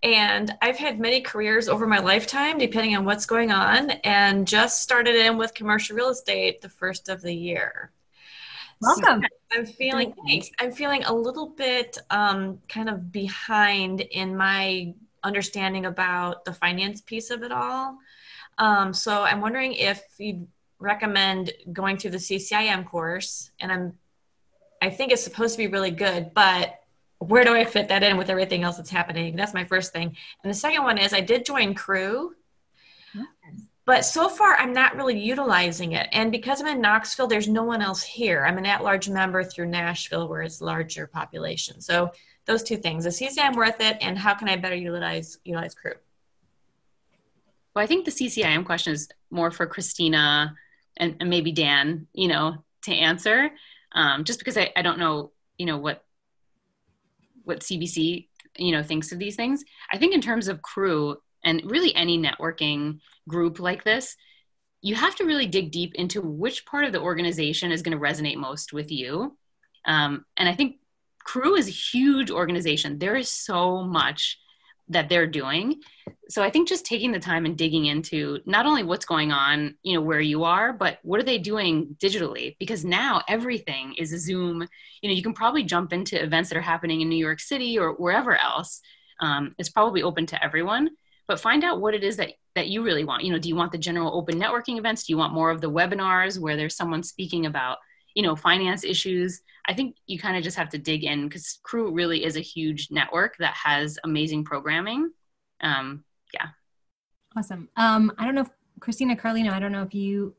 And 0.03 0.57
I've 0.63 0.79
had 0.79 0.99
many 0.99 1.21
careers 1.21 1.69
over 1.69 1.87
my 1.87 1.99
lifetime, 1.99 2.57
depending 2.57 2.97
on 2.97 3.05
what's 3.05 3.27
going 3.27 3.53
on, 3.53 3.91
and 4.03 4.49
just 4.49 4.81
started 4.81 5.15
in 5.15 5.37
with 5.37 5.53
commercial 5.53 5.95
real 5.95 6.09
estate 6.09 6.63
the 6.63 6.71
first 6.71 7.11
of 7.11 7.21
the 7.21 7.35
year. 7.35 7.93
Welcome. 8.81 9.21
So 9.23 9.59
I'm 9.59 9.67
feeling 9.67 10.15
thanks. 10.27 10.51
I'm 10.59 10.73
feeling 10.73 11.05
a 11.05 11.13
little 11.13 11.51
bit 11.51 11.99
um, 12.09 12.61
kind 12.67 12.89
of 12.89 13.13
behind 13.13 14.01
in 14.01 14.35
my 14.35 14.95
understanding 15.23 15.85
about 15.85 16.47
the 16.47 16.55
finance 16.55 17.03
piece 17.03 17.31
of 17.31 17.43
it 17.43 17.53
all. 17.53 17.99
Um, 18.57 18.95
so 18.95 19.23
I'm 19.23 19.43
wondering 19.43 19.75
if 19.75 20.03
you'd 20.17 20.49
recommend 20.79 21.53
going 21.75 21.99
through 21.99 22.13
the 22.13 22.17
CCIM 22.17 22.87
course, 22.87 23.51
and 23.61 23.71
I'm 23.71 23.99
I 24.83 24.91
think 24.91 25.13
it's 25.13 25.23
supposed 25.23 25.55
to 25.55 25.59
be 25.59 25.69
really 25.69 25.93
good, 25.93 26.35
but 26.35 26.81
where 27.19 27.45
do 27.45 27.55
I 27.55 27.65
fit 27.65 27.89
that 27.89 28.03
in 28.03 28.17
with 28.17 28.29
everything 28.29 28.65
else 28.65 28.77
that's 28.77 28.91
happening? 28.91 29.37
That's 29.37 29.55
my 29.55 29.63
first 29.63 29.93
thing. 29.93 30.17
And 30.43 30.51
the 30.51 30.59
second 30.59 30.83
one 30.83 30.99
is 30.99 31.13
I 31.13 31.21
did 31.21 31.47
join 31.47 31.73
CREW, 31.73 32.33
but 33.85 34.05
so 34.05 34.29
far 34.29 34.57
I'm 34.57 34.73
not 34.73 34.97
really 34.97 35.17
utilizing 35.17 35.93
it. 35.93 36.09
And 36.11 36.33
because 36.33 36.61
I'm 36.61 36.67
in 36.67 36.81
Knoxville, 36.81 37.29
there's 37.29 37.47
no 37.47 37.63
one 37.63 37.81
else 37.81 38.03
here. 38.03 38.45
I'm 38.45 38.59
an 38.59 38.67
at-large 38.67 39.09
member 39.09 39.45
through 39.45 39.67
Nashville, 39.67 40.29
where 40.29 40.43
it's 40.43 40.61
larger 40.61 41.07
population. 41.07 41.81
So 41.81 42.11
those 42.47 42.65
two 42.65 42.77
things: 42.77 43.07
is 43.07 43.21
CCIM 43.21 43.55
worth 43.55 43.81
it, 43.81 43.99
and 44.01 44.19
how 44.19 44.35
can 44.35 44.49
I 44.49 44.57
better 44.57 44.75
utilize 44.75 45.39
utilize 45.45 45.77
crew? 45.77 45.95
Well, 47.75 47.85
I 47.85 47.87
think 47.87 48.05
the 48.05 48.11
CCIM 48.11 48.67
question 48.67 48.95
is 48.95 49.09
more 49.31 49.53
for 49.53 49.67
Christina 49.67 50.57
and, 50.97 51.17
and 51.21 51.31
maybe 51.31 51.53
Dan, 51.53 52.09
you 52.13 52.27
know, 52.27 52.65
to 52.83 52.93
answer 52.93 53.53
um, 53.95 54.25
just 54.25 54.39
because 54.39 54.57
I, 54.57 54.73
I 54.77 54.83
don't 54.83 54.99
know, 54.99 55.33
you 55.59 55.67
know, 55.67 55.79
what 55.79 56.05
what 57.45 57.61
CBC, 57.61 58.29
you 58.57 58.73
know, 58.73 58.83
thinks 58.83 59.13
of 59.13 59.19
these 59.19 59.37
things. 59.37 59.65
I 59.91 59.99
think 59.99 60.15
in 60.15 60.21
terms 60.21 60.49
of 60.49 60.63
crew 60.63 61.17
and 61.45 61.63
really 61.65 61.95
any 61.95 62.19
networking 62.19 63.01
group 63.29 63.59
like 63.59 63.83
this, 63.83 64.17
you 64.81 64.95
have 64.95 65.15
to 65.17 65.25
really 65.25 65.47
dig 65.47 65.71
deep 65.71 65.95
into 65.95 66.21
which 66.21 66.65
part 66.67 66.85
of 66.85 66.93
the 66.93 67.01
organization 67.01 67.73
is 67.73 67.83
going 67.83 67.97
to 67.97 68.03
resonate 68.03 68.37
most 68.37 68.73
with 68.73 68.91
you. 68.91 69.37
Um, 69.85 70.25
and 70.37 70.49
I 70.49 70.55
think 70.55 70.77
crew 71.25 71.57
is 71.57 71.69
a 71.69 71.73
huge 71.73 72.31
organization. 72.31 72.99
There 72.99 73.17
is 73.17 73.29
so 73.29 73.83
much 73.83 74.39
that 74.93 75.09
they're 75.09 75.27
doing. 75.27 75.81
So 76.29 76.43
i 76.43 76.51
think 76.51 76.69
just 76.69 76.87
taking 76.87 77.13
the 77.13 77.19
time 77.19 77.45
and 77.45 77.59
digging 77.59 77.87
into 77.87 78.41
not 78.47 78.65
only 78.65 78.83
what's 78.83 79.05
going 79.05 79.33
on 79.33 79.75
you 79.83 79.95
know 79.95 80.01
where 80.01 80.21
you 80.21 80.45
are 80.45 80.73
but 80.73 80.99
what 81.03 81.21
are 81.21 81.25
they 81.25 81.39
doing 81.39 81.97
digitally? 81.99 82.57
Because 82.59 82.85
now 82.85 83.23
everything 83.29 83.95
is 83.99 84.13
a 84.13 84.19
zoom. 84.19 84.67
You 85.03 85.09
know 85.09 85.15
you 85.15 85.23
can 85.23 85.35
probably 85.35 85.65
jump 85.65 85.93
into 85.93 86.23
events 86.23 86.49
that 86.49 86.59
are 86.59 86.63
happening 86.63 87.01
in 87.01 87.09
new 87.09 87.17
york 87.17 87.41
city 87.41 87.79
or 87.79 87.93
wherever 87.93 88.37
else. 88.37 88.81
Um, 89.21 89.55
it's 89.59 89.71
probably 89.71 90.03
open 90.03 90.27
to 90.27 90.45
everyone. 90.45 90.91
But 91.29 91.41
find 91.41 91.65
out 91.65 91.81
what 91.81 91.95
it 91.95 92.03
is 92.03 92.17
that 92.17 92.33
that 92.55 92.69
you 92.69 92.83
really 92.83 93.05
want. 93.05 93.25
You 93.25 93.33
know 93.33 93.39
do 93.39 93.49
you 93.49 93.57
want 93.57 93.73
the 93.73 93.79
general 93.79 94.17
open 94.17 94.41
networking 94.41 94.79
events? 94.79 95.05
Do 95.05 95.13
you 95.13 95.17
want 95.19 95.35
more 95.35 95.51
of 95.51 95.61
the 95.61 95.71
webinars 95.71 96.39
where 96.39 96.57
there's 96.57 96.77
someone 96.77 97.03
speaking 97.03 97.47
about 97.47 97.79
you 98.15 98.23
know 98.23 98.37
finance 98.37 98.85
issues 98.85 99.43
i 99.67 99.75
think 99.75 99.97
you 100.07 100.19
kind 100.19 100.37
of 100.37 100.43
just 100.43 100.57
have 100.57 100.69
to 100.69 100.79
dig 100.79 101.05
in 101.05 101.29
because 101.29 101.59
CREW 101.63 101.95
really 101.95 102.25
is 102.25 102.37
a 102.37 102.41
huge 102.41 102.89
network 102.91 103.37
that 103.39 103.55
has 103.55 103.99
amazing 104.05 104.45
programming 104.45 105.11
um, 105.61 106.05
yeah 106.35 106.49
awesome 107.37 107.69
um, 107.77 108.13
i 108.19 108.25
don't 108.25 108.35
know 108.35 108.43
if 108.43 108.51
christina 108.81 109.17
carlino 109.17 109.53
i 109.53 109.61
don't 109.61 109.73
know 109.73 109.83
if 109.83 109.95
you 109.95 110.35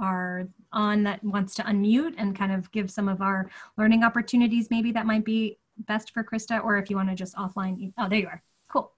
are 0.00 0.48
on 0.72 1.02
that 1.02 1.22
wants 1.24 1.54
to 1.54 1.62
unmute 1.64 2.14
and 2.18 2.36
kind 2.38 2.52
of 2.52 2.70
give 2.70 2.90
some 2.90 3.08
of 3.08 3.20
our 3.20 3.50
learning 3.76 4.04
opportunities 4.04 4.70
maybe 4.70 4.92
that 4.92 5.06
might 5.06 5.24
be 5.24 5.58
best 5.86 6.12
for 6.12 6.22
krista 6.22 6.62
or 6.62 6.76
if 6.76 6.90
you 6.90 6.96
want 6.96 7.08
to 7.08 7.14
just 7.14 7.34
offline 7.36 7.92
oh 7.98 8.08
there 8.08 8.18
you 8.20 8.26
are 8.26 8.42
cool 8.70 8.92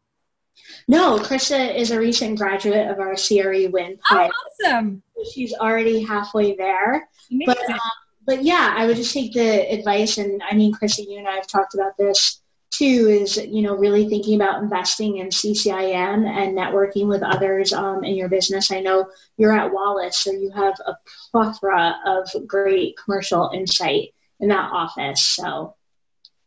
no, 0.89 1.18
Krista 1.18 1.74
is 1.74 1.91
a 1.91 1.99
recent 1.99 2.39
graduate 2.39 2.89
of 2.89 2.99
our 2.99 3.14
CRE 3.14 3.68
Win. 3.70 3.99
Oh, 4.11 4.31
awesome. 4.64 5.03
She's 5.33 5.55
already 5.55 6.03
halfway 6.03 6.55
there. 6.57 7.09
Amazing. 7.31 7.47
But 7.47 7.70
um, 7.70 7.78
but 8.27 8.43
yeah, 8.43 8.75
I 8.77 8.87
would 8.87 8.97
just 8.97 9.14
take 9.14 9.33
the 9.33 9.73
advice, 9.73 10.18
and 10.18 10.43
I 10.49 10.55
mean, 10.55 10.73
Chrissy, 10.73 11.07
you 11.09 11.18
and 11.18 11.29
I 11.29 11.37
have 11.37 11.47
talked 11.47 11.75
about 11.75 11.97
this 11.99 12.43
too. 12.71 13.09
Is 13.09 13.37
you 13.37 13.62
know 13.62 13.77
really 13.77 14.09
thinking 14.09 14.41
about 14.41 14.62
investing 14.62 15.18
in 15.18 15.29
CCIM 15.29 16.27
and 16.27 16.57
networking 16.57 17.09
with 17.09 17.23
others 17.23 17.73
um, 17.73 18.05
in 18.05 18.14
your 18.14 18.29
business. 18.29 18.71
I 18.71 18.81
know 18.81 19.11
you're 19.37 19.57
at 19.57 19.73
Wallace, 19.73 20.18
so 20.18 20.33
you 20.33 20.51
have 20.51 20.75
a 20.87 20.95
plethora 21.31 21.97
of 22.07 22.29
great 22.47 22.97
commercial 23.03 23.51
insight 23.55 24.11
in 24.41 24.49
that 24.49 24.71
office. 24.73 25.23
So 25.23 25.77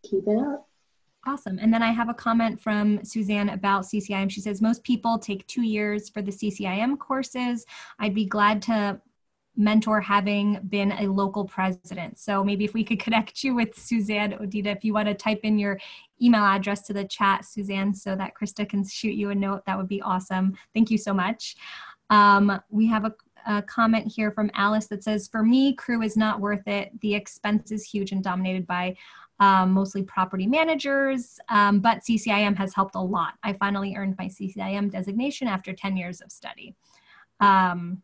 keep 0.03 0.27
it 0.27 0.37
up. 0.37 0.67
Awesome. 1.25 1.57
And 1.57 1.73
then 1.73 1.81
I 1.81 1.91
have 1.91 2.09
a 2.09 2.13
comment 2.13 2.59
from 2.59 3.03
Suzanne 3.05 3.47
about 3.47 3.85
CCIM. 3.85 4.29
She 4.29 4.41
says, 4.41 4.61
most 4.61 4.83
people 4.83 5.17
take 5.17 5.47
two 5.47 5.61
years 5.61 6.09
for 6.09 6.21
the 6.21 6.31
CCIM 6.31 6.99
courses. 6.99 7.65
I'd 7.97 8.13
be 8.13 8.25
glad 8.25 8.61
to 8.63 8.99
mentor 9.55 10.01
having 10.01 10.59
been 10.69 10.91
a 10.93 11.07
local 11.07 11.45
president. 11.45 12.17
So 12.17 12.43
maybe 12.43 12.65
if 12.65 12.73
we 12.73 12.83
could 12.83 12.99
connect 13.03 13.43
you 13.43 13.55
with 13.55 13.77
Suzanne 13.77 14.33
Odita, 14.33 14.67
if 14.67 14.83
you 14.83 14.93
want 14.93 15.07
to 15.07 15.13
type 15.13 15.41
in 15.43 15.59
your 15.59 15.79
email 16.21 16.43
address 16.43 16.81
to 16.83 16.93
the 16.93 17.05
chat, 17.05 17.45
Suzanne, 17.45 17.93
so 17.93 18.15
that 18.15 18.33
Krista 18.39 18.67
can 18.67 18.87
shoot 18.87 19.13
you 19.13 19.29
a 19.29 19.35
note, 19.35 19.65
that 19.65 19.77
would 19.77 19.89
be 19.89 20.01
awesome. 20.01 20.57
Thank 20.73 20.89
you 20.89 20.97
so 20.97 21.13
much. 21.13 21.55
Um, 22.09 22.61
we 22.69 22.87
have 22.87 23.05
a, 23.05 23.13
a 23.47 23.61
comment 23.61 24.11
here 24.11 24.31
from 24.31 24.51
Alice 24.53 24.87
that 24.87 25.03
says, 25.03 25.27
for 25.27 25.43
me, 25.43 25.73
crew 25.73 26.01
is 26.01 26.15
not 26.15 26.39
worth 26.39 26.67
it. 26.67 26.99
The 27.01 27.15
expense 27.15 27.71
is 27.71 27.83
huge 27.83 28.11
and 28.11 28.23
dominated 28.23 28.67
by 28.67 28.95
um, 29.39 29.71
mostly 29.71 30.03
property 30.03 30.47
managers, 30.47 31.39
um, 31.49 31.79
but 31.79 31.99
CCIM 31.99 32.55
has 32.55 32.73
helped 32.73 32.95
a 32.95 33.01
lot. 33.01 33.33
I 33.43 33.53
finally 33.53 33.95
earned 33.95 34.15
my 34.17 34.27
CCIM 34.27 34.91
designation 34.91 35.47
after 35.47 35.73
10 35.73 35.97
years 35.97 36.21
of 36.21 36.31
study. 36.31 36.75
Um, 37.39 38.03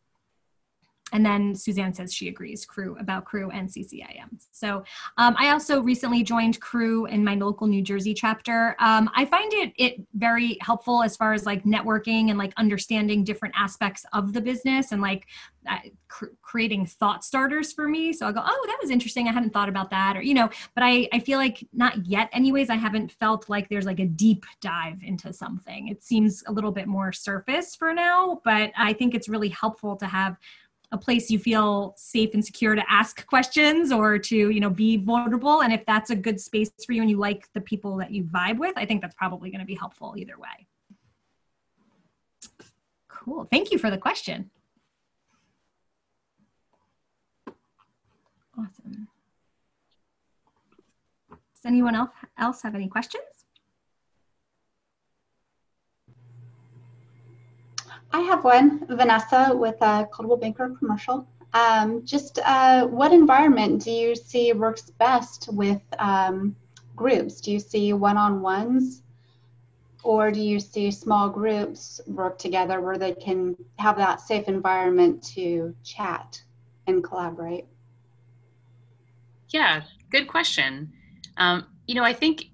and 1.13 1.25
then 1.25 1.55
Suzanne 1.55 1.93
says 1.93 2.13
she 2.13 2.27
agrees 2.27 2.65
crew 2.65 2.97
about 2.99 3.25
crew 3.25 3.49
and 3.51 3.67
CCIM. 3.67 4.29
So 4.51 4.83
um, 5.17 5.35
I 5.37 5.49
also 5.49 5.81
recently 5.81 6.23
joined 6.23 6.59
crew 6.59 7.05
in 7.05 7.23
my 7.23 7.35
local 7.35 7.67
New 7.67 7.81
Jersey 7.81 8.13
chapter. 8.13 8.75
Um, 8.79 9.09
I 9.15 9.25
find 9.25 9.51
it 9.53 9.73
it 9.77 10.01
very 10.13 10.57
helpful 10.61 11.03
as 11.03 11.15
far 11.15 11.33
as 11.33 11.45
like 11.45 11.63
networking 11.63 12.29
and 12.29 12.37
like 12.37 12.53
understanding 12.57 13.23
different 13.23 13.55
aspects 13.57 14.05
of 14.13 14.33
the 14.33 14.41
business 14.41 14.91
and 14.91 15.01
like 15.01 15.27
uh, 15.67 15.77
cr- 16.07 16.25
creating 16.41 16.85
thought 16.85 17.23
starters 17.23 17.71
for 17.71 17.87
me. 17.87 18.13
So 18.13 18.25
I'll 18.25 18.33
go, 18.33 18.41
oh, 18.43 18.63
that 18.67 18.77
was 18.81 18.89
interesting. 18.89 19.27
I 19.27 19.31
hadn't 19.31 19.51
thought 19.51 19.69
about 19.69 19.89
that, 19.91 20.17
or 20.17 20.21
you 20.21 20.33
know. 20.33 20.49
But 20.75 20.83
I 20.83 21.07
I 21.13 21.19
feel 21.19 21.37
like 21.37 21.65
not 21.73 22.05
yet. 22.05 22.29
Anyways, 22.33 22.69
I 22.69 22.75
haven't 22.75 23.11
felt 23.11 23.49
like 23.49 23.69
there's 23.69 23.85
like 23.85 23.99
a 23.99 24.05
deep 24.05 24.45
dive 24.61 24.97
into 25.03 25.33
something. 25.33 25.87
It 25.87 26.01
seems 26.01 26.43
a 26.47 26.51
little 26.51 26.71
bit 26.71 26.87
more 26.87 27.11
surface 27.11 27.75
for 27.75 27.93
now, 27.93 28.41
but 28.43 28.71
I 28.77 28.93
think 28.93 29.13
it's 29.13 29.29
really 29.29 29.49
helpful 29.49 29.95
to 29.97 30.05
have 30.05 30.37
a 30.91 30.97
place 30.97 31.29
you 31.29 31.37
feel 31.37 31.93
safe 31.97 32.33
and 32.33 32.43
secure 32.43 32.73
to 32.73 32.83
ask 32.89 33.25
questions 33.27 33.91
or 33.91 34.17
to 34.17 34.35
you 34.35 34.59
know 34.59 34.69
be 34.69 34.97
vulnerable. 34.97 35.61
And 35.61 35.71
if 35.71 35.85
that's 35.85 36.09
a 36.09 36.15
good 36.15 36.39
space 36.39 36.71
for 36.85 36.93
you 36.93 37.01
and 37.01 37.09
you 37.09 37.17
like 37.17 37.47
the 37.53 37.61
people 37.61 37.97
that 37.97 38.11
you 38.11 38.23
vibe 38.23 38.57
with 38.57 38.73
i 38.77 38.85
think 38.85 39.01
that's 39.01 39.15
probably 39.15 39.49
going 39.49 39.59
to 39.59 39.65
be 39.65 39.75
helpful 39.75 40.15
either 40.17 40.37
way. 40.37 40.67
Cool. 43.07 43.47
Thank 43.51 43.71
you 43.71 43.77
for 43.77 43.91
the 43.91 43.97
question. 43.97 44.49
Awesome. 48.57 49.07
Does 51.29 51.65
anyone 51.65 51.95
else 51.95 52.11
else 52.37 52.61
have 52.61 52.75
any 52.75 52.87
questions 52.87 53.38
I 58.11 58.21
have 58.21 58.43
one, 58.43 58.85
Vanessa 58.87 59.51
with 59.53 59.75
uh, 59.81 60.05
Coldwell 60.05 60.37
Banker 60.37 60.75
Commercial. 60.77 61.27
Um, 61.53 62.05
just 62.05 62.39
uh, 62.45 62.87
what 62.87 63.11
environment 63.11 63.83
do 63.83 63.91
you 63.91 64.15
see 64.15 64.53
works 64.53 64.89
best 64.99 65.49
with 65.51 65.81
um, 65.97 66.55
groups? 66.95 67.41
Do 67.41 67.51
you 67.51 67.59
see 67.59 67.93
one-on-ones 67.93 69.03
or 70.03 70.31
do 70.31 70.39
you 70.39 70.59
see 70.59 70.91
small 70.91 71.29
groups 71.29 72.01
work 72.07 72.37
together 72.37 72.81
where 72.81 72.97
they 72.97 73.13
can 73.13 73.55
have 73.77 73.97
that 73.97 74.21
safe 74.21 74.47
environment 74.47 75.23
to 75.35 75.75
chat 75.83 76.41
and 76.87 77.03
collaborate? 77.03 77.65
Yeah, 79.49 79.83
good 80.11 80.27
question. 80.27 80.93
Um, 81.37 81.67
you 81.87 81.95
know, 81.95 82.03
I 82.03 82.13
think 82.13 82.45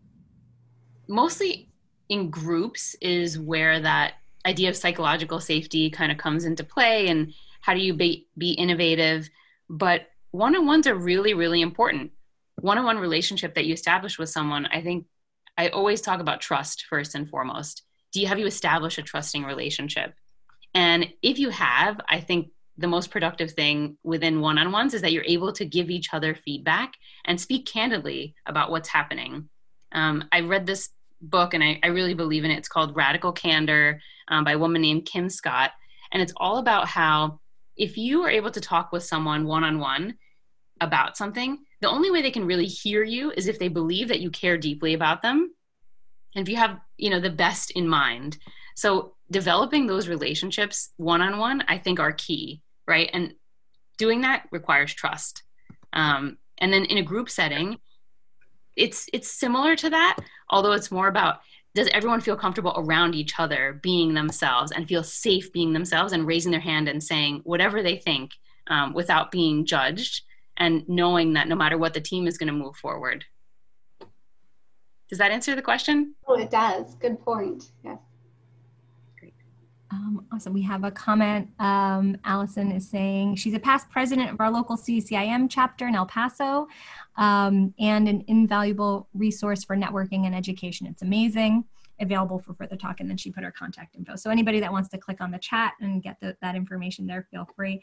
mostly 1.08 1.70
in 2.10 2.30
groups 2.30 2.96
is 3.02 3.38
where 3.38 3.80
that 3.82 4.14
idea 4.46 4.70
of 4.70 4.76
psychological 4.76 5.40
safety 5.40 5.90
kind 5.90 6.12
of 6.12 6.18
comes 6.18 6.46
into 6.46 6.64
play 6.64 7.08
and 7.08 7.34
how 7.62 7.74
do 7.74 7.80
you 7.80 7.94
be, 7.94 8.28
be 8.38 8.52
innovative. 8.52 9.30
But 9.70 10.08
one-on-ones 10.32 10.88
are 10.88 10.96
really 10.96 11.34
really 11.34 11.62
important. 11.62 12.12
One-on-one 12.58 12.98
relationship 12.98 13.56
that 13.56 13.66
you 13.66 13.74
establish 13.74 14.18
with 14.18 14.30
someone 14.30 14.66
i 14.68 14.82
think 14.82 15.06
i 15.58 15.70
always 15.70 16.02
talk 16.02 16.20
about 16.20 16.42
trust 16.42 16.86
first 16.90 17.16
and 17.16 17.30
foremost. 17.30 17.84
Do 18.12 18.22
you 18.22 18.28
have 18.28 18.40
you 18.40 18.46
established 18.46 18.98
a 18.98 19.04
trusting 19.04 19.44
relationship? 19.44 20.14
And 20.74 21.08
if 21.22 21.40
you 21.40 21.50
have 21.50 22.00
i 22.08 22.20
think 22.20 22.50
the 22.78 22.88
most 22.88 23.10
productive 23.10 23.52
thing 23.52 23.98
within 24.04 24.42
one-on-ones 24.42 24.94
is 24.94 25.02
that 25.02 25.14
you're 25.14 25.24
able 25.24 25.54
to 25.54 25.66
give 25.66 25.90
each 25.90 26.14
other 26.14 26.36
feedback 26.36 26.94
and 27.24 27.40
speak 27.40 27.66
candidly 27.66 28.36
about 28.46 28.70
what's 28.70 28.90
happening. 28.90 29.50
Um, 29.92 30.26
i 30.32 30.42
read 30.42 30.66
this 30.66 30.90
book 31.30 31.54
and 31.54 31.64
I, 31.64 31.80
I, 31.84 31.88
really 31.88 32.14
believe 32.14 32.44
in 32.44 32.52
it. 32.52 32.58
It's 32.58 32.68
called 32.68 32.96
radical 32.96 33.32
candor 33.32 34.00
um, 34.28 34.44
by 34.44 34.54
a 34.54 34.60
woman 34.60 34.82
named 34.82 35.06
kim 35.06 35.30
scott. 35.30 35.72
And 36.12 36.22
it's 36.22 36.34
all 36.38 36.58
about 36.58 36.88
how 36.88 37.40
if 37.78 37.98
you 37.98 38.24
are 38.24 38.30
able 38.30 38.52
to 38.52 38.62
talk 38.62 38.92
with 38.92 39.04
someone 39.04 39.46
one-on-one 39.46 40.16
about 40.82 41.18
something 41.18 41.60
the 41.82 41.90
only 41.90 42.12
way 42.12 42.22
they 42.22 42.32
can 42.32 42.46
really 42.46 42.66
hear 42.66 43.04
you 43.04 43.32
is 43.32 43.48
if 43.48 43.60
they 43.60 43.68
believe 43.68 44.08
that 44.08 44.20
you 44.20 44.30
care 44.30 44.58
deeply 44.58 44.94
about 44.94 45.22
them 45.22 45.54
and 46.36 46.48
if 46.48 46.50
you 46.50 46.58
have 46.58 46.80
you 46.98 47.10
know 47.10 47.20
the 47.20 47.30
best 47.30 47.72
in 47.72 47.88
mind. 47.88 48.38
So 48.76 49.14
developing 49.32 49.88
those 49.88 50.08
relationships 50.08 50.92
one-on-one 50.98 51.64
i 51.68 51.78
think 51.80 52.00
are 52.00 52.12
key 52.12 52.62
right? 52.88 53.10
And 53.14 53.34
doing 53.98 54.22
that 54.22 54.46
requires 54.52 54.94
trust. 54.94 55.44
Um, 55.94 56.38
and 56.58 56.72
then 56.72 56.86
in 56.86 56.98
a 56.98 57.04
group 57.04 57.30
setting 57.30 57.78
it's 58.76 59.08
it's 59.14 59.30
similar 59.30 59.76
to 59.76 59.90
that 59.90 60.18
although 60.50 60.74
it's 60.74 60.92
more 60.92 61.08
about 61.08 61.38
does 61.74 61.90
everyone 61.92 62.22
feel 62.22 62.38
comfortable 62.38 62.74
around 62.78 63.16
each 63.16 63.40
other 63.40 63.80
being 63.84 64.14
themselves 64.14 64.72
and 64.72 64.88
feel 64.88 65.04
safe 65.04 65.52
being 65.52 65.74
themselves 65.74 66.14
and 66.14 66.26
raising 66.26 66.52
their 66.52 66.62
hand 66.62 66.88
and 66.88 67.04
saying 67.04 67.42
whatever 67.44 67.84
they 67.84 67.98
think 67.98 68.32
um, 68.68 68.94
without 68.94 69.32
being 69.32 69.66
judged 69.66 70.24
and 70.58 70.88
knowing 70.88 71.34
that 71.34 71.48
no 71.48 71.56
matter 71.56 71.78
what 71.78 71.94
the 71.94 72.02
team 72.02 72.28
is 72.28 72.38
going 72.38 72.48
to 72.48 72.54
move 72.54 72.78
forward. 72.78 73.26
Does 75.10 75.20
that 75.20 75.32
answer 75.32 75.54
the 75.54 75.62
question? 75.62 76.16
Oh 76.28 76.40
it 76.40 76.50
does. 76.50 76.96
Good 76.96 77.20
point. 77.20 77.72
Yes 77.84 78.00
um, 79.96 80.26
awesome. 80.32 80.54
We 80.54 80.62
have 80.64 80.84
a 80.84 80.92
comment. 80.92 81.50
Um, 81.60 82.18
Allison 82.26 82.72
is 82.72 82.90
saying 82.90 83.36
she's 83.36 83.54
a 83.54 83.60
past 83.60 83.90
president 83.90 84.30
of 84.30 84.40
our 84.42 84.52
local 84.52 84.76
CCIM 84.76 85.48
chapter 85.50 85.88
in 85.88 85.96
El 85.96 86.06
Paso 86.06 86.68
um, 87.16 87.74
and 87.80 88.08
an 88.08 88.24
invaluable 88.28 89.08
resource 89.14 89.64
for 89.64 89.76
networking 89.78 90.26
and 90.26 90.36
education. 90.36 90.86
It's 90.88 91.02
amazing, 91.02 91.64
available 92.02 92.40
for 92.40 92.54
further 92.54 92.76
talk. 92.76 93.00
And 93.00 93.10
then 93.10 93.16
she 93.16 93.32
put 93.32 93.44
her 93.44 93.52
contact 93.52 93.96
info. 93.96 94.16
So 94.18 94.30
anybody 94.30 94.60
that 94.60 94.72
wants 94.72 94.90
to 94.90 94.98
click 94.98 95.22
on 95.22 95.32
the 95.32 95.40
chat 95.40 95.74
and 95.80 96.04
get 96.04 96.18
the, 96.20 96.36
that 96.42 96.56
information 96.56 97.08
there, 97.08 97.26
feel 97.32 97.48
free. 97.56 97.82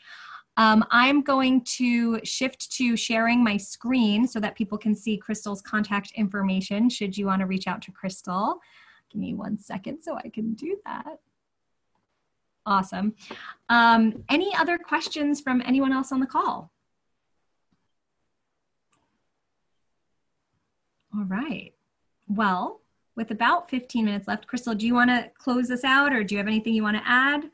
Um, 0.59 0.85
I'm 0.91 1.23
going 1.23 1.65
to 1.77 2.21
shift 2.25 2.71
to 2.73 2.95
sharing 2.95 3.43
my 3.43 3.57
screen 3.57 4.29
so 4.29 4.39
that 4.41 4.55
people 4.55 4.77
can 4.77 4.95
see 4.95 5.17
Crystal's 5.17 5.63
contact 5.63 6.13
information 6.15 6.91
should 6.91 7.17
you 7.17 7.25
want 7.25 7.41
to 7.41 7.47
reach 7.47 7.67
out 7.67 7.81
to 7.83 7.93
Crystal. 7.93 8.59
Give 9.11 9.21
me 9.21 9.33
one 9.33 9.59
second 9.59 10.03
so 10.03 10.17
I 10.17 10.29
can 10.29 10.53
do 10.53 10.77
that. 10.85 11.21
Awesome. 12.65 13.15
Um, 13.69 14.25
any 14.29 14.55
other 14.55 14.79
questions 14.79 15.41
from 15.41 15.63
anyone 15.65 15.93
else 15.93 16.13
on 16.13 16.21
the 16.21 16.27
call? 16.27 16.71
All 21.15 21.25
right. 21.25 21.75
Well, 22.29 22.81
with 23.17 23.31
about 23.31 23.69
15 23.69 24.05
minutes 24.05 24.29
left, 24.29 24.47
Crystal, 24.47 24.75
do 24.75 24.87
you 24.87 24.95
want 24.95 25.11
to 25.11 25.31
close 25.37 25.69
this 25.69 25.85
out 25.85 26.13
or 26.13 26.25
do 26.25 26.35
you 26.35 26.39
have 26.39 26.47
anything 26.47 26.73
you 26.73 26.83
want 26.83 26.97
to 26.97 27.03
add? 27.05 27.51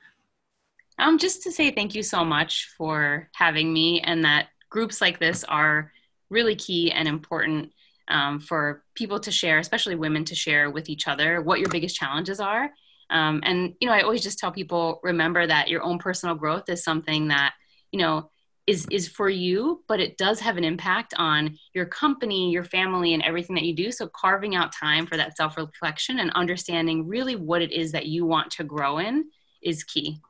Um, 0.99 1.19
just 1.19 1.43
to 1.45 1.53
say 1.53 1.71
thank 1.71 1.95
you 1.95 2.03
so 2.03 2.25
much 2.25 2.69
for 2.77 3.29
having 3.35 3.73
me 3.73 4.01
and 4.03 4.25
that 4.25 4.49
groups 4.69 5.01
like 5.01 5.19
this 5.19 5.43
are 5.45 5.93
really 6.29 6.55
key 6.55 6.93
and 6.93 7.09
important 7.09 7.73
um, 8.09 8.41
for 8.41 8.85
people 8.95 9.19
to 9.21 9.31
share, 9.31 9.59
especially 9.59 9.95
women 9.95 10.25
to 10.27 10.35
share 10.35 10.71
with 10.71 10.89
each 10.89 11.09
other 11.09 11.41
what 11.41 11.61
your 11.61 11.69
biggest 11.69 11.97
challenges 11.97 12.41
are 12.41 12.71
um, 13.11 13.41
and 13.45 13.75
you 13.81 13.89
know, 13.89 13.95
I 13.95 14.03
always 14.03 14.23
just 14.23 14.39
tell 14.39 14.53
people 14.53 15.01
remember 15.03 15.47
that 15.47 15.69
your 15.69 15.83
own 15.83 15.99
personal 15.99 16.35
growth 16.35 16.69
is 16.69 16.85
something 16.85 17.29
that 17.29 17.55
you 17.93 17.99
know 17.99 18.31
is 18.67 18.87
is 18.91 19.09
for 19.09 19.31
you, 19.31 19.83
but 19.89 19.99
it 19.99 20.19
does 20.19 20.41
have 20.41 20.59
an 20.59 20.65
impact 20.65 21.15
on 21.17 21.57
your 21.73 21.87
company, 21.87 22.51
your 22.51 22.65
family, 22.65 23.15
and 23.15 23.23
everything 23.23 23.57
that 23.57 23.65
you 23.65 23.75
do. 23.75 23.91
So 23.91 24.09
carving 24.09 24.55
out 24.55 24.73
time 24.73 25.07
for 25.07 25.17
that 25.17 25.37
self 25.37 25.57
reflection 25.57 26.19
and 26.19 26.31
understanding 26.33 27.09
really 27.09 27.35
what 27.35 27.63
it 27.63 27.73
is 27.73 27.93
that 27.93 28.07
you 28.07 28.27
want 28.27 28.51
to 28.53 28.65
grow 28.65 28.99
in 28.99 29.31
is 29.63 29.85
key. 29.85 30.21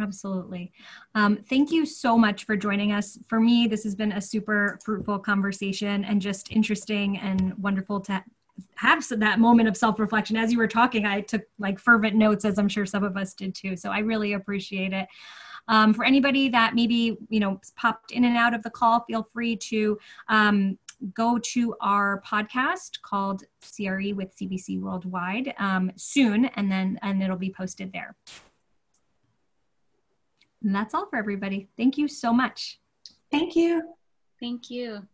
Absolutely. 0.00 0.72
Um, 1.14 1.38
thank 1.50 1.70
you 1.70 1.84
so 1.84 2.16
much 2.16 2.44
for 2.44 2.56
joining 2.56 2.92
us. 2.92 3.18
For 3.28 3.40
me, 3.40 3.66
this 3.66 3.84
has 3.84 3.94
been 3.94 4.12
a 4.12 4.20
super 4.20 4.78
fruitful 4.84 5.18
conversation 5.18 6.04
and 6.04 6.22
just 6.22 6.50
interesting 6.50 7.18
and 7.18 7.54
wonderful 7.58 8.00
to 8.02 8.24
have 8.76 9.06
that 9.18 9.38
moment 9.38 9.68
of 9.68 9.76
self-reflection. 9.76 10.36
As 10.36 10.52
you 10.52 10.58
were 10.58 10.68
talking 10.68 11.06
i 11.06 11.20
took 11.20 11.42
like 11.58 11.78
fervent 11.78 12.16
notes 12.16 12.44
as 12.44 12.58
i'm 12.58 12.68
sure 12.68 12.86
some 12.86 13.04
of 13.04 13.16
us 13.16 13.34
did 13.34 13.54
too 13.54 13.76
so 13.76 13.90
i 13.90 13.98
really 14.00 14.34
appreciate 14.34 14.92
it. 14.92 15.08
Um, 15.68 15.94
for 15.94 16.04
anybody 16.04 16.48
that 16.48 16.74
maybe 16.74 17.16
you 17.28 17.40
know 17.40 17.60
popped 17.76 18.10
in 18.10 18.24
and 18.24 18.36
out 18.36 18.54
of 18.54 18.62
the 18.62 18.70
call 18.70 19.04
feel 19.04 19.22
free 19.22 19.56
to 19.56 19.98
um, 20.28 20.78
go 21.14 21.38
to 21.38 21.74
our 21.80 22.22
podcast 22.26 23.00
called 23.02 23.44
cre 23.60 24.14
with 24.14 24.36
cbc 24.36 24.80
worldwide 24.80 25.54
um, 25.58 25.92
soon 25.96 26.46
and 26.46 26.70
then 26.70 26.98
and 27.02 27.22
it'll 27.22 27.36
be 27.36 27.52
posted 27.56 27.92
there. 27.92 28.16
And 30.64 30.72
that's 30.72 30.94
all 30.94 31.06
for 31.06 31.16
everybody. 31.16 31.68
Thank 31.76 31.98
you 31.98 32.06
so 32.06 32.32
much. 32.32 32.78
Thank 33.32 33.56
you. 33.56 33.94
Thank 34.40 34.70
you 34.70 35.08